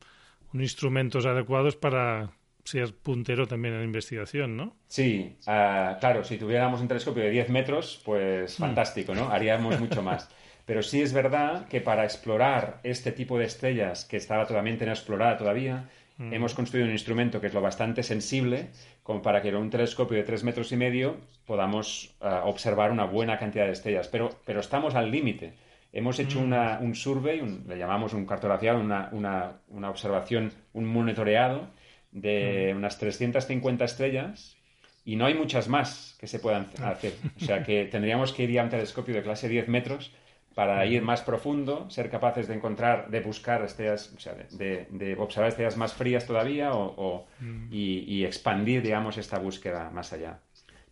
instrumentos 0.53 1.25
adecuados 1.25 1.75
para 1.75 2.31
ser 2.63 2.95
puntero 2.95 3.47
también 3.47 3.73
en 3.75 3.83
investigación, 3.83 4.55
¿no? 4.55 4.75
Sí, 4.87 5.37
ah, 5.47 5.97
claro, 5.99 6.23
si 6.23 6.37
tuviéramos 6.37 6.81
un 6.81 6.87
telescopio 6.87 7.23
de 7.23 7.29
10 7.29 7.49
metros, 7.49 8.01
pues 8.05 8.57
hmm. 8.57 8.61
fantástico, 8.61 9.13
¿no? 9.13 9.29
Haríamos 9.29 9.79
mucho 9.79 10.01
más. 10.01 10.29
Pero 10.65 10.81
sí 10.81 11.01
es 11.01 11.11
verdad 11.11 11.67
que 11.67 11.81
para 11.81 12.05
explorar 12.05 12.79
este 12.83 13.11
tipo 13.11 13.37
de 13.37 13.45
estrellas 13.45 14.05
que 14.05 14.15
estaba 14.15 14.45
totalmente 14.45 14.85
inexplorada 14.85 15.37
todavía, 15.37 15.89
hmm. 16.17 16.33
hemos 16.33 16.53
construido 16.53 16.87
un 16.87 16.93
instrumento 16.93 17.41
que 17.41 17.47
es 17.47 17.53
lo 17.53 17.61
bastante 17.61 18.01
sensible 18.01 18.69
como 19.03 19.21
para 19.21 19.41
que 19.41 19.49
en 19.49 19.57
un 19.57 19.69
telescopio 19.69 20.17
de 20.17 20.23
3 20.23 20.45
metros 20.45 20.71
y 20.71 20.77
medio 20.77 21.17
podamos 21.45 22.15
ah, 22.21 22.43
observar 22.45 22.91
una 22.91 23.03
buena 23.03 23.37
cantidad 23.37 23.65
de 23.65 23.73
estrellas. 23.73 24.07
Pero, 24.07 24.29
pero 24.45 24.61
estamos 24.61 24.95
al 24.95 25.11
límite. 25.11 25.53
Hemos 25.91 26.17
hecho 26.17 26.39
hmm. 26.39 26.43
una, 26.43 26.79
un 26.79 26.95
survey, 26.95 27.41
le 27.67 27.77
llamamos 27.77 28.13
un 28.13 28.25
cartografiado, 28.25 28.79
una, 28.79 29.09
una, 29.11 29.59
una 29.67 29.89
observación, 29.89 30.53
un 30.71 30.85
monitoreado, 30.85 31.67
de 32.13 32.73
unas 32.75 32.97
350 32.99 33.83
estrellas 33.83 34.55
y 35.03 35.15
no 35.15 35.25
hay 35.25 35.33
muchas 35.33 35.67
más 35.67 36.15
que 36.19 36.27
se 36.27 36.39
puedan 36.39 36.67
hacer. 36.81 37.13
O 37.41 37.43
sea 37.43 37.63
que 37.63 37.85
tendríamos 37.91 38.31
que 38.31 38.43
ir 38.43 38.59
a 38.59 38.63
un 38.63 38.69
telescopio 38.69 39.13
de 39.13 39.23
clase 39.23 39.49
10 39.49 39.67
metros 39.67 40.11
para 40.55 40.85
ir 40.85 41.01
más 41.01 41.21
profundo, 41.23 41.89
ser 41.89 42.11
capaces 42.11 42.47
de 42.47 42.53
encontrar, 42.53 43.09
de 43.09 43.21
buscar 43.21 43.63
estrellas, 43.63 44.13
o 44.15 44.19
sea, 44.19 44.35
de, 44.35 45.15
observar 45.17 45.49
estrellas 45.49 45.77
más 45.77 45.93
frías 45.93 46.27
todavía 46.27 46.71
o, 46.73 47.25
y, 47.71 48.23
expandir, 48.23 48.83
digamos, 48.83 49.17
esta 49.17 49.39
búsqueda 49.39 49.89
más 49.89 50.13
allá. 50.13 50.39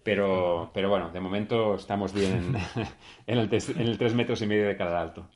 Pero, 0.03 0.71
pero 0.73 0.89
bueno, 0.89 1.11
de 1.11 1.19
momento 1.19 1.75
estamos 1.75 2.11
bien 2.11 2.55
en, 3.27 3.37
el, 3.37 3.49
en 3.77 3.87
el 3.87 3.97
3 3.99 4.15
metros 4.15 4.41
y 4.41 4.47
medio 4.47 4.67
de 4.67 4.75
cada 4.75 4.99
alto. 4.99 5.29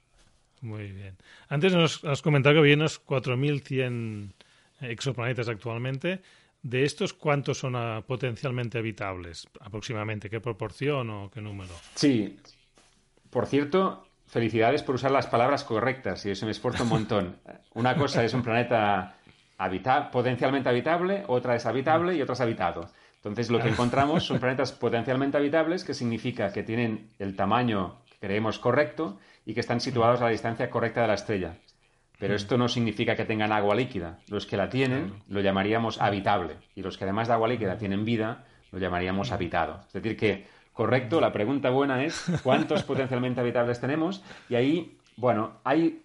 Muy 0.62 0.92
bien. 0.92 1.16
Antes 1.48 1.76
nos 1.76 2.04
has 2.04 2.24
comentado 2.24 2.56
que 2.56 2.60
había 2.60 2.76
unos 2.76 3.06
4.100 3.06 4.34
exoplanetas 4.92 5.48
actualmente. 5.48 6.22
De 6.62 6.84
estos, 6.84 7.14
¿cuántos 7.14 7.60
son 7.60 7.76
ah, 7.76 8.04
potencialmente 8.08 8.78
habitables? 8.78 9.48
Aproximadamente, 9.60 10.30
¿qué 10.30 10.40
proporción 10.40 11.10
o 11.10 11.30
qué 11.30 11.42
número? 11.42 11.72
Sí. 11.94 12.40
Por 13.30 13.46
cierto, 13.46 14.08
felicidades 14.28 14.82
por 14.82 14.96
usar 14.96 15.12
las 15.12 15.28
palabras 15.28 15.64
correctas 15.64 16.26
y 16.26 16.32
eso 16.32 16.46
me 16.46 16.52
esfuerzo 16.52 16.84
un 16.84 16.90
montón. 16.90 17.38
Una 17.76 17.96
cosa 17.96 18.24
es 18.24 18.34
un 18.34 18.42
planeta 18.42 19.18
potencialmente 20.12 20.70
habitable, 20.70 21.24
otra 21.28 21.56
es 21.56 21.66
habitable 21.66 22.16
y 22.16 22.22
otra 22.22 22.34
es 22.34 22.42
habitado. 22.42 22.90
Entonces, 23.18 23.50
lo 23.50 23.60
que 23.60 23.70
encontramos 23.70 24.24
son 24.24 24.40
planetas 24.42 24.72
potencialmente 24.72 25.38
habitables, 25.38 25.84
que 25.84 25.94
significa 25.94 26.52
que 26.52 26.64
tienen 26.64 27.12
el 27.20 27.36
tamaño 27.36 28.02
que 28.10 28.18
creemos 28.20 28.60
correcto 28.60 29.20
y 29.46 29.54
que 29.54 29.60
están 29.60 29.82
situados 29.82 30.22
a 30.22 30.26
la 30.26 30.30
distancia 30.32 30.70
correcta 30.70 31.02
de 31.02 31.08
la 31.08 31.14
estrella. 31.14 31.58
Pero 32.20 32.34
mm. 32.34 32.36
esto 32.36 32.58
no 32.58 32.68
significa 32.68 33.16
que 33.16 33.26
tengan 33.26 33.52
agua 33.52 33.76
líquida. 33.76 34.20
Los 34.30 34.46
que 34.46 34.58
la 34.58 34.70
tienen 34.70 35.14
lo 35.30 35.42
llamaríamos 35.42 36.02
habitable. 36.02 36.58
Y 36.76 36.82
los 36.82 36.98
que 36.98 37.04
además 37.04 37.28
de 37.28 37.34
agua 37.34 37.48
líquida 37.48 37.78
tienen 37.78 38.06
vida, 38.06 38.46
lo 38.72 38.80
llamaríamos 38.80 39.32
habitado. 39.32 39.82
Es 39.88 39.94
decir, 39.94 40.18
que, 40.18 40.48
correcto, 40.74 41.20
la 41.22 41.32
pregunta 41.32 41.70
buena 41.70 42.04
es 42.04 42.26
cuántos 42.44 42.84
potencialmente 42.86 43.42
habitables 43.42 43.80
tenemos. 43.80 44.24
Y 44.50 44.56
ahí, 44.56 44.98
bueno, 45.18 45.60
hay, 45.64 46.04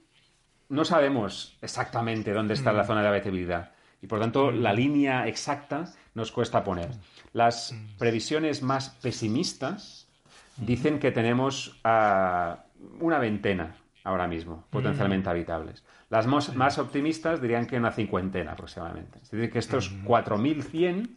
no 0.69 0.85
sabemos 0.85 1.57
exactamente 1.63 2.33
dónde 2.33 2.55
está 2.55 2.73
la 2.73 2.83
mm. 2.83 2.87
zona 2.87 3.03
de 3.03 3.09
habitabilidad. 3.09 3.73
Y 4.03 4.07
por 4.07 4.19
tanto, 4.19 4.51
la 4.51 4.73
línea 4.73 5.29
exacta 5.29 5.93
nos 6.15 6.33
cuesta 6.33 6.65
poner. 6.65 6.91
Las 7.33 7.75
previsiones 7.99 8.63
más 8.63 8.89
pesimistas 8.89 10.09
dicen 10.57 10.99
que 10.99 11.13
tenemos 11.13 11.79
ah, 11.85 12.65
una 12.99 13.19
veintena 13.19 13.77
ahora 14.05 14.27
mismo, 14.27 14.65
potencialmente 14.71 15.29
habitables. 15.29 15.85
Las 16.09 16.27
más, 16.27 16.79
optimistas 16.79 17.41
dirían 17.41 17.67
que 17.67 17.77
una 17.77 17.93
cincuentena 17.93 18.53
aproximadamente. 18.53 19.19
Es 19.23 19.31
decir, 19.31 19.51
que 19.51 19.59
estos 19.59 19.95
4.100 20.05 21.17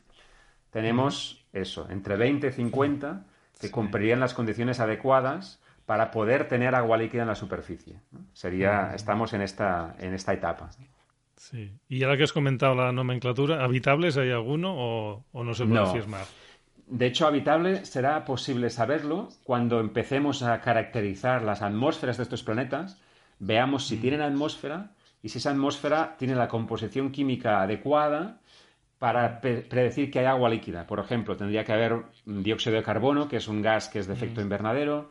tenemos 0.71 1.45
eso, 1.53 1.87
entre 1.89 2.17
20 2.17 2.47
y 2.47 2.51
50 2.51 3.25
que 3.59 3.71
cumplirían 3.71 4.19
las 4.19 4.33
condiciones 4.33 4.79
adecuadas 4.79 5.61
para 5.85 6.11
poder 6.11 6.47
tener 6.47 6.75
agua 6.75 6.97
líquida 6.97 7.21
en 7.21 7.27
la 7.27 7.35
superficie. 7.35 7.95
Sería, 8.33 8.93
estamos 8.95 9.33
en 9.33 9.41
esta, 9.41 9.95
en 9.99 10.13
esta 10.13 10.33
etapa. 10.33 10.69
Sí. 11.37 11.71
Y 11.89 12.03
ahora 12.03 12.17
que 12.17 12.23
has 12.23 12.33
comentado 12.33 12.75
la 12.75 12.91
nomenclatura, 12.91 13.63
¿habitables 13.63 14.17
hay 14.17 14.31
alguno 14.31 14.73
o, 14.75 15.43
no 15.43 15.53
se 15.53 15.65
puede 15.65 15.81
afirmar? 15.81 16.25
De 16.87 17.07
hecho, 17.07 17.27
habitable 17.27 17.85
será 17.85 18.25
posible 18.25 18.69
saberlo 18.69 19.29
cuando 19.43 19.79
empecemos 19.79 20.43
a 20.43 20.59
caracterizar 20.61 21.43
las 21.43 21.61
atmósferas 21.61 22.17
de 22.17 22.23
estos 22.23 22.43
planetas, 22.43 23.01
veamos 23.39 23.87
si 23.87 23.97
mm. 23.97 24.01
tienen 24.01 24.21
atmósfera 24.21 24.91
y 25.21 25.29
si 25.29 25.37
esa 25.37 25.51
atmósfera 25.51 26.15
tiene 26.17 26.35
la 26.35 26.47
composición 26.47 27.11
química 27.11 27.61
adecuada 27.61 28.41
para 28.99 29.41
predecir 29.41 30.11
que 30.11 30.19
hay 30.19 30.25
agua 30.25 30.49
líquida. 30.49 30.87
Por 30.87 30.99
ejemplo, 30.99 31.35
tendría 31.35 31.63
que 31.63 31.73
haber 31.73 32.03
dióxido 32.25 32.75
de 32.75 32.83
carbono, 32.83 33.27
que 33.27 33.37
es 33.37 33.47
un 33.47 33.61
gas 33.61 33.89
que 33.89 33.99
es 33.99 34.07
de 34.07 34.13
efecto 34.13 34.39
mm. 34.39 34.43
invernadero, 34.43 35.09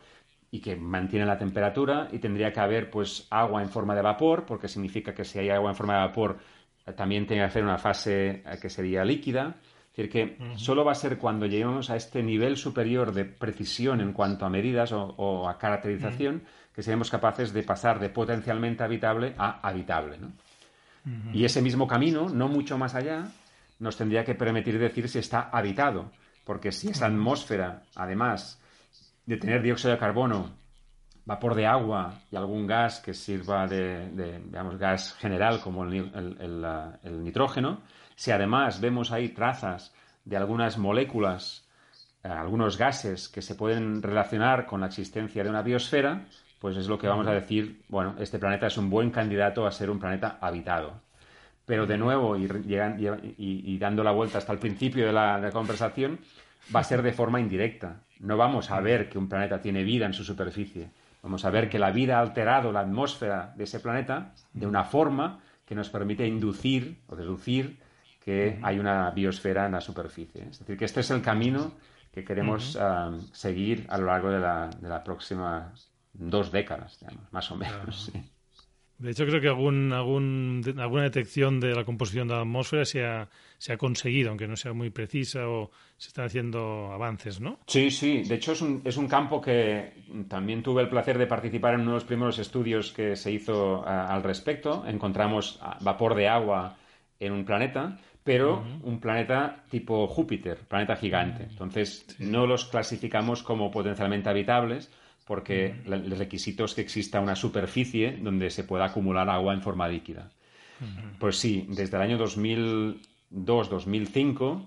y 0.53 0.61
que 0.61 0.77
mantiene 0.77 1.25
la 1.25 1.39
temperatura 1.39 2.09
y 2.13 2.19
tendría 2.19 2.53
que 2.53 2.61
haber 2.61 2.91
pues 2.91 3.27
agua 3.31 3.63
en 3.63 3.71
forma 3.71 3.95
de 3.95 4.03
vapor, 4.03 4.45
porque 4.45 4.69
significa 4.69 5.15
que 5.15 5.25
si 5.25 5.39
hay 5.39 5.49
agua 5.49 5.71
en 5.71 5.77
forma 5.77 5.95
de 5.95 6.01
vapor 6.01 6.39
eh, 6.87 6.93
también 6.93 7.27
tiene 7.27 7.43
que 7.43 7.47
hacer 7.47 7.65
una 7.65 7.79
fase 7.79 8.43
eh, 8.45 8.59
que 8.61 8.69
sería 8.69 9.03
líquida. 9.03 9.57
Es 9.93 9.97
decir, 9.97 10.11
que 10.11 10.39
solo 10.57 10.87
va 10.87 10.93
a 10.93 10.95
ser 10.95 11.19
cuando 11.19 11.45
lleguemos 11.45 11.91
a 11.91 11.97
este 11.97 12.23
nivel 12.23 12.57
superior 12.57 13.13
de 13.13 13.27
precisión 13.27 14.01
en 14.01 14.15
cuanto 14.15 14.47
a 14.47 14.49
medidas 14.49 14.91
o, 14.93 15.47
a 15.47 15.59
caracterización 15.59 16.45
que 16.75 16.83
seremos 16.83 17.11
capaces 17.11 17.53
de 17.53 17.63
pasar 17.63 18.01
de 18.01 18.09
potencialmente 18.09 18.83
habitable 18.83 19.35
a 19.37 19.61
habitable. 19.61 20.17
Y 21.35 21.45
ese 21.45 21.61
mismo 21.61 21.87
camino, 21.87 22.31
no 22.31 22.49
mucho 22.49 22.79
más 22.79 22.95
allá, 22.95 23.31
nos 23.81 23.99
tendría 23.99 24.25
que 24.25 24.35
permitir 24.35 24.79
decir 24.79 25.09
si 25.11 25.19
está 25.19 25.51
habitado, 25.53 26.11
porque 26.45 26.73
si 26.73 26.89
esa 26.89 27.07
atmósfera, 27.07 27.83
además, 27.95 28.63
de 29.27 29.37
tener 29.37 29.61
dióxido 29.61 29.93
de 29.93 29.99
carbono, 29.99 30.53
vapor 31.25 31.55
de 31.55 31.67
agua 31.67 32.15
y 32.31 32.37
algún 32.37 32.67
gas 32.67 33.01
que 33.01 33.15
sirva 33.15 33.67
de, 33.67 34.41
digamos, 34.45 34.79
gas 34.79 35.15
general 35.15 35.61
como 35.61 35.85
el, 35.85 37.25
nitrógeno, 37.25 37.81
si 38.17 38.31
además 38.31 38.81
vemos 38.81 39.13
ahí 39.13 39.31
trazas 39.31 39.95
de 40.25 40.37
algunas 40.37 40.79
moléculas, 40.79 41.69
eh, 42.25 42.29
algunos 42.29 42.79
gases 42.79 43.29
que 43.29 43.43
se 43.43 43.55
pueden 43.55 44.03
relacionar 44.03 44.67
con 44.67 44.81
la 44.81 44.87
existencia 44.87 45.43
de 45.43 45.51
una 45.51 45.63
biosfera, 45.63 46.27
pues 46.61 46.77
es 46.77 46.87
lo 46.87 46.99
que 46.99 47.09
vamos 47.09 47.27
a 47.27 47.33
decir, 47.33 47.83
bueno, 47.89 48.15
este 48.19 48.39
planeta 48.39 48.69
es 48.69 48.79
un 48.79 48.89
buen 48.89 49.11
candidato 49.11 49.67
a 49.67 49.73
ser 49.73 49.91
un 49.91 49.99
planeta 49.99 50.39
habitado. 50.41 51.01
Pero 51.67 51.87
de 51.87 51.99
nuevo, 51.99 52.37
y, 52.37 52.49
y, 53.39 53.79
dando 53.79 54.03
la 54.03 54.11
vuelta 54.11 54.39
hasta 54.39 54.53
el 54.53 54.59
principio 54.59 55.07
de 55.07 55.13
la 55.13 55.51
conversación, 55.53 56.19
va 56.75 56.81
a 56.81 56.85
ser 56.85 57.03
de 57.03 57.13
forma 57.13 57.41
indirecta. 57.41 58.03
No 58.21 58.37
vamos 58.37 58.71
a 58.71 58.81
ver 58.81 59.09
que 59.09 59.19
un 59.19 59.29
planeta 59.29 59.61
tiene 59.61 59.83
vida 59.83 60.07
en 60.07 60.13
su 60.13 60.25
superficie. 60.25 60.91
Vamos 61.23 61.45
a 61.45 61.51
ver 61.51 61.69
que 61.69 61.79
la 61.79 61.91
vida 61.91 62.19
ha 62.19 62.21
alterado 62.21 62.73
la 62.73 62.81
atmósfera 62.81 63.53
de 63.57 63.65
ese 63.65 63.81
planeta 63.81 64.33
de 64.53 64.67
una 64.67 64.85
forma 64.85 65.41
que 65.65 65.75
nos 65.75 65.89
permite 65.89 66.27
inducir 66.27 67.01
o 67.07 67.17
deducir 67.17 67.79
que 68.25 68.59
hay 68.63 68.79
una 68.79 69.11
biosfera 69.11 69.67
en 69.67 69.73
la 69.73 69.81
superficie. 69.81 70.43
Es 70.51 70.59
decir, 70.61 70.77
que 70.77 70.85
este 70.85 71.01
es 71.01 71.11
el 71.11 71.23
camino 71.23 71.73
que 72.13 72.25
queremos 72.25 72.77
ah, 72.81 73.11
seguir 73.33 73.87
a 73.89 73.99
lo 73.99 74.07
largo 74.07 74.31
de 74.31 74.41
la, 74.41 74.69
de 74.69 74.89
la 74.89 75.03
próxima 75.03 75.73
dos 76.13 76.53
décadas, 76.53 76.99
más 77.31 77.51
o 77.51 77.57
menos. 77.57 78.13
De 78.99 79.11
hecho, 79.11 79.27
creo 79.27 79.41
que 79.41 79.49
algún, 79.49 79.93
algún, 79.93 80.63
alguna 80.79 81.03
detección 81.03 81.59
de 81.59 81.75
la 81.75 81.85
composición 81.85 82.29
de 82.29 82.35
la 82.35 82.43
atmósfera 82.43 82.85
se 82.85 83.05
ha, 83.05 83.29
se 83.59 83.73
ha 83.73 83.77
conseguido, 83.77 84.29
aunque 84.29 84.47
no 84.47 84.55
sea 84.55 84.75
muy 84.75 84.91
precisa 84.91 85.49
o 85.49 85.73
se 85.97 86.09
están 86.09 86.27
haciendo 86.27 86.93
avances, 86.93 87.41
¿no? 87.41 87.59
Sí, 87.67 87.91
sí. 87.91 88.23
De 88.23 88.37
hecho, 88.37 88.53
es 88.53 88.63
un, 88.63 88.81
es 88.85 88.97
un 88.97 89.09
campo 89.09 89.41
que 89.41 90.05
también 90.29 90.63
tuve 90.63 90.83
el 90.83 90.89
placer 90.89 91.19
de 91.19 91.27
participar 91.27 91.75
en 91.75 91.81
uno 91.81 91.91
de 91.91 91.97
los 91.97 92.05
primeros 92.05 92.39
estudios 92.39 92.93
que 92.93 93.17
se 93.17 93.33
hizo 93.33 93.85
al 93.85 94.23
respecto. 94.23 94.85
Encontramos 94.87 95.59
vapor 95.81 96.15
de 96.15 96.29
agua 96.29 96.77
en 97.19 97.33
un 97.33 97.45
planeta, 97.45 97.99
pero 98.25 98.63
un 98.83 99.01
planeta 99.01 99.65
tipo 99.71 100.07
Júpiter, 100.07 100.59
planeta 100.59 100.97
gigante. 100.97 101.45
Entonces, 101.45 102.05
no 102.19 102.47
los 102.47 102.67
clasificamos 102.67 103.43
como 103.43 103.71
potencialmente 103.71 104.29
habitables 104.29 104.91
porque 105.27 105.75
el 105.87 106.19
requisito 106.19 106.65
es 106.65 106.75
que 106.75 106.81
exista 106.81 107.21
una 107.21 107.37
superficie 107.37 108.19
donde 108.21 108.51
se 108.51 108.65
pueda 108.65 108.87
acumular 108.87 109.31
agua 109.31 109.55
en 109.55 109.63
forma 109.63 109.87
líquida. 109.89 110.31
Pues 111.21 111.39
sí, 111.39 111.65
desde 111.69 111.97
el 111.97 112.03
año 112.03 112.19
2002-2005 112.19 114.67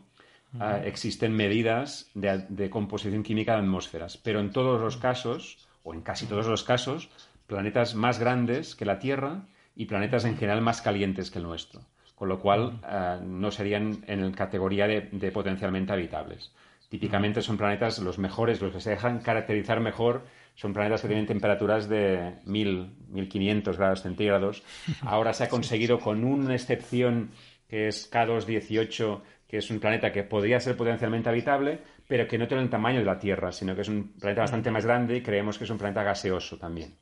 ah, 0.59 0.79
existen 0.85 1.33
medidas 1.33 2.09
de, 2.13 2.69
composición 2.69 3.21
química 3.21 3.51
de 3.53 3.59
atmósferas, 3.59 4.15
pero 4.17 4.39
en 4.39 4.51
todos 4.51 4.79
los 4.79 4.95
casos, 4.95 5.67
o 5.83 5.93
en 5.93 5.99
casi 6.01 6.25
todos 6.25 6.47
los 6.47 6.63
casos, 6.63 7.09
planetas 7.47 7.95
más 7.95 8.17
grandes 8.17 8.75
que 8.75 8.85
la 8.85 8.99
Tierra 8.99 9.41
y 9.75 9.87
planetas 9.87 10.23
en 10.23 10.37
general 10.37 10.61
más 10.61 10.81
calientes 10.81 11.29
que 11.29 11.39
el 11.39 11.43
nuestro, 11.43 11.81
con 12.15 12.29
lo 12.29 12.39
cual 12.39 12.79
ah, 12.83 13.19
no 13.21 13.51
serían 13.51 14.03
en 14.07 14.31
categoría 14.31 14.87
de, 14.87 15.09
de 15.11 15.31
potencialmente 15.31 15.93
habitables. 15.93 16.51
Típicamente 16.89 17.41
son 17.41 17.57
planetas 17.57 17.99
los 17.99 18.19
mejores, 18.19 18.61
los 18.61 18.71
que 18.71 18.79
se 18.79 18.91
dejan 18.91 19.19
caracterizar 19.19 19.79
mejor 19.79 20.23
son 20.55 20.73
planetas 20.73 21.01
que 21.01 21.07
tienen 21.07 21.25
temperaturas 21.25 21.89
de 21.89 22.35
1000, 22.45 22.89
1500 23.09 23.77
grados 23.77 24.01
centígrados. 24.01 24.63
Ahora 25.01 25.33
se 25.33 25.43
ha 25.43 25.49
conseguido 25.49 25.99
con 25.99 26.23
una 26.23 26.55
excepción 26.55 27.31
que 27.67 27.87
es 27.89 28.09
K218, 28.11 29.21
que 29.47 29.57
es 29.57 29.69
un 29.69 29.79
planeta 29.79 30.11
que 30.11 30.23
podría 30.23 30.59
ser 30.59 30.77
potencialmente 30.77 31.29
habitable, 31.29 31.79
pero 32.07 32.27
que 32.27 32.37
no 32.37 32.47
tiene 32.47 32.63
el 32.63 32.69
tamaño 32.69 32.99
de 32.99 33.05
la 33.05 33.19
Tierra, 33.19 33.51
sino 33.51 33.75
que 33.75 33.81
es 33.81 33.89
un 33.89 34.13
planeta 34.13 34.41
bastante 34.41 34.71
más 34.71 34.85
grande 34.85 35.17
y 35.17 35.21
creemos 35.21 35.57
que 35.57 35.65
es 35.65 35.69
un 35.69 35.77
planeta 35.77 36.03
gaseoso 36.03 36.57
también. 36.57 36.95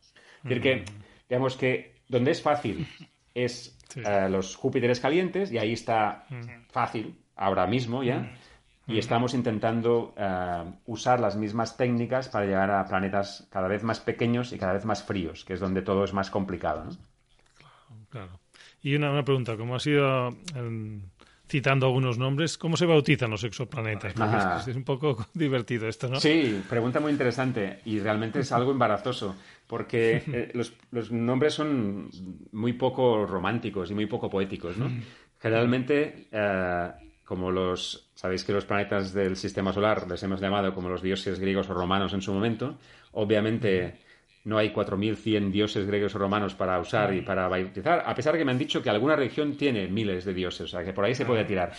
Es 0.43 0.49
decir, 0.49 0.61
que, 0.61 0.85
digamos 1.29 1.55
que 1.55 1.93
donde 2.07 2.31
es 2.31 2.41
fácil 2.41 2.87
es 3.35 3.72
eh, 3.95 4.27
los 4.29 4.55
Júpiteres 4.55 4.99
calientes, 4.99 5.51
y 5.51 5.57
ahí 5.57 5.73
está 5.73 6.25
fácil, 6.69 7.15
ahora 7.35 7.67
mismo 7.67 8.03
ya, 8.03 8.35
y 8.87 8.97
estamos 8.97 9.33
intentando 9.33 10.13
eh, 10.17 10.63
usar 10.85 11.19
las 11.19 11.35
mismas 11.35 11.77
técnicas 11.77 12.27
para 12.27 12.45
llegar 12.45 12.71
a 12.71 12.85
planetas 12.85 13.47
cada 13.49 13.67
vez 13.67 13.83
más 13.83 13.99
pequeños 13.99 14.51
y 14.51 14.57
cada 14.57 14.73
vez 14.73 14.85
más 14.85 15.03
fríos, 15.03 15.45
que 15.45 15.53
es 15.53 15.59
donde 15.59 15.81
todo 15.81 16.03
es 16.03 16.13
más 16.13 16.29
complicado. 16.29 16.85
¿no? 16.85 16.91
Claro, 18.09 18.39
Y 18.81 18.95
una, 18.95 19.23
pregunta, 19.23 19.55
como 19.55 19.75
ha 19.75 19.79
sido 19.79 20.29
em, 20.55 21.01
citando 21.47 21.85
algunos 21.85 22.17
nombres, 22.17 22.57
¿cómo 22.57 22.77
se 22.77 22.85
bautizan 22.85 23.29
los 23.29 23.43
exoplanetas? 23.43 24.13
Porque 24.13 24.71
es, 24.71 24.75
un 24.75 24.83
poco 24.83 25.27
divertido 25.33 25.87
esto, 25.87 26.07
¿no? 26.07 26.19
Sí, 26.19 26.63
pregunta 26.69 26.99
muy 26.99 27.11
interesante 27.11 27.79
y 27.85 27.99
realmente 27.99 28.39
es 28.39 28.51
algo 28.51 28.71
embarazoso 28.71 29.35
porque 29.67 30.23
eh, 30.27 30.51
los, 30.55 30.73
los, 30.91 31.11
nombres 31.11 31.53
son 31.53 32.09
muy 32.51 32.73
poco 32.73 33.25
románticos 33.25 33.91
y 33.91 33.93
muy 33.93 34.05
poco 34.05 34.29
poéticos, 34.29 34.77
¿no? 34.77 34.89
Generalmente 35.39 36.27
eh, 36.31 36.89
como 37.25 37.51
los, 37.51 38.11
sabéis 38.15 38.43
que 38.43 38.53
los 38.53 38.65
planetas 38.65 39.13
del 39.13 39.35
sistema 39.35 39.73
solar 39.73 40.07
les 40.09 40.21
hemos 40.23 40.41
llamado 40.41 40.73
como 40.73 40.89
los 40.89 41.01
dioses 41.01 41.39
griegos 41.39 41.69
o 41.69 41.73
romanos 41.73 42.13
en 42.13 42.21
su 42.21 42.33
momento, 42.33 42.77
obviamente 43.11 43.99
no 44.45 44.57
hay 44.57 44.71
4.100 44.71 45.51
dioses 45.51 45.87
griegos 45.87 46.15
o 46.15 46.19
romanos 46.19 46.53
para 46.53 46.79
usar 46.79 47.13
y 47.13 47.21
para 47.21 47.47
bautizar, 47.47 48.03
a 48.05 48.13
pesar 48.13 48.33
de 48.33 48.39
que 48.39 48.45
me 48.45 48.51
han 48.51 48.57
dicho 48.57 48.81
que 48.81 48.89
alguna 48.89 49.15
región 49.15 49.55
tiene 49.55 49.87
miles 49.87 50.25
de 50.25 50.33
dioses, 50.33 50.61
o 50.61 50.67
sea, 50.67 50.83
que 50.83 50.93
por 50.93 51.05
ahí 51.05 51.15
se 51.15 51.25
puede 51.25 51.45
tirar. 51.45 51.71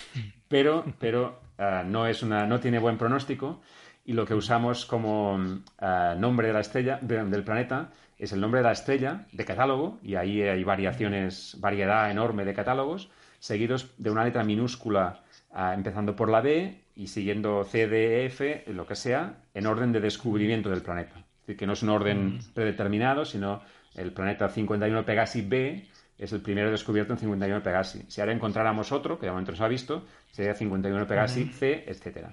Pero, 0.48 0.84
pero 0.98 1.40
ah, 1.58 1.82
no, 1.86 2.06
es 2.06 2.22
una, 2.22 2.46
no 2.46 2.60
tiene 2.60 2.78
buen 2.78 2.96
pronóstico 2.96 3.60
y 4.04 4.12
lo 4.12 4.26
que 4.26 4.34
usamos 4.34 4.86
como 4.86 5.38
ah, 5.78 6.14
nombre 6.18 6.48
de 6.48 6.52
la 6.52 6.60
estrella, 6.60 6.98
del 7.00 7.44
planeta, 7.44 7.90
es 8.18 8.32
el 8.32 8.40
nombre 8.40 8.60
de 8.60 8.64
la 8.64 8.72
estrella 8.72 9.26
de 9.32 9.44
catálogo, 9.44 9.98
y 10.02 10.14
ahí 10.14 10.42
hay 10.42 10.62
variaciones, 10.62 11.56
variedad 11.60 12.10
enorme 12.10 12.44
de 12.44 12.54
catálogos, 12.54 13.10
seguidos 13.38 13.90
de 13.98 14.10
una 14.10 14.24
letra 14.24 14.44
minúscula 14.44 15.22
ah, 15.52 15.74
empezando 15.74 16.14
por 16.14 16.28
la 16.28 16.40
B 16.40 16.82
y 16.96 17.08
siguiendo 17.08 17.64
C, 17.64 17.88
D, 17.88 18.22
e, 18.22 18.26
F, 18.26 18.64
lo 18.68 18.86
que 18.86 18.94
sea, 18.94 19.38
en 19.54 19.66
orden 19.66 19.92
de 19.92 20.00
descubrimiento 20.00 20.70
del 20.70 20.82
planeta. 20.82 21.23
Decir, 21.46 21.56
que 21.56 21.66
no 21.66 21.74
es 21.74 21.82
un 21.82 21.90
orden 21.90 22.38
predeterminado, 22.54 23.24
sino 23.24 23.62
el 23.94 24.12
planeta 24.12 24.48
51 24.48 25.04
Pegasi 25.04 25.42
B 25.42 25.86
es 26.16 26.32
el 26.32 26.40
primero 26.40 26.70
descubierto 26.70 27.12
en 27.12 27.18
51 27.18 27.62
Pegasi. 27.62 28.04
Si 28.08 28.20
ahora 28.20 28.32
encontráramos 28.32 28.92
otro, 28.92 29.18
que 29.18 29.26
de 29.26 29.32
momento 29.32 29.52
no 29.52 29.56
se 29.58 29.64
ha 29.64 29.68
visto, 29.68 30.06
sería 30.30 30.54
51 30.54 31.06
Pegasi 31.06 31.44
C, 31.46 31.84
etc. 31.86 32.28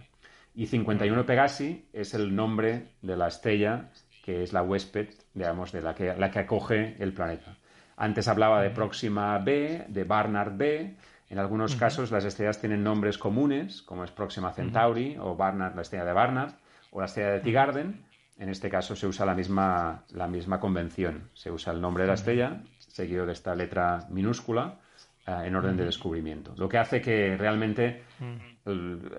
Y 0.55 0.68
51 0.68 1.26
Pegasi 1.26 1.88
es 1.91 2.14
el 2.14 2.36
nombre 2.36 2.93
de 3.01 3.18
la 3.18 3.28
estrella 3.28 3.89
que 4.24 4.43
es 4.43 4.53
la 4.53 4.62
huésped, 4.62 5.09
digamos, 5.34 5.72
de 5.72 5.82
la 5.82 5.95
que, 5.95 6.14
la 6.16 6.30
que 6.30 6.39
acoge 6.39 6.95
el 6.99 7.14
planeta. 7.14 7.57
Antes 7.97 8.28
hablaba 8.28 8.62
de 8.62 8.70
Próxima 8.70 9.38
B, 9.39 9.86
de 9.88 10.03
Barnard 10.03 10.55
B. 10.55 10.95
En 11.30 11.39
algunos 11.39 11.76
casos 11.76 12.12
las 12.12 12.26
estrellas 12.26 12.59
tienen 12.59 12.84
nombres 12.84 13.18
comunes, 13.18 13.82
como 13.82 14.03
es 14.03 14.12
Próxima 14.12 14.51
Centauri 14.51 15.18
o 15.20 15.36
Barnard, 15.36 15.76
la 15.76 15.82
estrella 15.82 16.05
de 16.05 16.14
Barnard, 16.14 16.53
o 16.91 16.99
la 16.99 17.05
estrella 17.05 17.32
de 17.32 17.39
Tigarden. 17.39 18.05
En 18.42 18.50
este 18.50 18.72
caso 18.72 18.96
se 18.96 19.06
usa 19.06 19.24
la 19.24 19.36
misma, 19.36 20.04
la 20.14 20.28
misma 20.28 20.60
convención. 20.60 21.30
Se 21.32 21.52
usa 21.52 21.72
el 21.74 21.80
nombre 21.80 22.06
de 22.06 22.08
la 22.08 22.16
estrella, 22.16 22.64
seguido 22.80 23.28
de 23.28 23.34
esta 23.34 23.54
letra 23.54 24.08
minúscula, 24.10 24.80
eh, 25.28 25.44
en 25.46 25.56
orden 25.56 25.78
de 25.78 25.86
descubrimiento. 25.86 26.56
Lo 26.58 26.68
que 26.68 26.80
hace 26.80 27.00
que 27.00 27.38
realmente 27.38 28.02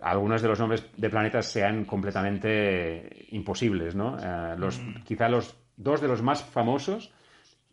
algunos 0.02 0.42
de 0.42 0.48
los 0.48 0.58
nombres 0.58 0.90
de 0.96 1.08
planetas 1.08 1.46
sean 1.46 1.84
completamente 1.84 3.28
imposibles, 3.30 3.94
¿no? 3.94 4.18
Eh, 4.18 4.56
los, 4.58 4.80
Quizá 5.04 5.28
los 5.28 5.56
dos 5.76 6.00
de 6.00 6.08
los 6.08 6.20
más 6.20 6.42
famosos 6.42 7.12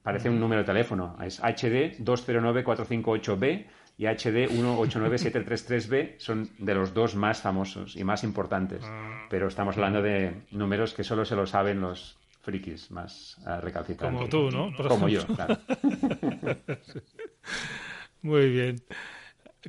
parece 0.03 0.29
un 0.29 0.39
número 0.39 0.61
de 0.61 0.67
teléfono. 0.67 1.17
Es 1.19 1.39
HD 1.39 1.97
209458B 1.97 3.65
y 3.99 4.05
HD 4.05 4.49
189733B 4.49 6.15
son 6.19 6.49
de 6.57 6.73
los 6.73 6.93
dos 6.93 7.15
más 7.15 7.41
famosos 7.41 7.97
y 7.97 8.05
más 8.05 8.23
importantes. 8.23 8.81
Pero 9.29 9.49
estamos 9.49 9.75
hablando 9.75 10.01
de 10.01 10.43
números 10.51 10.93
que 10.93 11.03
solo 11.03 11.25
se 11.25 11.35
lo 11.35 11.45
saben 11.45 11.81
los 11.81 12.17
frikis 12.41 12.91
más 12.91 13.37
uh, 13.45 13.59
recalcitrantes. 13.59 14.29
Como 14.29 14.29
tú, 14.29 14.55
¿no? 14.55 14.71
Como 14.87 15.09
yo, 15.09 15.27
claro. 15.27 15.57
Muy 18.21 18.49
bien. 18.49 18.81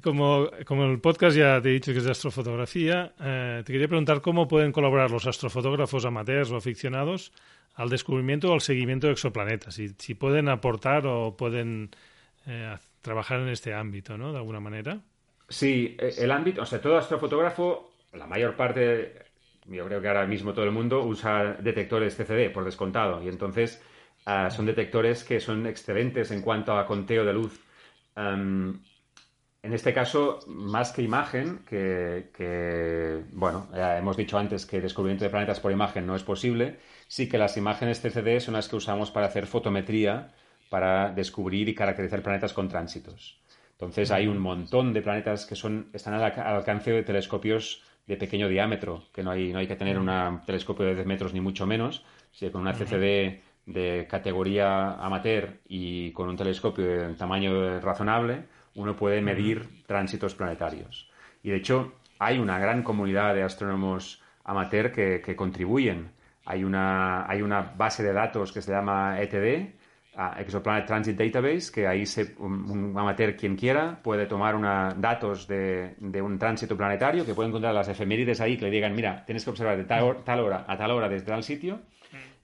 Como, 0.01 0.49
como 0.65 0.85
el 0.85 1.01
podcast 1.01 1.37
ya 1.37 1.61
te 1.61 1.71
he 1.71 1.73
dicho 1.73 1.91
que 1.91 1.99
es 1.99 2.05
de 2.05 2.13
astrofotografía, 2.13 3.13
eh, 3.21 3.65
te 3.67 3.73
quería 3.73 3.89
preguntar 3.89 4.21
cómo 4.21 4.47
pueden 4.47 4.71
colaborar 4.71 5.11
los 5.11 5.27
astrofotógrafos 5.27 6.05
amateurs 6.05 6.53
o 6.53 6.57
aficionados 6.57 7.33
al 7.75 7.91
descubrimiento 7.91 8.51
o 8.51 8.55
al 8.55 8.61
seguimiento 8.61 9.09
de 9.09 9.15
exoplanetas, 9.15 9.75
si, 9.75 9.89
si 9.99 10.15
pueden 10.15 10.49
aportar 10.49 11.09
o 11.09 11.37
pueden 11.37 11.91
eh, 12.47 12.77
trabajar 13.03 13.41
en 13.41 13.49
este 13.49 13.75
ámbito, 13.75 14.17
¿no? 14.17 14.33
De 14.33 14.39
alguna 14.39 14.61
manera. 14.61 15.01
Sí, 15.49 15.97
e, 15.99 16.15
el 16.19 16.31
ámbito, 16.31 16.63
o 16.63 16.67
sea, 16.67 16.81
todo 16.81 16.97
astrofotógrafo, 16.97 17.93
la 18.13 18.27
mayor 18.27 18.57
parte, 18.57 19.15
yo 19.67 19.87
creo 19.87 20.01
que 20.01 20.09
ahora 20.09 20.27
mismo 20.27 20.53
todo 20.53 20.65
el 20.65 20.73
mundo 20.73 21.03
usa 21.05 21.57
detectores 21.61 22.17
CCD 22.17 22.53
por 22.53 22.65
descontado, 22.65 23.23
y 23.23 23.29
entonces 23.29 23.83
ah, 24.27 24.51
son 24.51 24.67
detectores 24.67 25.25
que 25.25 25.41
son 25.41 25.67
excelentes 25.67 26.31
en 26.31 26.43
cuanto 26.43 26.77
a 26.79 26.87
conteo 26.87 27.25
de 27.25 27.33
luz. 27.33 27.61
En 29.63 29.75
este 29.75 29.93
caso, 29.93 30.41
más 30.47 30.91
que 30.93 31.03
imagen, 31.03 31.61
que, 31.67 33.25
bueno, 33.33 33.69
ya 33.75 33.99
hemos 33.99 34.17
dicho 34.17 34.39
antes 34.39 34.65
que 34.65 34.77
el 34.77 34.83
descubrimiento 34.83 35.25
de 35.25 35.31
planetas 35.31 35.61
por 35.61 35.71
imagen 35.71 36.07
no 36.07 36.17
es 36.17 36.23
posible, 36.23 36.79
sí 37.09 37.29
que 37.29 37.37
las 37.37 37.59
imágenes 37.59 38.01
CCD 38.01 38.41
son 38.41 38.55
las 38.55 38.69
que 38.69 38.77
usamos 38.77 39.11
para 39.11 39.27
hacer 39.27 39.47
fotometría, 39.47 40.33
para 40.71 41.13
descubrir 41.13 41.69
y 41.69 41.75
caracterizar 41.75 42.23
planetas 42.23 42.55
con 42.55 42.69
tránsitos. 42.69 43.39
Entonces 43.73 44.11
hay 44.11 44.27
un 44.27 44.39
montón 44.39 44.95
de 44.95 45.03
planetas 45.03 45.45
que 45.45 45.57
son, 45.57 45.91
están 45.93 46.15
al, 46.15 46.23
alcance 46.23 46.91
de 46.91 47.03
telescopios 47.03 47.83
de 48.07 48.17
pequeño 48.17 48.49
diámetro, 48.49 49.05
que 49.13 49.23
no 49.23 49.31
hay, 49.31 49.53
no 49.53 49.59
hay 49.59 49.67
que 49.67 49.77
tener 49.77 49.99
un 49.99 50.11
telescopio 50.47 50.87
de 50.87 50.95
10 50.95 51.07
metros 51.07 51.35
ni 51.35 51.41
mucho 51.41 51.67
menos, 51.67 52.05
si 52.33 52.49
con 52.51 52.63
una 52.63 52.73
CCD 52.73 53.41
de 53.67 54.07
categoría 54.09 54.95
amateur 54.95 55.59
y 55.69 56.13
con 56.13 56.29
un 56.29 56.37
telescopio 56.37 56.85
de 56.85 57.15
tamaño 57.15 57.81
razonable, 57.81 58.45
uno 58.75 58.97
puede 58.97 59.21
medir 59.21 59.85
tránsitos 59.87 60.35
planetarios. 60.35 61.11
Y 61.43 61.51
de 61.51 61.57
hecho, 61.57 61.95
hay 62.19 62.39
una 62.39 62.59
gran 62.59 62.83
comunidad 62.83 63.35
de 63.35 63.43
astrónomos 63.43 64.23
amateur 64.45 64.93
que, 64.93 65.35
contribuyen. 65.37 66.13
Hay 66.45 66.65
una, 66.65 67.29
hay 67.31 67.43
una 67.43 67.63
base 67.77 68.03
de 68.03 68.13
datos 68.13 68.53
que 68.53 68.63
se 68.63 68.73
llama 68.73 69.21
ETD, 69.21 69.80
Exoplanet 70.39 70.87
Transit 70.87 71.17
Database, 71.17 71.73
que 71.73 71.87
ahí 71.87 72.07
se, 72.07 72.35
un, 72.39 72.95
amateur 72.97 73.37
quien 73.37 73.57
quiera 73.57 74.01
puede 74.03 74.27
tomar 74.27 74.55
una, 74.55 74.95
datos 74.97 75.47
de, 75.47 75.95
de, 75.99 76.23
un 76.23 76.39
tránsito 76.39 76.77
planetario, 76.77 77.25
que 77.25 77.35
puede 77.35 77.49
encontrar 77.49 77.75
las 77.75 77.89
efemérides 77.89 78.41
ahí, 78.41 78.57
que 78.57 78.67
le 78.67 78.71
digan, 78.71 78.95
mira, 78.95 79.25
tienes 79.25 79.45
que 79.45 79.51
observar 79.51 79.77
de 79.77 79.85
tal 79.85 80.41
hora 80.41 80.65
a 80.67 80.77
tal 80.77 80.91
hora 80.91 81.09
desde 81.09 81.27
tal 81.27 81.43
sitio, 81.43 81.81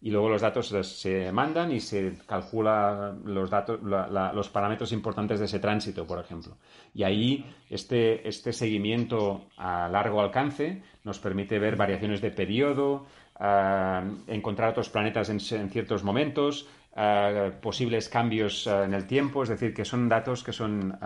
y 0.01 0.11
luego 0.11 0.29
los 0.29 0.43
datos 0.43 0.69
se 0.69 1.33
mandan 1.33 1.73
y 1.73 1.81
se 1.81 2.13
calcula 2.27 3.17
los 3.25 3.51
datos, 3.51 3.81
los 3.83 4.49
parámetros 4.51 4.93
importantes 4.93 5.39
de 5.39 5.47
ese 5.47 5.59
tránsito, 5.59 6.07
por 6.07 6.21
ejemplo. 6.21 6.57
Y 6.95 7.03
ahí 7.03 7.45
este, 7.71 8.29
este 8.29 8.53
seguimiento 8.53 9.47
a 9.57 9.89
largo 9.89 10.21
alcance 10.21 10.83
nos 11.03 11.19
permite 11.19 11.59
ver 11.59 11.77
variaciones 11.77 12.21
de 12.21 12.31
periodo, 12.31 13.07
ah, 13.37 14.05
encontrar 14.27 14.71
otros 14.71 14.91
planetas 14.91 15.31
en, 15.31 15.41
ciertos 15.41 16.05
momentos, 16.05 16.69
ah, 16.97 17.51
posibles 17.61 18.09
cambios 18.09 18.67
ah, 18.67 18.85
en 18.85 18.95
el 18.95 19.07
tiempo, 19.07 19.43
es 19.43 19.49
decir, 19.49 19.73
que 19.73 19.85
son 19.85 20.09
datos 20.09 20.43
que 20.43 20.53
son 20.53 20.99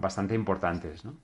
bastante 0.00 0.34
importantes. 0.34 1.04
¿no? 1.04 1.14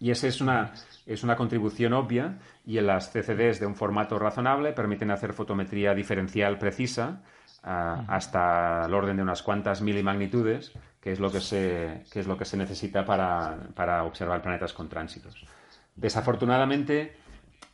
Y 0.00 0.10
esa 0.10 0.26
es 0.26 0.40
una, 0.40 0.72
es 1.06 1.22
una 1.22 1.36
contribución 1.36 1.92
obvia 1.92 2.38
y 2.64 2.78
en 2.78 2.86
las 2.86 3.12
CCDs 3.12 3.60
de 3.60 3.66
un 3.66 3.76
formato 3.76 4.18
razonable 4.18 4.72
permiten 4.72 5.10
hacer 5.10 5.34
fotometría 5.34 5.94
diferencial 5.94 6.58
precisa 6.58 7.22
hasta 7.62 8.86
el 8.86 8.94
orden 8.94 9.18
de 9.18 9.22
unas 9.22 9.42
cuantas 9.42 9.82
milimagnitudes, 9.82 10.72
que 10.98 11.12
es 11.12 11.20
lo 11.20 11.30
que 11.30 11.40
se, 11.40 12.04
que 12.10 12.20
es 12.20 12.26
lo 12.26 12.38
que 12.38 12.46
se 12.46 12.56
necesita 12.56 13.04
para, 13.04 13.58
para 13.74 14.04
observar 14.04 14.40
planetas 14.40 14.72
con 14.72 14.88
tránsitos. 14.88 15.44
Desafortunadamente, 15.94 17.16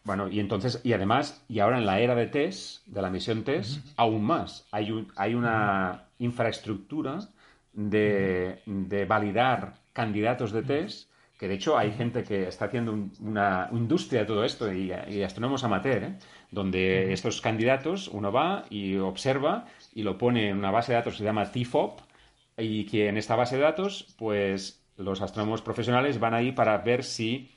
bueno, 0.04 0.28
y 0.28 0.40
entonces, 0.40 0.80
y 0.84 0.92
además, 0.92 1.44
y 1.48 1.58
ahora 1.58 1.78
en 1.78 1.86
la 1.86 2.00
era 2.00 2.14
de 2.14 2.26
TESS, 2.26 2.82
de 2.86 3.02
la 3.02 3.10
misión 3.10 3.42
TESS, 3.42 3.94
aún 3.96 4.22
más. 4.24 4.66
Hay, 4.70 5.06
hay 5.16 5.34
una 5.34 6.04
infraestructura 6.18 7.18
de, 7.72 8.60
de 8.66 9.04
validar 9.04 9.74
candidatos 9.92 10.52
de 10.52 10.62
TESS 10.62 11.08
que 11.38 11.48
de 11.48 11.54
hecho 11.54 11.76
hay 11.76 11.92
gente 11.92 12.22
que 12.22 12.48
está 12.48 12.66
haciendo 12.66 12.96
una 13.20 13.68
industria 13.72 14.20
de 14.20 14.26
todo 14.26 14.44
esto 14.44 14.72
y, 14.72 14.90
astrónomos 15.22 15.64
amateur, 15.64 16.02
¿eh? 16.02 16.18
donde 16.50 17.12
estos 17.12 17.40
candidatos 17.40 18.08
uno 18.08 18.32
va 18.32 18.64
y 18.70 18.96
observa 18.96 19.66
y 19.94 20.02
lo 20.02 20.16
pone 20.16 20.48
en 20.48 20.58
una 20.58 20.70
base 20.70 20.92
de 20.92 20.98
datos 20.98 21.14
que 21.14 21.18
se 21.18 21.24
llama 21.24 21.50
TFOP 21.50 22.00
y 22.56 22.86
que 22.86 23.08
en 23.08 23.18
esta 23.18 23.36
base 23.36 23.56
de 23.56 23.62
datos 23.62 24.14
pues 24.16 24.82
los 24.96 25.20
astrónomos 25.20 25.60
profesionales 25.60 26.18
van 26.18 26.32
ahí 26.32 26.52
para 26.52 26.78
ver 26.78 27.04
si 27.04 27.50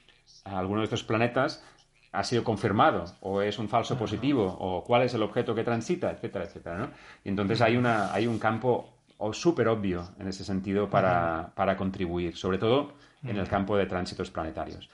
alguno 0.43 0.81
de 0.81 0.85
estos 0.85 1.03
planetas 1.03 1.63
ha 2.11 2.23
sido 2.23 2.43
confirmado 2.43 3.05
o 3.21 3.41
es 3.41 3.59
un 3.59 3.69
falso 3.69 3.97
positivo 3.97 4.57
o 4.59 4.83
cuál 4.83 5.03
es 5.03 5.13
el 5.13 5.23
objeto 5.23 5.53
que 5.53 5.63
transita, 5.63 6.11
etcétera, 6.11 6.45
etcétera. 6.45 6.77
¿no? 6.77 6.89
Y 7.23 7.29
entonces 7.29 7.61
hay, 7.61 7.77
una, 7.77 8.13
hay 8.13 8.27
un 8.27 8.39
campo 8.39 8.93
súper 9.33 9.67
obvio 9.67 10.09
en 10.19 10.27
ese 10.27 10.43
sentido 10.43 10.89
para, 10.89 11.51
para 11.55 11.75
contribuir, 11.75 12.35
sobre 12.35 12.57
todo 12.57 12.93
en 13.23 13.37
el 13.37 13.47
campo 13.47 13.75
de 13.75 13.85
tránsitos 13.85 14.31
planetarios. 14.31 14.89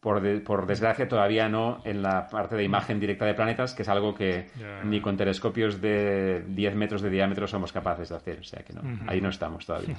Por, 0.00 0.42
por, 0.44 0.66
desgracia, 0.66 1.08
todavía 1.08 1.48
no 1.48 1.82
en 1.84 2.02
la 2.02 2.26
parte 2.28 2.56
de 2.56 2.64
imagen 2.64 3.00
directa 3.00 3.26
de 3.26 3.34
planetas, 3.34 3.74
que 3.74 3.82
es 3.82 3.88
algo 3.88 4.14
que 4.14 4.48
ni 4.84 5.00
con 5.00 5.16
telescopios 5.16 5.80
de 5.80 6.42
10 6.46 6.74
metros 6.74 7.02
de 7.02 7.10
diámetro 7.10 7.46
somos 7.46 7.72
capaces 7.72 8.08
de 8.08 8.16
hacer. 8.16 8.38
O 8.40 8.44
sea 8.44 8.62
que 8.62 8.72
no, 8.72 8.82
ahí 9.06 9.20
no 9.20 9.28
estamos 9.28 9.66
todavía. 9.66 9.96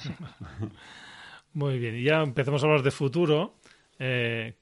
Muy 1.53 1.78
bien, 1.80 1.95
y 1.95 2.03
ya 2.03 2.22
empezamos 2.22 2.63
a 2.63 2.67
hablar 2.67 2.82
de 2.82 2.91
futuro. 2.91 3.55
Eh, 3.99 4.55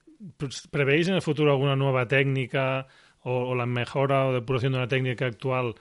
¿Prevéis 0.72 1.08
en 1.08 1.16
el 1.16 1.22
futuro 1.22 1.52
alguna 1.52 1.76
nueva 1.76 2.08
técnica 2.08 2.88
o, 3.24 3.56
la 3.56 3.66
mejora 3.66 4.28
o 4.28 4.34
depuración 4.34 4.74
de 4.74 4.80
una 4.80 4.88
técnica 4.88 5.26
actual 5.26 5.76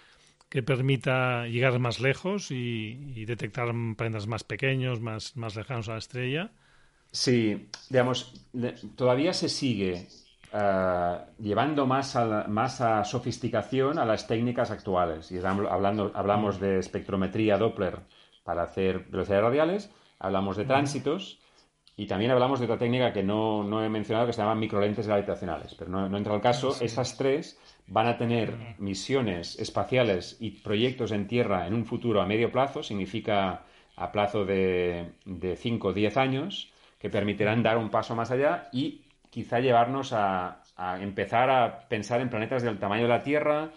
que 0.49 0.63
permita 0.63 1.47
llegar 1.47 1.79
más 1.79 2.01
lejos 2.01 2.51
y, 2.51 3.25
detectar 3.25 3.69
planetas 3.97 4.27
más 4.27 4.45
pequeños, 4.45 5.01
más, 5.01 5.37
más 5.37 5.57
lejanos 5.57 5.89
a 5.89 5.93
la 5.93 5.99
estrella? 5.99 6.51
Sí, 7.11 7.69
digamos, 7.91 8.47
todavía 8.97 9.33
se 9.33 9.49
sigue 9.49 10.07
eh, 10.53 11.19
llevando 11.39 11.87
más 11.87 12.17
a, 12.17 12.47
más 12.49 12.81
a 12.81 13.05
sofisticación 13.05 13.99
a 13.99 14.05
las 14.05 14.27
técnicas 14.27 14.71
actuales. 14.71 15.33
Y 15.33 15.39
hablando, 15.39 16.13
hablamos 16.15 16.61
de 16.61 16.79
espectrometría 16.79 17.59
Doppler 17.59 17.99
para 18.45 18.63
hacer 18.63 19.01
velocidades 19.11 19.45
radiales, 19.45 19.91
hablamos 20.19 20.57
de 20.57 20.65
tránsitos 20.65 21.39
y 21.99 22.07
también 22.07 22.31
hablamos 22.31 22.61
de 22.61 22.67
otra 22.67 22.79
técnica 22.79 23.13
que 23.13 23.25
no, 23.25 23.65
no 23.65 23.85
he 23.85 23.89
mencionado 23.89 24.29
que 24.29 24.33
se 24.33 24.41
llama 24.41 24.55
microlentes 24.55 25.09
gravitacionales. 25.09 25.75
Pero 25.75 25.91
no, 25.91 26.09
no 26.09 26.17
entra 26.17 26.33
al 26.33 26.41
caso. 26.41 26.77
Esas 26.81 27.17
tres 27.19 27.61
van 27.89 28.07
a 28.07 28.17
tener 28.17 28.55
misiones 28.79 29.59
espaciales 29.59 30.37
y 30.39 30.53
proyectos 30.53 31.11
en 31.11 31.27
Tierra 31.27 31.67
en 31.67 31.75
un 31.75 31.85
futuro 31.85 32.23
a 32.23 32.27
medio 32.27 32.53
plazo, 32.53 32.85
significa 32.85 33.65
a 33.97 34.13
plazo 34.13 34.45
de, 34.45 35.11
de 35.25 35.57
5 35.57 35.89
o 35.89 35.93
10 35.93 36.17
años, 36.19 36.73
que 37.01 37.11
permitirán 37.11 37.65
dar 37.65 37.77
un 37.77 37.91
paso 37.91 38.15
más 38.15 38.31
allá 38.31 38.69
y 38.73 39.03
quizá 39.29 39.59
llevarnos 39.59 40.13
a, 40.13 40.63
empezar 41.01 41.51
a 41.51 41.89
pensar 41.89 42.21
en 42.21 42.31
planetas 42.31 42.63
del 42.63 42.79
tamaño 42.79 43.03
de 43.03 43.09
la 43.09 43.25
Tierra 43.25 43.73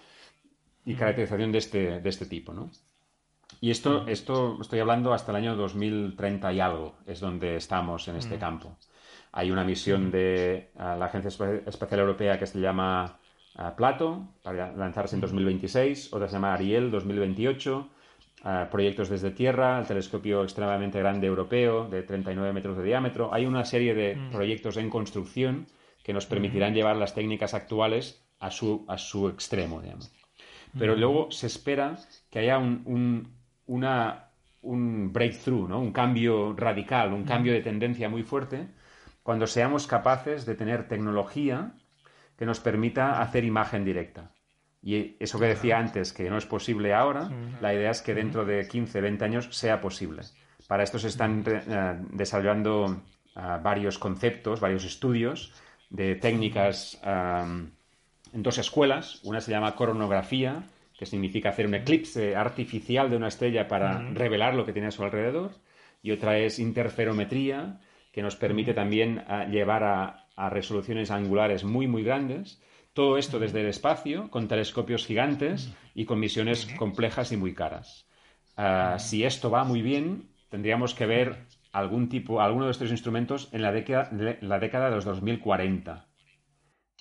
y 0.86 0.94
caracterización 0.94 1.52
de 1.52 1.58
este, 1.58 2.00
de 2.00 2.10
este 2.10 2.28
tipo, 2.28 2.54
¿no? 2.54 2.70
Y 3.64 3.70
esto, 3.70 4.08
esto 4.08 4.58
estoy 4.60 4.80
hablando 4.80 5.14
hasta 5.14 5.32
el 5.32 5.38
año 5.38 5.56
2030 5.56 6.52
y 6.52 6.60
algo, 6.60 6.96
es 7.06 7.20
donde 7.20 7.56
estamos 7.56 8.08
en 8.08 8.16
este 8.16 8.40
campo. 8.40 8.76
Hay 9.32 9.52
una 9.52 9.64
misión 9.64 10.10
de 10.10 10.72
la 10.76 11.06
Agencia 11.06 11.30
Espacial 11.68 12.00
Europea 12.00 12.40
que 12.40 12.48
se 12.48 12.60
llama 12.60 13.20
Plato, 13.78 14.28
para 14.42 14.72
lanzarse 14.72 15.16
en 15.16 15.22
2026, 15.22 16.12
otra 16.12 16.28
se 16.28 16.34
llama 16.34 16.56
Ariel 16.56 16.90
2028, 16.90 17.88
proyectos 18.72 19.10
desde 19.10 19.30
Tierra, 19.30 19.78
el 19.78 19.86
telescopio 19.86 20.42
extremadamente 20.42 20.98
grande 20.98 21.28
europeo 21.28 21.88
de 21.88 22.02
39 22.02 22.54
metros 22.54 22.78
de 22.78 22.84
diámetro. 22.84 23.32
Hay 23.32 23.46
una 23.46 23.64
serie 23.64 23.94
de 23.94 24.18
proyectos 24.32 24.78
en 24.78 24.90
construcción 24.90 25.68
que 26.04 26.14
nos 26.14 26.26
permitirán 26.26 26.74
llevar 26.74 26.98
las 26.98 27.14
técnicas 27.14 27.54
actuales 27.54 28.26
a 28.40 28.50
su, 28.50 28.86
a 28.88 28.98
su 28.98 29.30
extremo, 29.30 29.82
digamos. 29.82 30.12
Pero 30.80 30.96
luego 30.96 31.30
se 31.30 31.48
espera 31.48 31.98
que 32.32 32.40
haya 32.40 32.58
un, 32.58 33.41
una, 33.72 34.32
un 34.62 35.14
breakthrough, 35.14 35.70
¿no? 35.70 35.80
un 35.80 35.94
cambio 35.94 36.54
radical, 36.54 37.14
un 37.14 37.24
cambio 37.24 37.54
de 37.54 37.62
tendencia 37.62 38.10
muy 38.10 38.24
fuerte, 38.24 38.68
cuando 39.24 39.48
seamos 39.48 39.88
capaces 39.88 40.46
de 40.46 40.56
tener 40.56 40.90
tecnología 40.90 41.72
que 42.38 42.46
nos 42.46 42.60
permita 42.60 43.22
hacer 43.22 43.46
imagen 43.46 43.86
directa. 43.86 44.34
Y 44.84 45.16
eso 45.20 45.40
que 45.40 45.46
decía 45.46 45.78
antes, 45.78 46.12
que 46.12 46.30
no 46.30 46.38
es 46.38 46.46
posible 46.46 46.94
ahora, 46.94 47.30
la 47.62 47.74
idea 47.74 47.92
es 47.92 48.02
que 48.02 48.14
dentro 48.14 48.46
de 48.46 48.68
15, 48.68 49.00
20 49.00 49.24
años 49.24 49.48
sea 49.52 49.80
posible. 49.80 50.24
Para 50.68 50.84
esto 50.84 51.00
se 51.00 51.08
están 51.08 51.44
eh, 51.48 52.00
desarrollando 52.12 53.04
eh, 53.36 53.60
varios 53.64 54.00
conceptos, 54.00 54.60
varios 54.60 54.84
estudios 54.84 55.54
de 55.90 56.16
técnicas 56.16 57.00
eh, 57.06 57.70
en 58.34 58.44
dos 58.44 58.58
escuelas. 58.58 59.22
Una 59.24 59.40
se 59.40 59.52
llama 59.52 59.76
coronografía, 59.76 60.64
que 61.02 61.08
significa 61.08 61.50
hacer 61.50 61.66
un 61.66 61.74
eclipse 61.74 62.36
artificial 62.36 63.10
de 63.10 63.18
una 63.18 63.30
estrella 63.30 63.68
para 63.68 64.08
revelar 64.12 64.54
lo 64.54 64.68
que 64.68 64.72
tiene 64.72 64.90
a 64.90 64.92
su 64.92 65.04
alrededor. 65.04 65.50
Y 66.04 66.12
otra 66.12 66.38
es 66.38 66.60
interferometría, 66.60 67.80
que 68.12 68.22
nos 68.22 68.36
permite 68.36 68.76
también 68.76 69.26
llevar 69.50 69.84
a, 69.84 70.28
a 70.36 70.50
resoluciones 70.52 71.10
angulares 71.10 71.64
muy, 71.64 71.88
muy 71.88 72.04
grandes. 72.04 72.62
Todo 72.94 73.18
esto 73.18 73.40
desde 73.40 73.62
el 73.62 73.66
espacio, 73.66 74.30
con 74.30 74.48
telescopios 74.48 75.08
gigantes 75.08 75.74
y 75.96 76.06
con 76.06 76.20
misiones 76.20 76.68
complejas 76.78 77.32
y 77.32 77.38
muy 77.38 77.56
caras. 77.56 78.08
Ah, 78.56 79.00
si 79.00 79.24
esto 79.24 79.50
va 79.50 79.64
muy 79.64 79.82
bien, 79.82 80.30
tendríamos 80.50 80.94
que 80.94 81.08
ver 81.08 81.48
algún 81.72 82.10
tipo, 82.10 82.42
alguno 82.42 82.66
de 82.66 82.74
estos 82.74 82.92
instrumentos 82.92 83.50
en 83.54 83.64
la 83.64 83.72
década, 83.72 84.12
la 84.42 84.60
década 84.60 84.92
de 84.92 84.98
los 84.98 85.06
2040. 85.06 86.11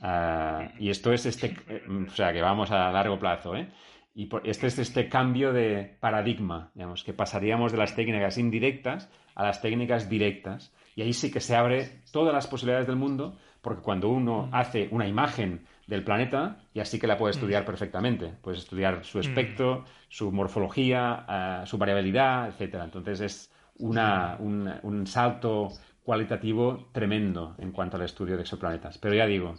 Ah, 0.01 0.72
y 0.78 0.90
esto 0.90 1.12
es 1.12 1.26
este, 1.26 1.57
eh, 1.68 1.82
o 1.88 2.11
sea, 2.11 2.32
que 2.32 2.40
vamos 2.40 2.70
a 2.70 2.90
largo 2.90 3.18
plazo, 3.18 3.55
¿eh? 3.55 3.68
Y 4.14 4.28
este 4.44 4.66
es 4.66 4.78
este 4.78 5.09
cambio 5.09 5.53
de 5.53 5.96
paradigma, 6.01 6.72
digamos, 6.74 7.05
que 7.05 7.12
pasaríamos 7.12 7.70
de 7.70 7.78
las 7.78 7.94
técnicas 7.94 8.38
indirectas 8.38 9.09
a 9.34 9.44
las 9.44 9.62
técnicas 9.62 10.09
directas. 10.09 10.74
Y 10.96 11.03
ahí 11.03 11.12
sí 11.12 11.30
que 11.30 11.40
se 11.40 11.55
abre 11.55 12.03
todas 12.12 12.34
las 12.34 12.48
posibilidades 12.48 12.88
del 12.88 12.96
mundo, 12.96 13.38
porque 13.62 13.82
cuando 13.82 14.09
uno 14.09 14.48
hace 14.53 14.88
una 14.90 15.07
imagen 15.07 15.64
del 15.90 16.05
planeta 16.05 16.57
y 16.72 16.80
así 16.80 16.98
que 16.98 17.07
la 17.07 17.18
puede 17.18 17.32
estudiar 17.32 17.64
mm. 17.64 17.66
perfectamente. 17.66 18.32
Puedes 18.40 18.61
estudiar 18.61 19.05
su 19.05 19.18
mm. 19.18 19.20
espectro, 19.20 19.84
su 20.09 20.30
morfología, 20.30 21.26
eh, 21.28 21.66
su 21.66 21.76
variabilidad, 21.76 22.48
etcétera. 22.48 22.84
Entonces 22.84 23.20
es 23.20 23.53
una, 23.78 24.36
un, 24.38 25.07
salto 25.07 25.68
cualitativo 26.03 26.88
tremendo 26.92 27.57
en 27.59 27.72
cuanto 27.72 27.96
al 27.96 28.05
estudio 28.05 28.36
de 28.36 28.42
exoplanetas. 28.42 28.98
Pero 28.98 29.14
ya 29.14 29.26
digo, 29.26 29.57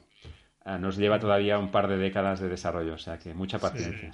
nos 0.80 0.98
lleva 0.98 1.20
todavía 1.20 1.58
un 1.58 1.72
par 1.72 1.88
de 1.88 1.98
décadas 1.98 2.40
de 2.40 2.50
desarrollo, 2.50 2.94
o 2.94 2.98
sea 2.98 3.18
que 3.18 3.34
mucha 3.34 3.60
paciencia. 3.60 4.12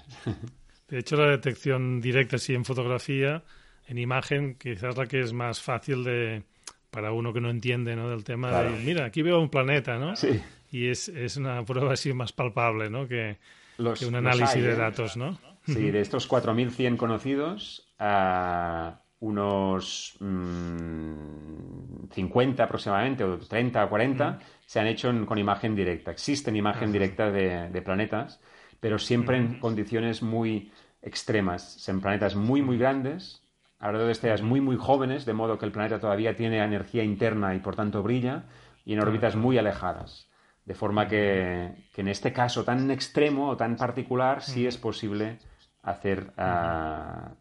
De 0.88 1.00
hecho, 1.00 1.18
la 1.18 1.30
detección 1.30 2.00
directa, 2.00 2.38
sí, 2.38 2.54
en 2.54 2.64
fotografía, 2.64 3.43
en 3.88 3.98
imagen, 3.98 4.56
quizás 4.56 4.95
la 4.95 5.06
que 5.06 5.20
es 5.20 5.34
más 5.34 5.62
fácil 5.62 6.04
de 6.04 6.43
para 6.89 7.12
uno 7.12 7.34
que 7.34 7.41
no 7.41 7.50
entiende 7.50 7.95
¿no? 7.95 8.10
del 8.10 8.24
tema 8.24 8.50
de, 8.62 8.70
mira, 8.80 9.06
aquí 9.06 9.22
veo 9.22 9.39
un 9.39 9.50
planeta, 9.50 9.98
¿no? 9.98 10.16
Sí 10.16 10.41
y 10.72 10.89
es, 10.89 11.08
es 11.10 11.38
una 11.38 11.64
prueba 11.64 11.93
así 11.93 12.14
más 12.14 12.32
palpable 12.32 12.89
¿no? 12.89 13.08
que, 13.08 13.38
un 13.78 14.16
análisis 14.16 14.62
de 14.62 14.72
¿eh? 14.72 14.76
datos. 14.76 15.18
¿no? 15.18 15.39
Sí, 15.66 15.91
de 15.91 16.02
estos 16.02 16.30
4.100 16.30 16.98
conocidos, 16.98 17.88
a 18.00 19.02
unos 19.20 20.15
50 20.20 22.18
mm, 22.18 22.63
aproximadamente, 22.63 23.24
o 23.24 23.39
30 23.39 23.86
o 23.86 23.89
40, 23.89 24.39
se 24.65 24.80
han 24.80 24.88
hecho 24.88 25.13
con 25.26 25.38
imagen 25.38 25.76
directa. 25.76 26.11
Existen 26.11 26.55
imagen 26.55 26.91
directa 26.91 27.32
de, 27.32 27.82
planetas, 27.82 28.39
pero 28.80 28.99
siempre 28.99 29.38
en 29.38 29.59
condiciones 29.59 30.22
muy 30.22 30.72
extremas. 31.01 31.88
En 31.89 32.01
planetas 32.01 32.36
muy, 32.36 32.61
muy 32.61 32.78
grandes, 32.78 33.41
alrededor 33.80 34.07
de 34.07 34.13
estrellas 34.13 34.41
muy, 34.41 34.61
muy 34.61 34.78
jóvenes, 34.78 35.26
de 35.26 35.34
modo 35.34 35.57
que 35.57 35.65
el 35.65 35.72
planeta 35.72 35.99
todavía 35.99 36.36
tiene 36.36 36.63
energía 36.63 37.03
interna 37.03 37.55
y 37.55 37.59
por 37.59 37.76
tanto 37.76 38.03
brilla, 38.03 38.45
y 38.86 38.93
en 38.93 39.01
órbitas 39.01 39.36
muy 39.36 39.57
alejadas. 39.57 40.28
De 40.65 40.76
forma 40.76 41.07
que, 41.07 41.74
en 41.95 42.07
este 42.07 42.34
caso 42.34 42.65
tan 42.65 42.91
extremo 42.91 43.49
o 43.49 43.57
tan 43.57 43.78
particular 43.78 44.43
sí 44.43 44.68
es 44.68 44.78
posible 44.78 45.39
hacer 45.88 46.32
ah, 46.38 47.32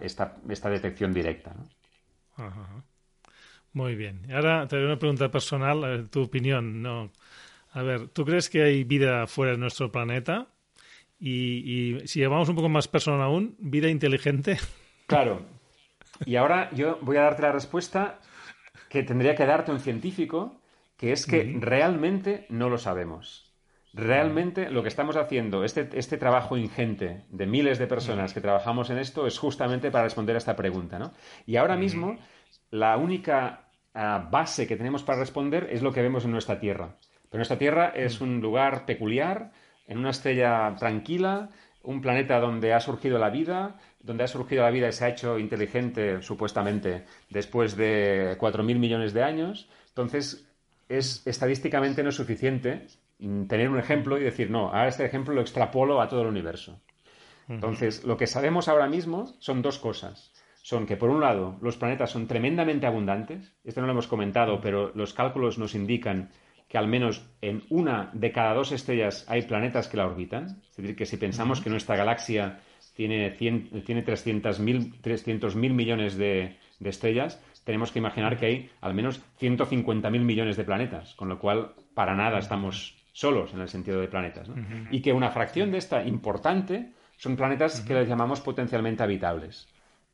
esta, 0.00 0.70
detección 0.70 1.12
directa. 1.12 1.54
Muy 3.74 3.94
bien. 3.94 4.22
Ahora 4.32 4.66
te 4.66 4.76
doy 4.76 4.86
una 4.86 4.98
pregunta 4.98 5.30
personal, 5.30 6.08
tu 6.10 6.22
opinión. 6.22 6.80
No. 6.82 7.10
A 7.72 7.82
ver, 7.82 8.08
¿tú 8.08 8.24
crees 8.24 8.48
que 8.48 8.62
hay 8.62 8.84
vida 8.84 9.26
fuera 9.26 9.52
de 9.52 9.58
nuestro 9.58 9.92
planeta? 9.92 10.46
Y, 11.18 11.98
y 12.00 12.08
si 12.08 12.20
llevamos 12.20 12.48
un 12.48 12.56
poco 12.56 12.68
más 12.68 12.88
personal 12.88 13.22
aún, 13.22 13.56
¿vida 13.58 13.88
inteligente? 13.88 14.58
Claro. 15.04 15.42
Y 16.24 16.36
ahora 16.36 16.70
yo 16.72 16.98
voy 17.02 17.18
a 17.18 17.22
darte 17.22 17.42
la 17.42 17.52
respuesta 17.52 18.18
que 18.88 19.02
tendría 19.02 19.34
que 19.34 19.44
darte 19.44 19.70
un 19.70 19.80
científico, 19.80 20.58
que 20.96 21.12
es 21.12 21.26
que 21.26 21.54
realmente 21.60 22.46
no 22.48 22.70
lo 22.70 22.78
sabemos. 22.78 23.41
Realmente 23.94 24.70
lo 24.70 24.82
que 24.82 24.88
estamos 24.88 25.16
haciendo, 25.16 25.64
este, 25.64 25.88
este, 25.92 26.16
trabajo 26.16 26.56
ingente 26.56 27.24
de 27.28 27.46
miles 27.46 27.78
de 27.78 27.86
personas 27.86 28.32
que 28.32 28.40
trabajamos 28.40 28.88
en 28.88 28.96
esto, 28.96 29.26
es 29.26 29.38
justamente 29.38 29.90
para 29.90 30.04
responder 30.04 30.34
a 30.34 30.38
esta 30.38 30.56
pregunta. 30.56 30.98
¿no? 30.98 31.12
Y 31.44 31.56
ahora 31.56 31.76
mismo, 31.76 32.16
la 32.70 32.96
única 32.96 33.68
ah, 33.92 34.28
base 34.30 34.66
que 34.66 34.76
tenemos 34.76 35.02
para 35.02 35.18
responder 35.18 35.68
es 35.70 35.82
lo 35.82 35.92
que 35.92 36.00
vemos 36.00 36.24
en 36.24 36.30
nuestra 36.30 36.58
Tierra. 36.58 36.96
Pero 37.28 37.38
nuestra 37.38 37.58
Tierra 37.58 37.92
es 37.94 38.22
un 38.22 38.40
lugar 38.40 38.86
peculiar, 38.86 39.52
en 39.86 39.98
una 39.98 40.10
estrella 40.10 40.74
tranquila, 40.78 41.50
un 41.82 42.00
planeta 42.00 42.40
donde 42.40 42.72
ha 42.72 42.80
surgido 42.80 43.18
la 43.18 43.28
vida, 43.28 43.76
donde 44.00 44.24
ha 44.24 44.28
surgido 44.28 44.62
la 44.62 44.70
vida 44.70 44.88
y 44.88 44.92
se 44.92 45.04
ha 45.04 45.08
hecho 45.08 45.38
inteligente, 45.38 46.22
supuestamente, 46.22 47.04
después 47.28 47.76
de 47.76 48.38
4.000 48.38 48.78
millones 48.78 49.12
de 49.12 49.22
años. 49.22 49.68
Entonces, 49.88 50.48
es 50.88 51.26
estadísticamente 51.26 52.02
no 52.02 52.08
es 52.08 52.14
suficiente 52.14 52.86
tener 53.48 53.68
un 53.68 53.78
ejemplo 53.78 54.18
y 54.18 54.24
decir, 54.24 54.50
no, 54.50 54.68
ahora 54.68 54.88
este 54.88 55.04
ejemplo 55.04 55.34
lo 55.34 55.40
extrapolo 55.40 56.00
a 56.00 56.08
todo 56.08 56.22
el 56.22 56.28
universo. 56.28 56.80
Entonces, 57.48 58.04
lo 58.04 58.16
que 58.16 58.26
sabemos 58.26 58.68
ahora 58.68 58.88
mismo 58.88 59.34
son 59.38 59.62
dos 59.62 59.78
cosas. 59.78 60.32
Son 60.62 60.86
que, 60.86 60.96
por 60.96 61.10
un 61.10 61.20
lado, 61.20 61.58
los 61.60 61.76
planetas 61.76 62.10
son 62.10 62.26
tremendamente 62.26 62.86
abundantes. 62.86 63.52
Esto 63.64 63.80
no 63.80 63.86
lo 63.86 63.92
hemos 63.92 64.06
comentado, 64.06 64.60
pero 64.60 64.92
los 64.94 65.12
cálculos 65.12 65.58
nos 65.58 65.74
indican 65.74 66.30
que 66.68 66.78
al 66.78 66.86
menos 66.88 67.28
en 67.40 67.64
una 67.68 68.10
de 68.14 68.32
cada 68.32 68.54
dos 68.54 68.72
estrellas 68.72 69.26
hay 69.28 69.42
planetas 69.42 69.88
que 69.88 69.96
la 69.96 70.06
orbitan. 70.06 70.62
Es 70.70 70.76
decir, 70.76 70.96
que 70.96 71.04
si 71.04 71.16
pensamos 71.16 71.60
que 71.60 71.68
nuestra 71.68 71.96
galaxia 71.96 72.60
tiene, 72.94 73.30
tiene 73.30 74.04
300.000 74.04 75.54
millones 75.72 76.16
de 76.16 76.56
estrellas, 76.80 77.42
tenemos 77.64 77.92
que 77.92 77.98
imaginar 77.98 78.38
que 78.38 78.46
hay 78.46 78.70
al 78.80 78.94
menos 78.94 79.20
150.000 79.40 80.10
millones 80.20 80.56
de 80.56 80.64
planetas, 80.64 81.14
con 81.14 81.28
lo 81.28 81.38
cual 81.38 81.74
para 81.94 82.14
nada 82.14 82.38
estamos 82.38 83.01
solos 83.12 83.52
en 83.52 83.60
el 83.60 83.68
sentido 83.68 84.00
de 84.00 84.08
planetas. 84.08 84.48
Y 84.90 85.02
que 85.02 85.12
una 85.12 85.30
fracción 85.30 85.70
de 85.70 85.78
esta 85.78 86.04
importante 86.04 86.92
son 87.16 87.36
planetas 87.36 87.80
que 87.80 87.94
les 87.94 88.08
llamamos 88.08 88.40
potencialmente 88.40 89.02
habitables. 89.02 89.68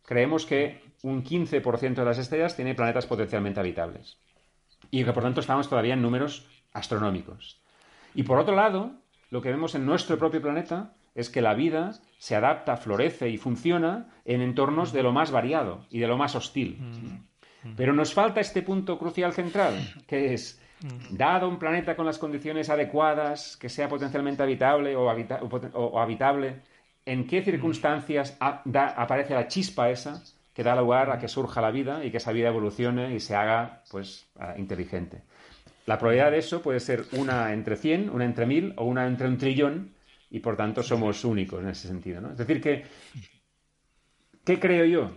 Creemos 0.05 0.45
que 0.45 0.83
un 1.03 1.25
15% 1.25 1.95
de 1.95 2.05
las 2.05 2.19
estrellas 2.19 2.57
tiene 2.57 2.75
planetas 2.75 3.07
potencialmente 3.07 3.61
habitables. 3.61 4.19
Y 4.91 5.05
que 5.05 5.13
por 5.13 5.23
tanto 5.23 5.41
estamos 5.41 5.69
todavía 5.69 5.95
en 5.95 6.03
números 6.03 6.47
astronómicos. 6.73 7.61
Y 8.15 8.25
por 8.25 8.39
otro 8.39 8.55
lado, 8.55 8.93
lo 9.31 9.43
que 9.43 9.51
vemos 9.51 9.75
en 9.75 9.87
nuestro 9.87 10.19
propio 10.19 10.43
planeta 10.43 10.95
es 11.15 11.31
que 11.31 11.43
la 11.43 11.55
vida 11.55 11.93
se 12.19 12.37
adapta, 12.37 12.77
florece 12.77 13.29
y 13.29 13.39
funciona 13.39 14.09
en 14.25 14.41
entornos 14.41 14.93
de 14.93 15.03
lo 15.03 15.13
más 15.13 15.31
variado 15.31 15.87
y 15.91 15.99
de 15.99 16.07
lo 16.07 16.17
más 16.17 16.35
hostil. 16.35 16.79
Pero 17.77 17.93
nos 17.93 18.15
falta 18.15 18.41
este 18.41 18.63
punto 18.63 18.99
crucial 18.99 19.33
central, 19.33 19.75
que 20.07 20.33
es, 20.33 20.63
dado 21.11 21.49
un 21.49 21.59
planeta 21.59 21.97
con 21.97 22.07
las 22.07 22.19
condiciones 22.19 22.71
adecuadas, 22.71 23.57
que 23.57 23.69
sea 23.69 23.89
potencialmente 23.89 24.43
habitable 24.43 24.95
o, 24.97 25.99
habitable, 26.01 26.61
¿en 27.05 27.27
qué 27.27 27.43
circunstancias 27.43 28.37
aparece 28.39 29.35
la 29.35 29.49
chispa 29.49 29.91
esa 29.91 30.23
que 30.55 30.63
da 30.63 30.77
lugar 30.77 31.11
a 31.11 31.19
que 31.19 31.29
surja 31.29 31.61
la 31.61 31.71
vida 31.71 32.05
y 32.05 32.11
que 32.11 32.19
esa 32.19 32.33
vida 32.33 32.49
evolucione 32.49 33.15
y 33.15 33.21
se 33.21 33.35
haga 33.35 33.83
pues 33.91 34.29
ah, 34.39 34.55
inteligente? 34.57 35.23
La 35.87 35.99
probabilidad 35.99 36.31
de 36.31 36.39
eso 36.39 36.61
puede 36.61 36.81
ser 36.81 37.05
una 37.13 37.53
entre 37.53 37.77
100, 37.77 38.11
una 38.11 38.25
entre 38.25 38.47
1000 38.47 38.75
o 38.77 38.85
una 38.85 39.07
entre 39.07 39.27
un 39.27 39.39
trillón 39.39 39.95
y 40.31 40.41
por 40.41 40.57
tanto 40.57 40.83
somos 40.83 41.25
únicos 41.25 41.63
en 41.63 41.71
ese 41.71 41.89
sentido. 41.89 42.21
¿no? 42.21 42.33
Es 42.33 42.39
decir, 42.39 42.61
que, 42.61 42.85
¿qué 44.45 44.61
creo 44.61 44.85
yo? 44.85 45.17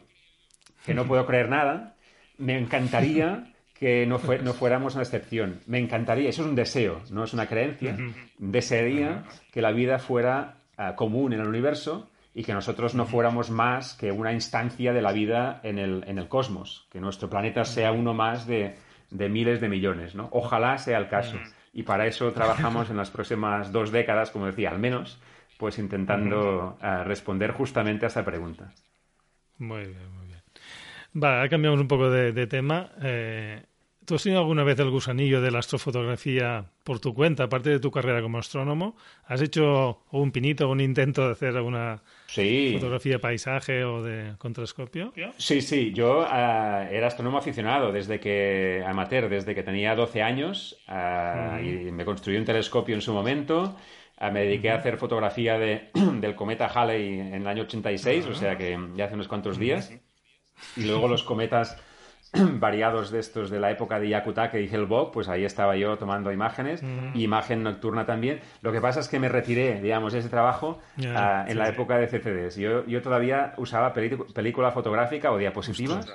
Que 0.86 0.94
no 0.94 1.06
puedo 1.06 1.26
creer 1.26 1.50
nada. 1.50 1.98
Me 2.38 2.58
encantaría 2.58 3.51
que 3.82 4.06
no, 4.06 4.20
no 4.44 4.54
fuéramos 4.54 4.94
una 4.94 5.02
excepción. 5.02 5.60
Me 5.66 5.80
encantaría, 5.80 6.30
eso 6.30 6.44
es 6.44 6.48
un 6.48 6.54
deseo, 6.54 7.02
no 7.10 7.24
es 7.24 7.34
una 7.34 7.48
creencia. 7.48 7.98
Desearía 8.38 9.24
que 9.52 9.60
la 9.60 9.72
vida 9.72 9.98
fuera 9.98 10.58
ah, 10.78 10.96
común 10.96 11.34
en 11.34 11.40
el 11.40 11.48
universo 11.48 12.08
y 12.36 12.44
que 12.44 12.54
nosotros 12.54 12.94
no 12.94 13.08
fuéramos 13.08 13.50
más 13.50 13.96
que 13.96 14.12
una 14.12 14.34
instancia 14.34 14.94
de 14.94 15.02
la 15.02 15.12
vida 15.12 15.62
en 15.64 15.80
el, 15.80 16.04
en 16.06 16.20
el 16.20 16.28
cosmos, 16.28 16.88
que 16.92 17.02
nuestro 17.02 17.28
planeta 17.28 17.66
sea 17.66 17.92
uno 17.92 18.14
más 18.14 18.46
de, 18.46 18.76
de 19.10 19.30
miles 19.30 19.60
de 19.60 19.68
millones. 19.68 20.14
¿no? 20.14 20.30
Ojalá 20.32 20.78
sea 20.78 21.00
el 21.00 21.08
caso 21.08 21.40
y 21.74 21.82
para 21.82 22.06
eso 22.06 22.32
trabajamos 22.34 22.92
en 22.92 22.98
las 22.98 23.10
próximas 23.10 23.72
dos 23.72 23.92
décadas, 23.92 24.30
como 24.30 24.46
decía, 24.46 24.70
al 24.70 24.78
menos, 24.78 25.20
pues 25.58 25.80
intentando 25.80 26.78
eh, 26.84 27.04
responder 27.04 27.50
justamente 27.50 28.06
a 28.06 28.10
esta 28.10 28.24
pregunta. 28.24 28.72
Muy 29.58 29.86
bien, 29.86 30.14
muy 30.16 30.28
bien. 30.28 30.42
Vale, 31.14 31.50
cambiamos 31.50 31.82
un 31.82 31.88
poco 31.88 32.12
de, 32.12 32.46
tema. 32.46 32.92
Eh, 33.02 33.64
¿Tú 34.06 34.16
has 34.16 34.24
tenido 34.24 34.42
alguna 34.42 34.64
vez 34.64 34.80
el 34.80 34.90
gusanillo 34.90 35.42
de 35.42 35.52
la 35.52 35.60
astrofotografía 35.60 36.66
por 36.84 37.00
tu 37.00 37.14
cuenta, 37.14 37.44
aparte 37.44 37.70
de 37.70 37.80
tu 37.80 37.92
carrera 37.92 38.22
como 38.22 38.40
astrónomo? 38.40 38.96
¿Has 39.26 39.42
hecho 39.42 40.02
un 40.12 40.32
pinito, 40.32 40.68
un 40.70 40.82
intento 40.82 41.28
de 41.28 41.34
hacer 41.34 41.56
alguna 41.56 42.02
fotografía 42.28 43.14
de 43.14 43.20
paisaje 43.20 43.84
o 43.84 44.02
de 44.02 44.34
contrascopio? 44.40 45.14
Sí, 45.38 45.62
sí. 45.62 45.94
Yo 45.94 46.24
eh, 46.24 46.90
era 46.92 47.08
astrónomo 47.08 47.38
aficionado 47.38 47.92
desde 47.92 48.20
que, 48.20 48.84
amateur, 48.86 49.30
desde 49.30 49.54
que 49.54 49.62
tenía 49.62 49.96
12 49.96 50.22
años 50.24 50.78
eh, 50.90 51.88
y 51.88 51.92
me 51.92 52.04
construí 52.04 52.38
un 52.38 52.46
telescopio 52.46 52.96
en 52.96 53.02
su 53.02 53.14
momento. 53.14 53.78
Eh, 54.20 54.32
me 54.32 54.42
dediqué 54.42 54.72
a 54.72 54.78
hacer 54.78 54.98
fotografía 54.98 55.60
de, 55.60 55.90
del 55.94 56.34
cometa 56.34 56.66
Halley 56.66 57.20
en 57.20 57.34
el 57.36 57.48
año 57.48 57.64
86, 57.64 58.26
o 58.26 58.34
sea 58.34 58.58
que 58.58 58.80
ya 58.96 59.06
hace 59.06 59.14
unos 59.14 59.28
cuantos 59.28 59.60
días. 59.60 59.94
Y 60.76 60.86
luego 60.86 61.08
los 61.08 61.24
cometas 61.24 61.78
variados 62.60 63.12
de 63.12 63.20
estos 63.20 63.50
de 63.50 63.60
la 63.60 63.72
época 63.72 64.00
de 64.00 64.10
Yakutake 64.10 64.62
y 64.62 64.74
Hellbog, 64.74 65.12
pues 65.12 65.28
ahí 65.28 65.44
estaba 65.44 65.76
yo 65.76 65.98
tomando 65.98 66.32
imágenes, 66.32 66.84
imagen 67.14 67.64
nocturna 67.64 68.06
también. 68.06 68.40
Lo 68.62 68.72
que 68.72 68.80
pasa 68.80 69.02
es 69.02 69.10
que 69.10 69.20
me 69.20 69.28
retiré, 69.28 69.82
digamos, 69.82 70.14
de 70.14 70.20
ese 70.20 70.30
trabajo 70.30 70.80
ah, 71.14 71.46
en 71.48 71.58
la 71.58 71.68
época 71.68 71.98
de 71.98 72.08
CCDs. 72.08 72.56
Yo, 72.56 72.86
yo 72.86 73.02
todavía 73.02 73.54
usaba 73.58 73.94
película 73.94 74.72
fotográfica 74.72 75.32
o 75.32 75.38
diapositivas. 75.38 76.14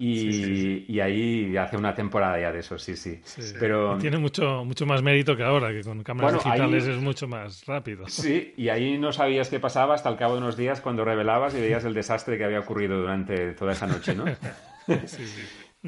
Y, 0.00 1.00
ahí 1.00 1.56
hace 1.56 1.76
una 1.76 1.92
temporada 1.92 2.40
ya 2.40 2.52
de 2.52 2.60
eso, 2.60 2.78
sí, 2.78 2.94
sí. 2.94 3.20
Pero 3.58 3.98
tiene 3.98 4.18
mucho 4.18 4.64
mucho 4.64 4.86
más 4.86 5.02
mérito 5.02 5.36
que 5.36 5.42
ahora, 5.42 5.72
que 5.72 5.82
con 5.82 6.04
cámaras 6.04 6.34
digitales 6.34 6.86
es 6.86 6.98
mucho 6.98 7.26
más 7.26 7.66
rápido. 7.66 8.06
Sí, 8.06 8.54
y 8.56 8.68
ahí 8.68 8.96
no 8.96 9.12
sabías 9.12 9.48
qué 9.48 9.58
pasaba 9.58 9.96
hasta 9.96 10.08
el 10.08 10.16
cabo 10.16 10.34
de 10.34 10.38
unos 10.38 10.56
días 10.56 10.80
cuando 10.80 11.04
revelabas 11.04 11.52
y 11.56 11.60
veías 11.60 11.84
el 11.84 11.94
desastre 11.94 12.38
que 12.38 12.44
había 12.44 12.60
ocurrido 12.60 12.96
durante 12.96 13.54
toda 13.54 13.72
esa 13.72 13.88
noche, 13.88 14.14
¿no? 14.14 14.24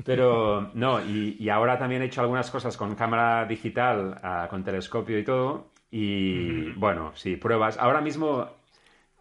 Pero 0.05 0.71
no, 0.75 1.05
y, 1.05 1.49
ahora 1.49 1.79
también 1.79 2.03
he 2.03 2.07
hecho 2.07 2.21
algunas 2.21 2.51
cosas 2.51 2.77
con 2.77 2.95
cámara 2.95 3.45
digital, 3.47 4.19
ah, 4.23 4.47
con 4.49 4.63
telescopio 4.63 5.19
y 5.19 5.25
todo. 5.25 5.71
Y 5.91 6.71
bueno, 6.73 7.13
sí, 7.15 7.37
pruebas. 7.37 7.77
Ahora 7.79 8.01
mismo, 8.01 8.49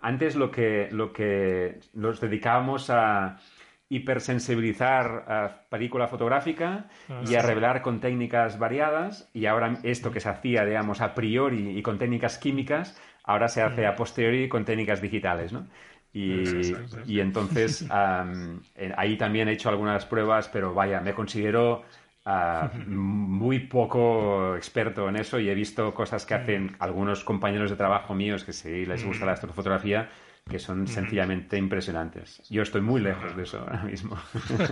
antes 0.01 0.35
lo 0.35 0.51
que, 0.51 0.87
lo 0.91 1.11
que 1.11 1.79
nos 1.93 2.21
dedicábamos 2.21 2.89
a 2.91 3.39
hipersensibilizar 3.91 5.25
a 5.27 5.61
película 5.67 6.07
fotográfica 6.07 6.85
ah, 7.09 7.23
y 7.27 7.33
a 7.33 7.41
revelar 7.41 7.81
con 7.81 7.99
técnicas 7.99 8.59
variadas 8.59 9.29
y 9.33 9.47
ahora 9.47 9.79
esto 9.81 10.11
que 10.11 10.19
se 10.19 10.29
hacía, 10.29 10.63
digamos, 10.63 11.01
a 11.01 11.15
priori 11.15 11.77
y 11.77 11.81
con 11.81 11.97
técnicas 11.97 12.37
químicas, 12.37 13.01
ahora 13.23 13.47
se 13.47 13.63
hace 13.63 13.87
a 13.87 13.95
posteriori 13.95 14.47
con 14.47 14.63
técnicas 14.63 15.01
digitales, 15.01 15.51
¿no? 15.51 15.67
Y, 16.11 17.19
entonces 17.19 17.85
ahí 18.97 19.17
también 19.17 19.47
he 19.47 19.53
hecho 19.53 19.69
algunas 19.69 20.05
pruebas, 20.05 20.49
pero 20.49 20.73
vaya, 20.73 21.01
me 21.01 21.13
considero 21.13 21.83
ah, 22.25 22.71
muy 22.87 23.59
poco 23.59 24.55
experto 24.55 25.07
en 25.07 25.17
eso 25.17 25.39
y 25.39 25.49
he 25.49 25.55
visto 25.55 25.93
cosas 25.93 26.25
que 26.25 26.33
hacen 26.33 26.75
algunos 26.79 27.23
compañeros 27.23 27.69
de 27.69 27.75
trabajo 27.75 28.15
míos 28.15 28.43
que 28.43 28.53
sí 28.53 28.85
les 28.85 29.05
gusta 29.05 29.25
la 29.25 29.33
astrofotografía 29.33 30.09
que 30.49 30.59
son 30.59 30.87
sencillamente 30.87 31.57
impresionantes. 31.57 32.41
Yo 32.49 32.63
estoy 32.63 32.81
muy 32.81 32.99
lejos 32.99 33.35
de 33.37 33.43
eso 33.43 33.59
ahora 33.67 33.83
mismo. 33.83 34.17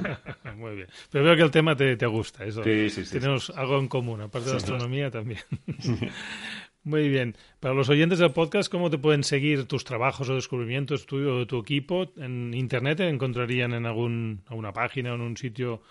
muy 0.57 0.75
bien. 0.75 0.87
Pero 1.11 1.23
veo 1.23 1.35
que 1.35 1.43
el 1.43 1.51
tema 1.51 1.75
te, 1.75 1.95
gusta. 2.07 2.43
Eso. 2.43 2.63
Sí, 2.63 2.89
sí, 2.89 3.05
sí. 3.05 3.19
Tenemos 3.19 3.51
algo 3.51 3.77
en 3.77 3.87
común, 3.87 4.21
aparte 4.21 4.47
de 4.47 4.53
la 4.53 4.57
astronomía 4.57 5.11
también. 5.11 5.39
Muy 6.87 7.09
bien. 7.09 7.35
Para 7.59 7.75
los 7.75 7.89
oyentes 7.89 8.17
del 8.17 8.31
podcast, 8.31 8.71
¿cómo 8.71 8.89
te 8.89 8.97
pueden 8.97 9.25
seguir 9.25 9.65
tus 9.65 9.83
trabajos 9.83 10.29
o 10.29 10.35
descubrimientos 10.35 11.05
tuyo 11.05 11.35
o 11.35 11.39
de 11.39 11.45
tu 11.45 11.59
equipo? 11.59 12.13
¿En 12.15 12.53
Internet 12.53 12.99
te 12.99 13.09
encontrarían 13.09 13.73
en 13.73 13.85
algún, 13.85 14.41
alguna 14.47 14.71
página 14.71 15.11
o 15.11 15.15
en 15.15 15.21
un 15.21 15.35
sitio 15.35 15.81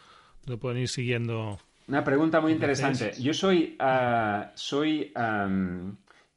donde 0.46 0.58
pueden 0.58 0.80
ir 0.80 0.88
siguiendo? 0.88 1.58
Una 1.86 2.02
pregunta 2.02 2.40
muy 2.40 2.52
interesante. 2.52 3.12
Yo 3.20 3.34
soy, 3.34 3.76
ah, 3.78 4.52
soy 4.54 5.12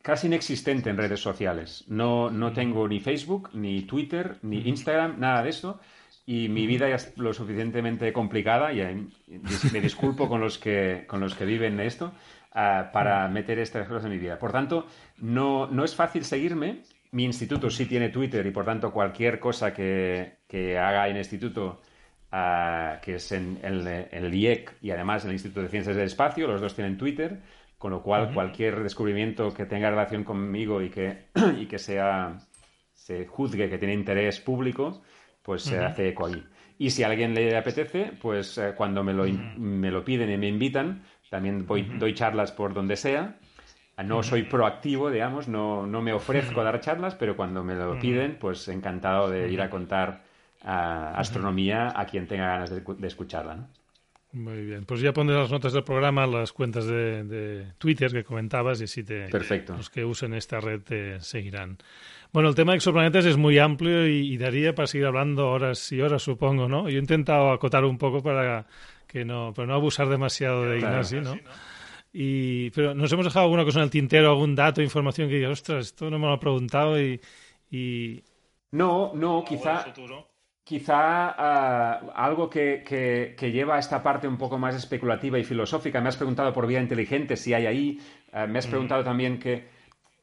casi 0.02 0.28
inexistente 0.28 0.90
en 0.90 0.98
redes 0.98 1.22
sociales. 1.22 1.86
No, 1.88 2.30
no 2.30 2.52
tengo 2.52 2.86
ni 2.86 3.00
Facebook, 3.00 3.52
ni 3.54 3.84
Twitter, 3.84 4.40
ni 4.42 4.68
Instagram, 4.68 5.22
nada 5.22 5.42
de 5.42 5.52
eso. 5.52 5.80
Y 6.26 6.50
mi 6.50 6.68
vida 6.68 6.90
es 6.90 7.18
lo 7.18 7.34
suficientemente 7.34 8.12
complicada, 8.12 8.74
y 8.74 9.08
me 9.72 9.80
disculpo 9.82 10.28
con 10.28 10.42
los 10.42 10.60
que, 10.60 11.06
con 11.08 11.22
los 11.22 11.34
que 11.34 11.46
viven 11.46 11.80
esto, 11.80 12.12
para 12.52 13.28
mm. 13.28 13.34
meter 13.34 13.60
estas 13.60 13.88
cosas 13.88 14.06
en 14.06 14.12
mi 14.12 14.18
vida. 14.18 14.38
Por 14.38 14.52
tanto, 14.52 14.88
no, 15.18 15.68
no 15.68 15.84
es 15.84 15.96
fácil 15.96 16.24
seguirme. 16.24 16.82
Mi 17.12 17.24
instituto 17.24 17.70
sí 17.70 17.86
tiene 17.86 18.10
Twitter 18.10 18.46
y 18.46 18.52
por 18.52 18.66
tanto 18.66 18.92
cualquier 18.92 19.40
cosa 19.40 19.74
que, 19.74 20.40
que 20.48 20.78
haga 20.78 21.08
en 21.08 21.16
el 21.16 21.20
instituto, 21.20 21.82
ah, 22.32 23.00
que 23.02 23.16
es 23.16 23.32
en, 23.32 23.60
el 23.64 24.34
IEC 24.34 24.78
y 24.82 24.92
además 24.92 25.24
en 25.24 25.32
el 25.32 25.36
Instituto 25.36 25.62
de 25.62 25.70
Ciencias 25.70 25.96
del 25.96 26.06
Espacio, 26.06 26.48
los 26.48 26.62
dos 26.62 26.76
tienen 26.76 26.98
Twitter, 26.98 27.42
con 27.78 27.92
lo 27.92 28.04
cual 28.04 28.34
cualquier 28.34 28.84
descubrimiento 28.84 29.54
que 29.54 29.66
tenga 29.66 29.90
relación 29.90 30.24
conmigo 30.24 30.82
y 30.82 30.90
que, 30.90 31.30
y 31.58 31.66
que 31.66 31.80
sea, 31.80 32.38
se 32.94 33.26
juzgue 33.26 33.70
que 33.70 33.80
tiene 33.80 33.94
interés 33.94 34.40
público, 34.40 35.02
pues 35.42 35.64
se 35.64 35.80
hace 35.80 36.10
eco 36.10 36.28
ahí. 36.28 36.44
Y 36.78 36.92
si 36.92 37.04
a 37.04 37.08
alguien 37.08 37.34
le 37.34 37.58
apetece, 37.58 38.14
pues 38.22 38.58
eh, 38.58 38.74
cuando 38.76 39.04
me 39.04 39.14
lo, 39.14 39.26
me 39.58 39.92
lo 39.92 40.06
piden 40.06 40.32
y 40.32 40.38
me 40.38 40.48
invitan, 40.48 41.04
también 41.30 41.66
voy, 41.66 41.84
doy 41.84 42.14
charlas 42.14 42.52
por 42.52 42.74
donde 42.74 42.96
sea. 42.96 43.38
No 44.04 44.24
soy 44.24 44.44
proactivo, 44.44 45.12
digamos, 45.12 45.50
no, 45.50 45.86
no 45.86 46.02
me 46.02 46.14
ofrezco 46.14 46.62
a 46.62 46.64
dar 46.64 46.80
charlas, 46.80 47.16
pero 47.16 47.36
cuando 47.36 47.66
me 47.66 47.76
lo 47.76 48.00
piden, 48.00 48.38
pues 48.40 48.68
encantado 48.70 49.30
de 49.30 49.52
ir 49.52 49.62
a 49.62 49.70
contar 49.70 50.24
astronomía 50.64 51.94
a 51.96 52.06
quien 52.06 52.28
tenga 52.28 52.48
ganas 52.48 52.70
de, 52.70 53.08
escucharla. 53.08 53.56
¿no? 53.56 53.68
Muy 54.32 54.64
bien, 54.64 54.86
pues 54.86 55.02
ya 55.02 55.12
pondré 55.12 55.36
las 55.36 55.50
notas 55.50 55.74
del 55.74 55.84
programa, 55.84 56.28
las 56.28 56.54
cuentas 56.54 56.86
de, 56.86 57.66
Twitter 57.78 58.12
que 58.12 58.24
comentabas 58.24 58.80
y 58.82 58.88
si 58.88 59.04
te, 59.04 59.28
Perfecto. 59.28 59.76
los 59.76 59.90
que 59.90 60.06
usen 60.06 60.34
esta 60.34 60.60
red 60.60 60.82
te 60.82 61.20
seguirán. 61.20 61.78
Bueno, 62.32 62.50
el 62.50 62.56
tema 62.56 62.74
de 62.74 62.78
exoplanetas 62.78 63.26
es 63.26 63.38
muy 63.38 63.58
amplio 63.58 64.08
y, 64.08 64.38
daría 64.38 64.76
para 64.76 64.86
seguir 64.86 65.08
hablando 65.08 65.50
horas 65.50 65.92
y 65.92 66.00
horas, 66.02 66.22
supongo, 66.22 66.70
¿no? 66.70 66.88
Yo 66.90 66.98
he 66.98 67.02
intentado 67.02 67.52
acotar 67.52 67.84
un 67.86 67.98
poco 67.98 68.22
para 68.22 68.68
que 69.10 69.26
no, 69.26 69.52
pero 69.56 69.68
no 69.68 69.74
abusar 69.74 70.08
demasiado 70.08 70.66
de 70.66 70.78
Ignacio, 70.78 71.22
¿no? 71.22 71.36
Y, 72.14 72.70
pero 72.72 72.94
nos 72.94 73.12
hemos 73.12 73.26
dejado 73.26 73.46
alguna 73.46 73.66
cosa 73.66 73.80
en 73.80 73.86
el 73.86 73.90
tintero, 73.90 74.30
algún 74.30 74.56
dato, 74.56 74.84
información 74.84 75.28
que 75.28 75.36
diga, 75.36 75.50
ostras, 75.50 75.88
esto 75.88 76.10
no 76.10 76.20
me 76.20 76.28
lo 76.28 76.34
ha 76.34 76.40
preguntado 76.40 77.02
y... 77.02 77.20
y... 77.72 78.24
No, 78.72 79.12
no, 79.16 79.44
quizá, 79.44 79.86
quizá 80.64 81.30
ah, 81.30 82.02
algo 82.14 82.48
que, 82.52 82.84
que, 82.86 83.52
lleva 83.52 83.78
a 83.78 83.80
esta 83.80 84.04
parte 84.04 84.28
un 84.28 84.38
poco 84.38 84.60
más 84.60 84.76
especulativa 84.76 85.40
y 85.40 85.44
filosófica. 85.44 86.02
Me 86.02 86.10
has 86.10 86.18
preguntado 86.18 86.54
por 86.54 86.68
vía 86.68 86.80
inteligente 86.80 87.36
si 87.36 87.56
hay 87.56 87.66
ahí. 87.66 88.00
Ah, 88.32 88.46
me 88.46 88.60
has 88.60 88.68
mm. 88.68 88.70
preguntado 88.70 89.04
también 89.04 89.40
que 89.40 89.68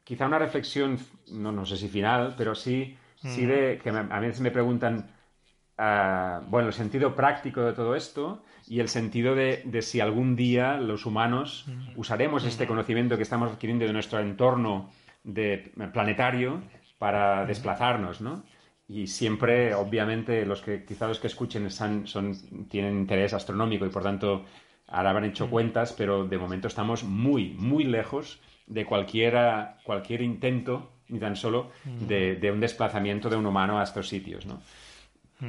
quizá 0.05 0.27
una 0.27 0.39
reflexión, 0.39 0.97
no, 1.33 1.51
no 1.51 1.65
sé 1.65 1.75
si 1.75 1.89
final, 1.89 2.35
pero 2.37 2.55
sí, 2.55 2.95
sí 3.17 3.45
de 3.45 3.81
que 3.83 3.89
a 3.89 4.19
veces 4.21 4.39
me 4.39 4.51
preguntan 4.51 5.16
ah, 5.77 6.41
bueno, 6.47 6.67
el 6.67 6.73
sentido 6.73 7.15
práctico 7.15 7.61
de 7.61 7.73
todo 7.73 7.95
esto 7.95 8.43
y 8.67 8.79
el 8.79 8.89
sentido 8.89 9.33
de, 9.33 9.81
si 9.81 9.99
algún 10.01 10.35
día 10.35 10.77
los 10.77 11.05
humanos 11.05 11.65
usaremos 11.95 12.43
este 12.45 12.67
conocimiento 12.67 13.15
que 13.15 13.23
estamos 13.23 13.51
adquiriendo 13.51 13.85
de 13.85 13.93
nuestro 13.93 14.19
entorno 14.19 14.89
de, 15.23 15.71
planetario 15.93 16.61
para 16.97 17.45
desplazarnos, 17.45 18.21
¿no? 18.21 18.43
Y 18.89 19.07
siempre, 19.07 19.73
obviamente, 19.75 20.45
los 20.45 20.61
que 20.61 20.85
quizá 20.85 21.07
los 21.07 21.19
que 21.19 21.27
escuchen 21.27 21.69
son, 21.69 22.05
tienen 22.69 22.97
interés 22.97 23.33
astronómico 23.33 23.85
y 23.85 23.89
por 23.89 24.03
tanto 24.03 24.45
ahora 24.87 25.09
habrán 25.09 25.25
hecho 25.25 25.49
cuentas, 25.49 25.93
pero 25.93 26.25
de 26.25 26.37
momento 26.37 26.67
estamos 26.67 27.03
muy, 27.03 27.49
muy 27.49 27.83
lejos 27.83 28.39
de 28.65 28.85
cualquiera, 28.85 29.77
cualquier 29.83 30.21
intento, 30.21 30.91
ni 31.09 31.19
tan 31.19 31.35
solo, 31.35 31.71
de, 31.85 32.49
un 32.51 32.59
desplazamiento 32.59 33.29
de 33.29 33.35
un 33.35 33.45
humano 33.45 33.79
a 33.79 33.83
estos 33.83 34.07
sitios, 34.07 34.45
¿no? 34.45 34.61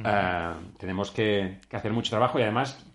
Ah, 0.03 0.59
tenemos 0.77 1.11
que, 1.11 1.59
hacer 1.71 1.91
mucho 1.91 2.11
trabajo 2.11 2.39
y 2.39 2.43
además 2.43 2.85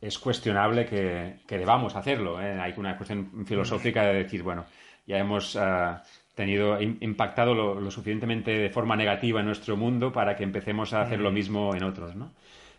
es 0.00 0.18
cuestionable 0.18 0.86
que, 0.86 1.40
debamos 1.48 1.96
hacerlo. 1.96 2.40
¿eh? 2.40 2.58
Hay 2.60 2.74
una 2.76 2.96
cuestión 2.96 3.44
filosófica 3.46 4.04
de 4.04 4.24
decir, 4.24 4.42
bueno, 4.42 4.64
ya 5.06 5.18
hemos 5.18 5.56
ah, 5.56 6.02
tenido 6.34 6.80
impactado 6.80 7.54
lo, 7.54 7.90
suficientemente 7.90 8.52
de 8.52 8.70
forma 8.70 8.96
negativa 8.96 9.40
en 9.40 9.46
nuestro 9.46 9.76
mundo 9.76 10.12
para 10.12 10.36
que 10.36 10.44
empecemos 10.44 10.92
a 10.92 11.02
hacer 11.02 11.20
lo 11.20 11.32
mismo 11.32 11.74
en 11.74 11.84
otros, 11.84 12.14
¿no? 12.14 12.32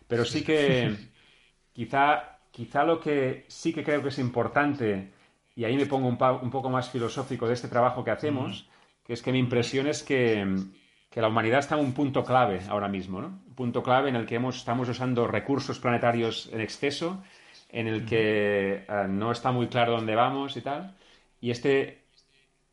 Pero 0.08 0.24
sí 0.24 0.42
que 0.42 0.94
quizá, 1.72 2.38
quizá 2.50 2.84
lo 2.84 2.98
que 3.00 3.44
sí 3.48 3.72
que 3.72 3.84
creo 3.84 4.02
que 4.02 4.08
es 4.08 4.18
importante, 4.18 5.12
y 5.54 5.64
ahí 5.64 5.76
me 5.76 5.86
pongo 5.86 6.08
un, 6.08 6.16
poco 6.16 6.70
más 6.70 6.90
filosófico 6.90 7.46
de 7.46 7.54
este 7.54 7.68
trabajo 7.68 8.02
que 8.02 8.10
hacemos, 8.10 8.68
que 9.04 9.12
es 9.12 9.22
que 9.22 9.32
mi 9.32 9.38
impresión 9.38 9.86
es 9.86 10.02
que, 10.02 10.44
la 11.20 11.28
humanidad 11.28 11.60
está 11.60 11.76
en 11.76 11.84
un 11.84 11.92
punto 11.92 12.24
clave 12.24 12.60
ahora 12.68 12.88
mismo, 12.88 13.20
¿no? 13.20 13.28
Un 13.28 13.54
punto 13.54 13.82
clave 13.82 14.08
en 14.08 14.16
el 14.16 14.26
que 14.26 14.36
hemos, 14.36 14.56
estamos 14.56 14.88
usando 14.88 15.26
recursos 15.26 15.78
planetarios 15.78 16.48
en 16.52 16.60
exceso, 16.60 17.22
en 17.68 17.86
el 17.86 18.04
que 18.06 18.84
eh, 18.88 19.06
no 19.08 19.32
está 19.32 19.52
muy 19.52 19.68
claro 19.68 19.92
dónde 19.92 20.14
vamos 20.14 20.56
y 20.56 20.62
tal. 20.62 20.94
Y 21.40 21.50
este 21.50 22.02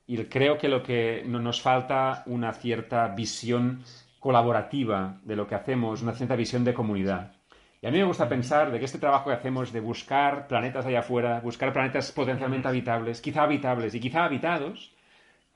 y 0.08 0.18
creo 0.26 0.58
que 0.58 0.70
lo 0.70 0.82
que 0.82 1.24
nos 1.28 1.62
falta 1.62 2.24
una 2.26 2.52
cierta 2.54 3.10
visión 3.10 3.84
colaborativa 4.20 5.20
de 5.24 5.36
lo 5.36 5.46
que 5.46 5.54
hacemos, 5.54 6.02
una 6.02 6.14
cierta 6.14 6.36
visión 6.36 6.64
de 6.64 6.74
comunidad. 6.74 7.34
Y 7.82 7.86
a 7.86 7.92
mí 7.92 8.00
me 8.00 8.06
gusta 8.06 8.28
pensar 8.28 8.72
de 8.72 8.80
que 8.80 8.86
este 8.86 8.98
trabajo 8.98 9.30
que 9.30 9.36
hacemos 9.36 9.72
de 9.72 9.80
buscar 9.80 10.48
planetas 10.48 10.88
allá 10.88 11.02
afuera, 11.02 11.40
buscar 11.42 11.72
planetas 11.72 12.12
potencialmente 12.12 12.68
habitables, 12.68 13.22
quizá 13.22 13.44
habitables 13.44 13.94
y 13.94 14.00
quizá 14.00 14.26
habitados, 14.26 14.92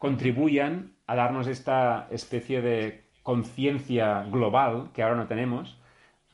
contribuyan 0.04 0.92
a 1.08 1.16
darnos 1.16 1.48
esta 1.48 2.10
especie 2.12 2.62
de 2.62 3.06
conciencia 3.24 4.24
global 4.24 4.90
que 4.94 5.02
ahora 5.02 5.16
no 5.16 5.28
tenemos, 5.28 5.78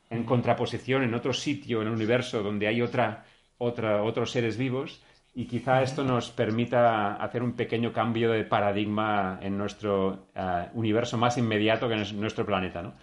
en 0.09 0.23
contraposición 0.23 1.03
en 1.03 1.13
otro 1.13 1.33
sitio 1.33 1.83
en 1.83 1.89
el 1.89 1.93
universo 1.93 2.41
donde 2.41 2.65
hay 2.65 2.81
otra, 2.81 3.25
otra, 3.59 4.01
otros 4.01 4.31
seres 4.31 4.57
vivos 4.57 5.03
y 5.35 5.45
quizá 5.45 5.83
esto 5.83 6.03
nos 6.03 6.31
permita 6.31 7.13
hacer 7.17 7.43
un 7.43 7.53
pequeño 7.53 7.93
cambio 7.93 8.31
de 8.31 8.43
paradigma 8.43 9.37
en 9.39 9.55
nuestro 9.55 10.29
eh, 10.33 10.69
universo 10.73 11.19
más 11.19 11.37
inmediato 11.37 11.87
que 11.87 12.01
es 12.01 12.11
nuestro 12.11 12.47
planeta. 12.47 12.81
¿no? 12.81 12.93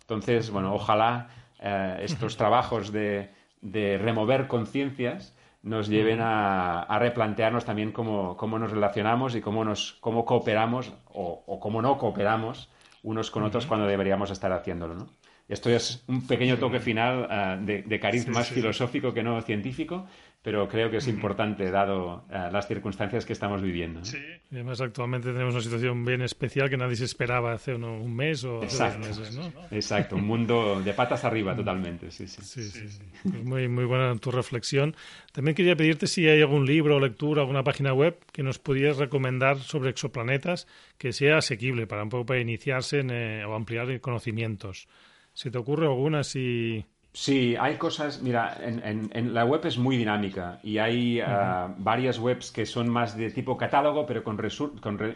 Entonces, 0.00 0.50
bueno, 0.50 0.74
ojalá 0.74 1.28
eh, 1.60 1.98
estos 2.00 2.36
trabajos 2.36 2.90
de, 2.90 3.30
remover 3.62 4.48
conciencias 4.48 5.35
nos 5.66 5.88
lleven 5.88 6.20
a, 6.22 6.96
replantearnos 7.00 7.64
también 7.64 7.90
cómo, 7.90 8.58
nos 8.58 8.70
relacionamos 8.70 9.34
y 9.34 9.40
cómo, 9.40 9.64
nos, 9.64 9.96
cómo 10.00 10.24
cooperamos 10.24 10.92
o, 11.12 11.58
cómo 11.60 11.82
no 11.82 11.98
cooperamos 11.98 12.70
unos 13.02 13.32
con 13.32 13.42
otros 13.42 13.66
cuando 13.66 13.86
deberíamos 13.86 14.30
estar 14.30 14.52
haciéndolo. 14.52 14.94
¿no? 14.94 15.08
Esto 15.48 15.68
es 15.68 16.04
un 16.06 16.24
pequeño 16.24 16.58
toque 16.58 16.78
final 16.78 17.28
eh, 17.28 17.82
de, 17.84 18.00
cariz 18.00 18.28
más 18.28 18.48
filosófico 18.48 19.12
que 19.12 19.24
no 19.24 19.42
científico, 19.42 20.06
pero 20.46 20.68
creo 20.68 20.88
que 20.92 20.98
es 20.98 21.08
importante 21.08 21.72
dado 21.72 22.24
eh, 22.30 22.48
las 22.52 22.68
circunstancias 22.68 23.26
que 23.26 23.32
estamos 23.32 23.60
viviendo. 23.60 24.04
Sí, 24.04 24.22
y 24.48 24.54
además 24.54 24.80
actualmente 24.80 25.32
tenemos 25.32 25.54
una 25.54 25.62
situación 25.64 26.04
bien 26.04 26.22
especial 26.22 26.70
que 26.70 26.76
nadie 26.76 26.94
se 26.94 27.04
esperaba 27.04 27.52
hace 27.52 27.74
un 27.74 28.14
mes 28.14 28.44
o 28.44 28.60
dos 28.60 28.98
meses, 28.98 29.34
¿no? 29.34 29.52
Exacto, 29.72 30.14
un 30.14 30.24
mundo 30.24 30.80
de 30.80 30.92
patas 30.92 31.24
arriba 31.24 31.56
totalmente, 31.56 32.12
sí, 32.12 32.28
sí. 32.28 32.42
sí, 32.42 32.62
sí, 32.62 32.88
sí. 32.88 33.02
Pues 33.24 33.42
muy, 33.42 33.66
muy 33.66 33.86
buena 33.86 34.14
tu 34.18 34.30
reflexión. 34.30 34.94
También 35.32 35.56
quería 35.56 35.74
pedirte 35.74 36.06
si 36.06 36.28
hay 36.28 36.40
algún 36.40 36.64
libro 36.64 36.94
o 36.94 37.00
lectura, 37.00 37.40
alguna 37.40 37.64
página 37.64 37.92
web 37.92 38.16
que 38.30 38.44
nos 38.44 38.60
pudieras 38.60 38.98
recomendar 38.98 39.58
sobre 39.58 39.90
exoplanetas 39.90 40.68
que 40.96 41.12
sea 41.12 41.38
asequible 41.38 41.88
para 41.88 42.04
un 42.04 42.08
poco 42.08 42.26
para 42.26 42.40
iniciarse 42.40 43.00
eh, 43.04 43.44
o 43.44 43.56
ampliar 43.56 44.00
conocimientos. 44.00 44.86
¿Se 45.32 45.50
te 45.50 45.58
ocurre 45.58 45.86
alguna 45.86 46.22
si...? 46.22 46.86
Sí, 47.16 47.56
hay 47.58 47.78
cosas, 47.78 48.20
mira, 48.20 48.58
en, 48.60 49.32
la 49.32 49.46
web 49.46 49.64
es 49.64 49.78
muy 49.78 49.96
dinámica 49.96 50.60
y 50.62 50.76
hay 50.76 51.18
ah, 51.20 51.74
varias 51.78 52.18
webs 52.18 52.52
que 52.52 52.66
son 52.66 52.90
más 52.90 53.16
de 53.16 53.30
tipo 53.30 53.56
catálogo, 53.56 54.04
pero 54.04 54.22
con, 54.22 54.36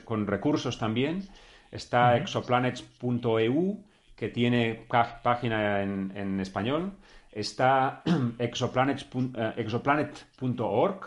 con, 0.07 0.27
recursos 0.27 0.79
también. 0.79 1.29
Está 1.71 2.17
exoplanets.eu, 2.17 3.85
que 4.17 4.29
tiene 4.31 4.87
página 5.23 5.83
en, 5.83 6.41
español. 6.41 6.95
Está 7.31 8.03
eh, 8.39 9.53
exoplanet.org, 9.59 11.01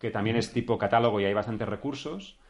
que 0.00 0.10
también 0.10 0.34
es 0.34 0.52
tipo 0.52 0.76
catálogo 0.76 1.20
y 1.20 1.26
hay 1.26 1.32
bastantes 1.32 1.68
recursos. 1.68 2.40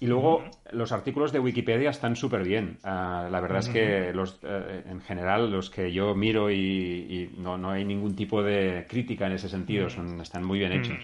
Y 0.00 0.06
luego 0.06 0.44
los 0.72 0.92
artículos 0.92 1.32
de 1.32 1.38
Wikipedia 1.38 1.90
están 1.90 2.16
súper 2.16 2.42
bien. 2.42 2.78
Ah, 2.82 3.28
la 3.30 3.40
verdad 3.40 3.60
es 3.60 3.68
que 3.68 4.12
los, 4.12 4.40
eh, 4.42 4.82
en 4.88 5.00
general 5.00 5.50
los 5.50 5.70
que 5.70 5.92
yo 5.92 6.14
miro 6.14 6.50
y, 6.50 7.32
no, 7.38 7.56
no, 7.56 7.70
hay 7.70 7.84
ningún 7.84 8.16
tipo 8.16 8.42
de 8.42 8.86
crítica 8.88 9.26
en 9.26 9.32
ese 9.32 9.48
sentido, 9.48 9.88
son, 9.88 10.20
están 10.20 10.44
muy 10.44 10.58
bien 10.58 10.72
hechos. 10.72 10.98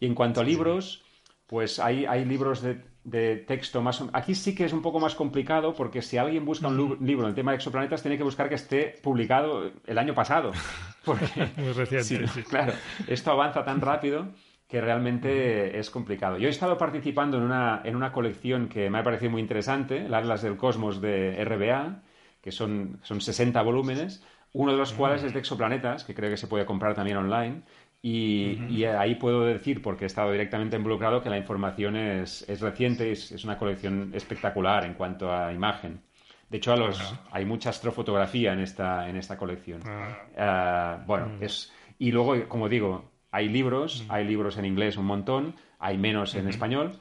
Y 0.00 0.06
en 0.06 0.14
cuanto 0.14 0.40
a 0.40 0.44
libros, 0.44 1.04
pues 1.46 1.78
hay, 1.78 2.06
hay 2.06 2.24
libros 2.24 2.62
de, 2.62 2.80
de, 3.04 3.36
texto 3.36 3.82
más... 3.82 4.02
Aquí 4.12 4.34
sí 4.34 4.54
que 4.54 4.64
es 4.64 4.72
un 4.72 4.82
poco 4.82 4.98
más 4.98 5.14
complicado 5.14 5.74
porque 5.74 6.00
si 6.00 6.16
alguien 6.16 6.44
busca 6.44 6.68
un 6.68 6.98
libro 7.00 7.24
en 7.24 7.30
el 7.30 7.34
tema 7.34 7.52
de 7.52 7.56
exoplanetas 7.56 8.02
tiene 8.02 8.16
que 8.16 8.24
buscar 8.24 8.48
que 8.48 8.54
esté 8.54 8.94
publicado 9.02 9.70
el 9.86 9.98
año 9.98 10.14
pasado. 10.14 10.52
Porque, 11.04 11.50
muy 11.56 11.72
reciente. 11.72 12.28
sí. 12.34 12.42
Claro, 12.44 12.72
esto 13.08 13.32
avanza 13.32 13.64
tan 13.64 13.80
rápido 13.80 14.28
que 14.72 14.80
realmente 14.80 15.78
es 15.78 15.90
complicado. 15.90 16.38
Yo 16.38 16.48
he 16.48 16.50
estado 16.50 16.78
participando 16.78 17.36
en 17.36 17.42
una, 17.42 17.82
en 17.84 17.94
una 17.94 18.10
colección 18.10 18.70
que 18.70 18.88
me 18.88 19.00
ha 19.00 19.02
parecido 19.02 19.30
muy 19.30 19.42
interesante, 19.42 20.06
el 20.06 20.14
Atlas 20.14 20.40
del 20.40 20.56
Cosmos 20.56 21.02
de 21.02 21.44
RBA, 21.44 22.00
que 22.40 22.50
son, 22.50 22.98
son 23.02 23.20
60 23.20 23.60
volúmenes, 23.60 24.24
uno 24.54 24.72
de 24.72 24.78
los 24.78 24.94
cuales 24.94 25.24
es 25.24 25.34
de 25.34 25.40
exoplanetas, 25.40 26.04
que 26.04 26.14
creo 26.14 26.30
que 26.30 26.38
se 26.38 26.46
puede 26.46 26.64
comprar 26.64 26.94
también 26.94 27.18
online. 27.18 27.64
Y, 28.00 28.82
ahí 28.84 29.16
puedo 29.16 29.44
decir, 29.44 29.82
porque 29.82 30.04
he 30.04 30.06
estado 30.06 30.32
directamente 30.32 30.74
involucrado, 30.74 31.22
que 31.22 31.28
la 31.28 31.36
información 31.36 31.94
es, 31.96 32.40
es 32.48 32.62
reciente 32.62 33.10
y 33.10 33.12
es, 33.12 33.44
una 33.44 33.58
colección 33.58 34.12
espectacular 34.14 34.86
en 34.86 34.94
cuanto 34.94 35.30
a 35.30 35.52
imagen. 35.52 36.00
De 36.48 36.56
hecho, 36.56 36.72
a 36.72 36.76
los, 36.76 37.14
hay 37.30 37.44
mucha 37.44 37.68
astrofotografía 37.68 38.54
en 38.54 38.60
esta, 38.60 39.06
en 39.06 39.16
esta 39.18 39.36
colección. 39.36 39.82
Ah. 39.84 40.16
Ah, 40.38 41.04
bueno, 41.06 41.26
mm. 41.26 41.42
es, 41.42 41.70
y 41.98 42.10
luego, 42.10 42.48
como 42.48 42.70
digo, 42.70 43.11
hay 43.32 43.48
libros, 43.48 44.04
hay 44.08 44.24
libros 44.24 44.58
en 44.58 44.66
inglés 44.66 44.96
un 44.98 45.06
montón, 45.06 45.56
hay 45.78 45.98
menos 45.98 46.34
en 46.34 46.48
español. 46.48 46.92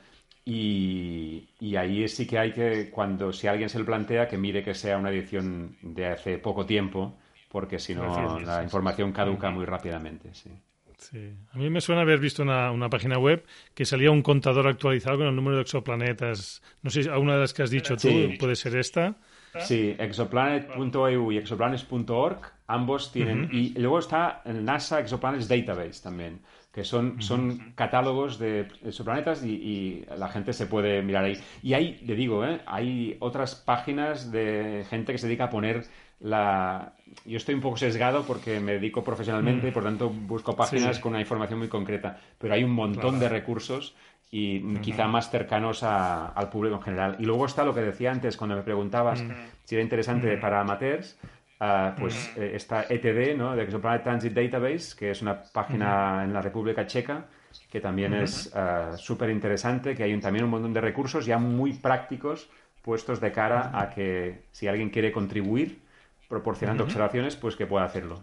Y, 0.43 1.49
ahí 1.77 2.07
sí 2.07 2.25
que 2.25 2.39
hay 2.39 2.51
que, 2.51 2.89
cuando 2.89 3.31
si 3.31 3.47
alguien 3.47 3.69
se 3.69 3.77
lo 3.77 3.85
plantea, 3.85 4.27
que 4.27 4.37
mire 4.37 4.63
que 4.63 4.73
sea 4.73 4.97
una 4.97 5.11
edición 5.11 5.77
de 5.81 6.07
hace 6.07 6.39
poco 6.39 6.65
tiempo, 6.65 7.19
porque 7.49 7.77
si 7.77 7.93
no 7.93 8.39
la 8.39 8.63
información 8.63 9.11
caduca 9.11 9.51
muy 9.51 9.65
rápidamente. 9.65 10.33
Sí. 10.33 10.49
Sí. 10.97 11.33
A 11.51 11.57
mí 11.57 11.69
me 11.71 11.81
suena 11.81 12.01
haber 12.01 12.19
visto 12.19 12.43
una, 12.43 12.71
una, 12.71 12.87
página 12.87 13.17
web 13.17 13.43
que 13.73 13.85
salía 13.85 14.11
un 14.11 14.21
contador 14.21 14.67
actualizado 14.67 15.17
con 15.17 15.27
el 15.27 15.35
número 15.35 15.55
de 15.55 15.63
exoplanetas. 15.63 16.61
No 16.83 16.91
sé 16.91 17.03
si 17.03 17.09
alguna 17.09 17.33
de 17.33 17.39
las 17.39 17.53
que 17.53 17.63
has 17.63 17.71
dicho 17.71 17.97
tú 17.97 18.09
puede 18.39 18.55
ser 18.55 18.77
esta. 18.77 19.17
Sí, 19.59 19.95
exoplanet.eu 19.99 21.31
y 21.31 21.37
exoplanets.org, 21.37 22.39
ambos 22.67 23.11
tienen. 23.11 23.49
Y 23.51 23.77
luego 23.79 23.99
está 23.99 24.41
el 24.45 24.63
NASA 24.63 24.99
Exoplanets 24.99 25.47
Database 25.47 26.01
también, 26.01 26.39
que 26.71 26.83
son, 26.83 27.21
son 27.21 27.73
catálogos 27.75 28.39
de 28.39 28.67
exoplanetas 28.83 29.43
y, 29.43 30.05
la 30.17 30.29
gente 30.29 30.53
se 30.53 30.67
puede 30.67 31.01
mirar 31.01 31.25
ahí. 31.25 31.37
Y 31.61 31.73
hay, 31.73 31.99
le 32.05 32.15
digo, 32.15 32.45
¿eh? 32.45 32.61
hay 32.65 33.17
otras 33.19 33.55
páginas 33.55 34.31
de 34.31 34.85
gente 34.89 35.11
que 35.11 35.17
se 35.17 35.27
dedica 35.27 35.45
a 35.45 35.49
poner 35.49 35.83
la... 36.21 36.93
Yo 37.25 37.35
estoy 37.35 37.55
un 37.55 37.61
poco 37.61 37.75
sesgado 37.77 38.23
porque 38.23 38.59
me 38.59 38.73
dedico 38.73 39.03
profesionalmente 39.03 39.67
y 39.67 39.71
por 39.71 39.83
tanto 39.83 40.09
busco 40.09 40.55
páginas 40.55 40.99
con 40.99 41.11
una 41.11 41.19
información 41.19 41.59
muy 41.59 41.67
concreta, 41.67 42.17
pero 42.37 42.53
hay 42.53 42.63
un 42.63 42.71
montón 42.71 43.19
de 43.19 43.27
recursos 43.27 43.95
y 44.31 44.75
quizá 44.77 45.07
más 45.07 45.29
cercanos 45.29 45.83
al 45.83 46.49
público 46.49 46.77
en 46.77 46.81
general. 46.81 47.15
Y 47.19 47.25
luego 47.25 47.45
está 47.45 47.65
lo 47.65 47.73
que 47.73 47.81
decía 47.81 48.11
antes 48.11 48.37
cuando 48.37 48.55
me 48.55 48.63
preguntabas 48.63 49.23
si 49.65 49.75
era 49.75 49.83
interesante 49.83 50.37
para 50.37 50.61
amateurs, 50.61 51.19
ah, 51.59 51.93
pues 51.99 52.31
eh, 52.37 52.53
está 52.55 52.85
ETD, 52.89 53.37
¿no? 53.37 53.55
de 53.55 53.63
Exoplanet 53.63 54.03
Transit 54.03 54.33
Database, 54.33 54.95
que 54.97 55.11
es 55.11 55.21
una 55.21 55.43
página 55.43 56.23
en 56.23 56.33
la 56.33 56.41
República 56.41 56.87
Checa 56.87 57.25
que 57.69 57.81
también 57.81 58.13
es 58.13 58.53
ah, 58.55 58.95
súper 58.97 59.29
interesante, 59.29 59.95
que 59.95 60.03
hay 60.03 60.19
también 60.19 60.45
un 60.45 60.51
montón 60.51 60.73
de 60.73 60.81
recursos 60.81 61.25
ya 61.25 61.37
muy 61.37 61.73
prácticos 61.73 62.49
puestos 62.81 63.19
de 63.21 63.31
cara 63.31 63.71
a 63.73 63.89
que 63.89 64.43
si 64.51 64.67
alguien 64.67 64.89
quiere 64.89 65.11
contribuir, 65.11 65.79
proporcionando 66.27 66.83
observaciones, 66.83 67.35
pues 67.35 67.55
que 67.55 67.67
pueda 67.67 67.85
hacerlo. 67.85 68.19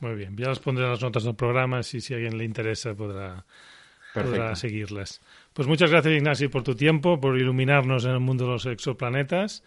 Muy 0.00 0.14
bien, 0.14 0.36
ya 0.36 0.48
las 0.48 0.58
pondré 0.58 0.84
en 0.84 0.90
las 0.90 1.02
notas 1.02 1.24
del 1.24 1.36
programa, 1.36 1.82
si, 1.82 2.00
si 2.00 2.12
a 2.12 2.16
alguien 2.16 2.38
le 2.38 2.44
interesa 2.44 2.94
podrá, 2.94 3.44
podrá 4.14 4.54
seguirlas. 4.56 5.20
Pues 5.52 5.68
muchas 5.68 5.90
gracias 5.90 6.14
Ignacio 6.14 6.50
por 6.50 6.62
tu 6.62 6.74
tiempo, 6.74 7.20
por 7.20 7.38
iluminarnos 7.38 8.04
en 8.04 8.12
el 8.12 8.20
mundo 8.20 8.44
de 8.44 8.50
los 8.52 8.66
exoplanetas. 8.66 9.64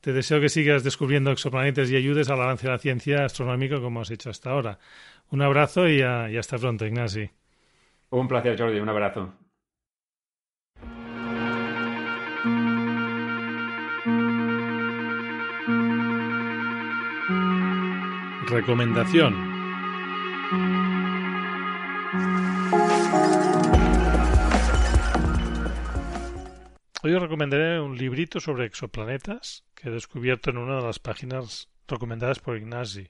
Te 0.00 0.12
deseo 0.12 0.40
que 0.40 0.48
sigas 0.48 0.82
descubriendo 0.82 1.30
exoplanetas 1.30 1.90
y 1.90 1.96
ayudes 1.96 2.30
al 2.30 2.40
avance 2.40 2.66
de 2.66 2.72
la 2.72 2.78
ciencia 2.78 3.24
astronómica 3.24 3.80
como 3.80 4.00
has 4.00 4.10
hecho 4.10 4.30
hasta 4.30 4.50
ahora. 4.50 4.78
Un 5.30 5.42
abrazo 5.42 5.88
y, 5.88 6.02
hasta 6.02 6.58
pronto, 6.58 6.86
Ignasi. 6.86 7.30
Un 8.10 8.26
placer, 8.26 8.58
Jordi. 8.58 8.80
Un 8.80 8.88
abrazo. 8.88 9.32
Recomendación. 18.48 19.49
Hoy 27.02 27.14
os 27.14 27.22
recomendaré 27.22 27.80
un 27.80 27.96
librito 27.96 28.40
sobre 28.40 28.66
exoplanetas 28.66 29.64
que 29.74 29.88
he 29.88 29.90
descubierto 29.90 30.50
en 30.50 30.58
una 30.58 30.76
de 30.76 30.82
las 30.82 30.98
páginas 30.98 31.70
recomendadas 31.88 32.40
por 32.40 32.58
Ignasi. 32.58 33.08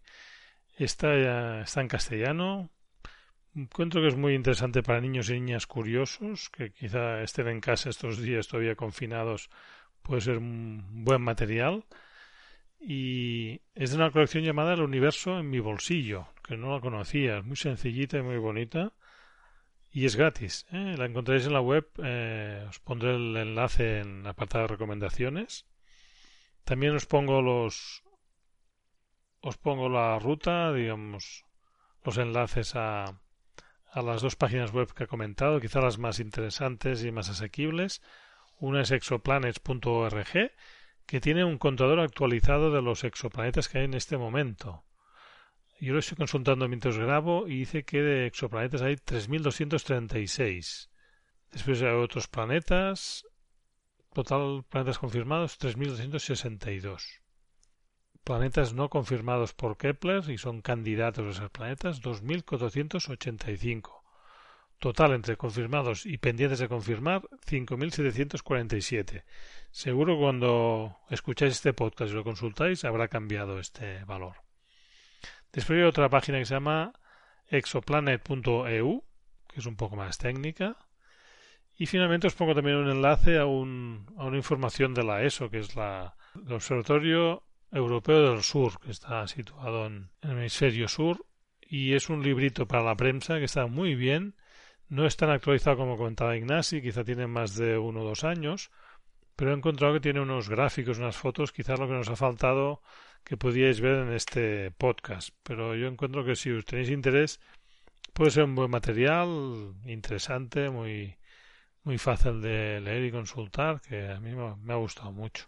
Está, 0.79 1.63
está 1.63 1.81
en 1.81 1.89
castellano. 1.89 2.71
Encuentro 3.53 4.01
que 4.01 4.07
es 4.07 4.17
muy 4.17 4.35
interesante 4.35 4.85
para 4.85 5.01
niños 5.01 5.29
y 5.29 5.33
niñas 5.33 5.67
curiosos, 5.67 6.51
que 6.51 6.71
quizá 6.71 7.21
estén 7.23 7.49
en 7.49 7.61
casa 7.61 7.91
estos 7.91 8.19
días 8.23 8.47
todavía 8.47 8.77
confinados. 8.77 9.51
Puede 10.03 10.21
ser 10.21 10.39
un 10.39 11.05
buen 11.05 11.23
material. 11.23 11.85
Y 12.79 13.61
es 13.75 13.91
de 13.91 13.97
una 13.97 14.13
colección 14.13 14.45
llamada 14.45 14.75
El 14.75 14.83
universo 14.83 15.41
en 15.41 15.51
mi 15.51 15.59
bolsillo, 15.59 16.29
que 16.47 16.57
no 16.57 16.73
la 16.73 16.81
conocía. 16.81 17.39
Es 17.39 17.45
muy 17.45 17.57
sencillita 17.57 18.19
y 18.19 18.23
muy 18.23 18.39
bonita 18.39 18.93
y 19.93 20.05
es 20.05 20.17
gratis. 20.17 20.67
¿eh? 20.73 20.95
La 20.97 21.07
encontraréis 21.07 21.47
en 21.47 21.53
la 21.53 21.61
web. 21.61 21.89
Eh, 22.03 22.65
os 22.69 22.79
pondré 22.79 23.15
el 23.15 23.37
enlace 23.37 24.01
en 24.01 24.23
la 24.23 24.31
apartado 24.31 24.63
de 24.63 24.69
recomendaciones. 24.69 25.67
También 26.65 26.95
os 26.95 27.07
pongo 27.07 27.43
los. 27.43 28.03
Os 29.41 29.57
pongo 29.57 29.89
la 29.89 30.19
ruta, 30.19 30.73
digamos, 30.73 31.47
los 32.05 32.19
enlaces 32.19 32.77
a, 32.77 33.21
a 33.91 34.03
las 34.03 34.21
dos 34.21 34.37
páginas 34.37 34.71
web 34.73 34.93
que 34.93 35.05
he 35.05 35.07
comentado, 35.07 35.61
quizá 35.61 35.81
las 35.81 35.99
más 35.99 36.21
interesantes 36.21 37.03
y 37.05 37.11
más 37.11 37.31
asequibles. 37.31 38.03
Una 38.59 38.83
es 38.83 38.91
exoplanets.org, 38.91 40.53
que 41.07 41.21
tiene 41.21 41.45
un 41.45 41.57
contador 41.57 42.01
actualizado 42.01 42.71
de 42.71 42.83
los 42.83 43.03
exoplanetas 43.05 43.69
que 43.71 43.79
hay 43.79 43.85
en 43.87 43.95
este 43.95 44.19
momento. 44.19 44.85
Yo 45.81 45.95
lo 45.95 46.01
estoy 46.01 46.19
consultando 46.19 46.69
mientras 46.69 46.99
grabo 46.99 47.49
y 47.49 47.61
dice 47.61 47.85
que 47.85 48.03
de 48.03 48.27
exoplanetas 48.27 48.83
hay 48.83 48.97
3.236. 48.97 50.91
Después 51.51 51.81
hay 51.81 51.95
otros 51.95 52.29
planetas. 52.29 53.25
Total 54.13 54.63
planetas 54.69 54.99
confirmados 54.99 55.59
3.262. 55.59 57.23
Planetas 58.25 58.75
no 58.75 58.91
confirmados 58.91 59.55
por 59.55 59.79
Kepler 59.79 60.29
y 60.29 60.37
son 60.37 60.61
candidatos 60.61 61.27
a 61.27 61.31
esos 61.31 61.51
planetas 61.51 62.03
2.485. 62.03 64.03
Total 64.79 65.15
entre 65.15 65.39
confirmados 65.39 66.05
y 66.05 66.19
pendientes 66.19 66.59
de 66.59 66.69
confirmar 66.69 67.23
5.747. 67.47 69.25
Seguro 69.71 70.19
cuando 70.19 70.99
escucháis 71.09 71.55
este 71.55 71.73
podcast 71.73 72.13
y 72.13 72.17
lo 72.17 72.23
consultáis 72.23 72.85
habrá 72.85 73.09
cambiado 73.09 73.59
este 73.59 74.05
valor. 74.05 74.50
Después 75.53 75.79
hay 75.79 75.85
otra 75.85 76.09
página 76.09 76.39
que 76.39 76.45
se 76.45 76.55
llama 76.55 76.93
exoplanet.eu, 77.49 79.05
que 79.49 79.61
es 79.61 79.67
un 79.67 79.77
poco 79.77 79.97
más 79.97 80.19
técnica. 80.19 80.77
Y 81.77 81.87
finalmente 81.87 82.27
os 82.27 82.35
pongo 82.35 82.55
también 82.55 82.77
un 82.77 82.91
enlace 82.91 83.39
a, 83.39 83.47
un, 83.47 84.07
a 84.17 84.27
una 84.27 84.37
información 84.37 84.95
de 84.95 85.03
la 85.03 85.23
ESO, 85.23 85.51
que 85.51 85.59
es 85.59 85.75
la, 85.75 86.15
el 86.35 86.53
Observatorio 86.53 87.43
Europeo 87.73 88.31
del 88.31 88.43
Sur, 88.43 88.79
que 88.81 88.91
está 88.91 89.27
situado 89.27 89.87
en, 89.87 90.11
el 90.21 90.33
hemisferio 90.33 90.89
sur. 90.89 91.25
Y 91.63 91.95
es 91.95 92.09
un 92.09 92.23
librito 92.23 92.67
para 92.67 92.85
la 92.85 92.97
prensa 92.97 93.39
que 93.39 93.45
está 93.45 93.67
muy 93.67 93.95
bien. 93.95 94.35
No 94.89 95.07
es 95.07 95.17
tan 95.17 95.31
actualizado 95.31 95.77
como 95.77 95.97
comentaba 95.97 96.37
Ignasi, 96.37 96.83
quizá 96.83 97.05
tiene 97.05 97.27
más 97.27 97.55
de 97.55 97.79
uno 97.79 98.03
o 98.03 98.05
dos 98.05 98.25
años, 98.25 98.71
pero 99.37 99.53
he 99.53 99.55
encontrado 99.55 99.95
que 99.95 100.01
tiene 100.01 100.21
unos 100.21 100.49
gráficos, 100.49 100.99
unas 100.99 101.17
fotos, 101.17 101.53
quizás 101.53 101.79
lo 101.79 101.87
que 101.87 101.95
nos 101.95 102.09
ha 102.09 102.17
faltado 102.17 102.83
que 103.25 103.37
podíais 103.37 103.81
ver 103.81 104.07
en 104.07 104.13
este 104.13 104.71
podcast. 104.71 105.31
Pero 105.43 105.75
yo 105.75 105.89
encuentro 105.89 106.25
que 106.25 106.37
si 106.37 106.51
os 106.51 106.65
tenéis 106.65 106.91
interés, 106.91 107.41
puede 108.13 108.31
ser 108.31 108.45
un 108.45 108.55
buen 108.55 108.71
material, 108.71 109.75
interesante, 109.85 110.71
muy, 110.71 111.17
muy 111.85 111.99
fácil 111.99 112.41
de 112.41 112.81
leer 112.81 113.05
y 113.05 113.11
consultar, 113.11 113.81
que 113.81 114.09
a 114.09 114.21
mí 114.21 114.35
me 114.35 114.73
ha 114.73 114.77
gustado 114.77 115.13
mucho. 115.13 115.47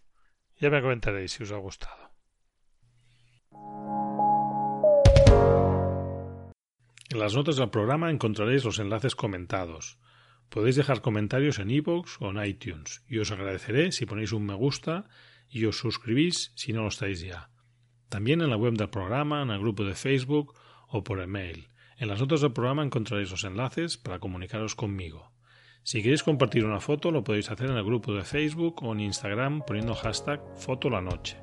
Ya 0.59 0.71
me 0.71 0.81
comentaréis 0.81 1.33
si 1.33 1.43
os 1.43 1.53
ha 1.53 1.57
gustado. 1.57 2.13
En 7.13 7.19
las 7.19 7.35
notas 7.35 7.57
del 7.57 7.69
programa 7.69 8.11
encontraréis 8.11 8.65
los 8.65 8.79
enlaces 8.79 9.15
comentados. 9.15 9.99
Podéis 10.49 10.77
dejar 10.77 11.03
comentarios 11.03 11.59
en 11.59 11.71
iVoox 11.71 12.17
o 12.21 12.31
en 12.31 12.43
iTunes 12.43 13.05
y 13.07 13.19
os 13.19 13.31
agradeceré 13.31 13.93
si 13.93 14.07
ponéis 14.07 14.33
un 14.33 14.47
me 14.47 14.55
gusta 14.55 15.09
y 15.49 15.67
os 15.67 15.77
suscribís 15.77 16.53
si 16.57 16.73
no 16.73 16.83
lo 16.83 16.89
estáis 16.89 17.21
ya. 17.21 17.52
También 18.13 18.43
en 18.43 18.51
la 18.51 18.59
web 18.59 18.75
del 18.75 18.91
programa, 18.91 19.41
en 19.41 19.49
el 19.49 19.59
grupo 19.59 19.85
de 19.85 19.95
Facebook 19.95 20.53
o 20.87 21.03
por 21.03 21.23
email. 21.23 21.69
En 21.97 22.09
las 22.09 22.21
notas 22.21 22.43
del 22.43 22.53
programa 22.53 22.83
encontraréis 22.83 23.31
los 23.31 23.43
enlaces 23.45 23.97
para 23.97 24.19
comunicaros 24.19 24.75
conmigo. 24.75 25.33
Si 25.83 26.03
queréis 26.03 26.23
compartir 26.23 26.67
una 26.67 26.79
foto 26.79 27.11
lo 27.11 27.25
podéis 27.25 27.51
hacer 27.51 27.71
en 27.71 27.79
el 27.79 27.85
grupo 27.85 28.13
de 28.13 28.23
Facebook 28.23 28.83
o 28.83 28.93
en 28.93 29.01
Instagram 29.01 29.63
poniendo 29.67 29.95
hashtag 29.95 30.43
fotolanoche. 30.57 31.39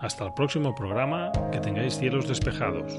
Hasta 0.00 0.24
el 0.24 0.32
próximo 0.32 0.74
programa, 0.74 1.32
que 1.52 1.60
tengáis 1.60 1.98
cielos 1.98 2.26
despejados. 2.26 2.98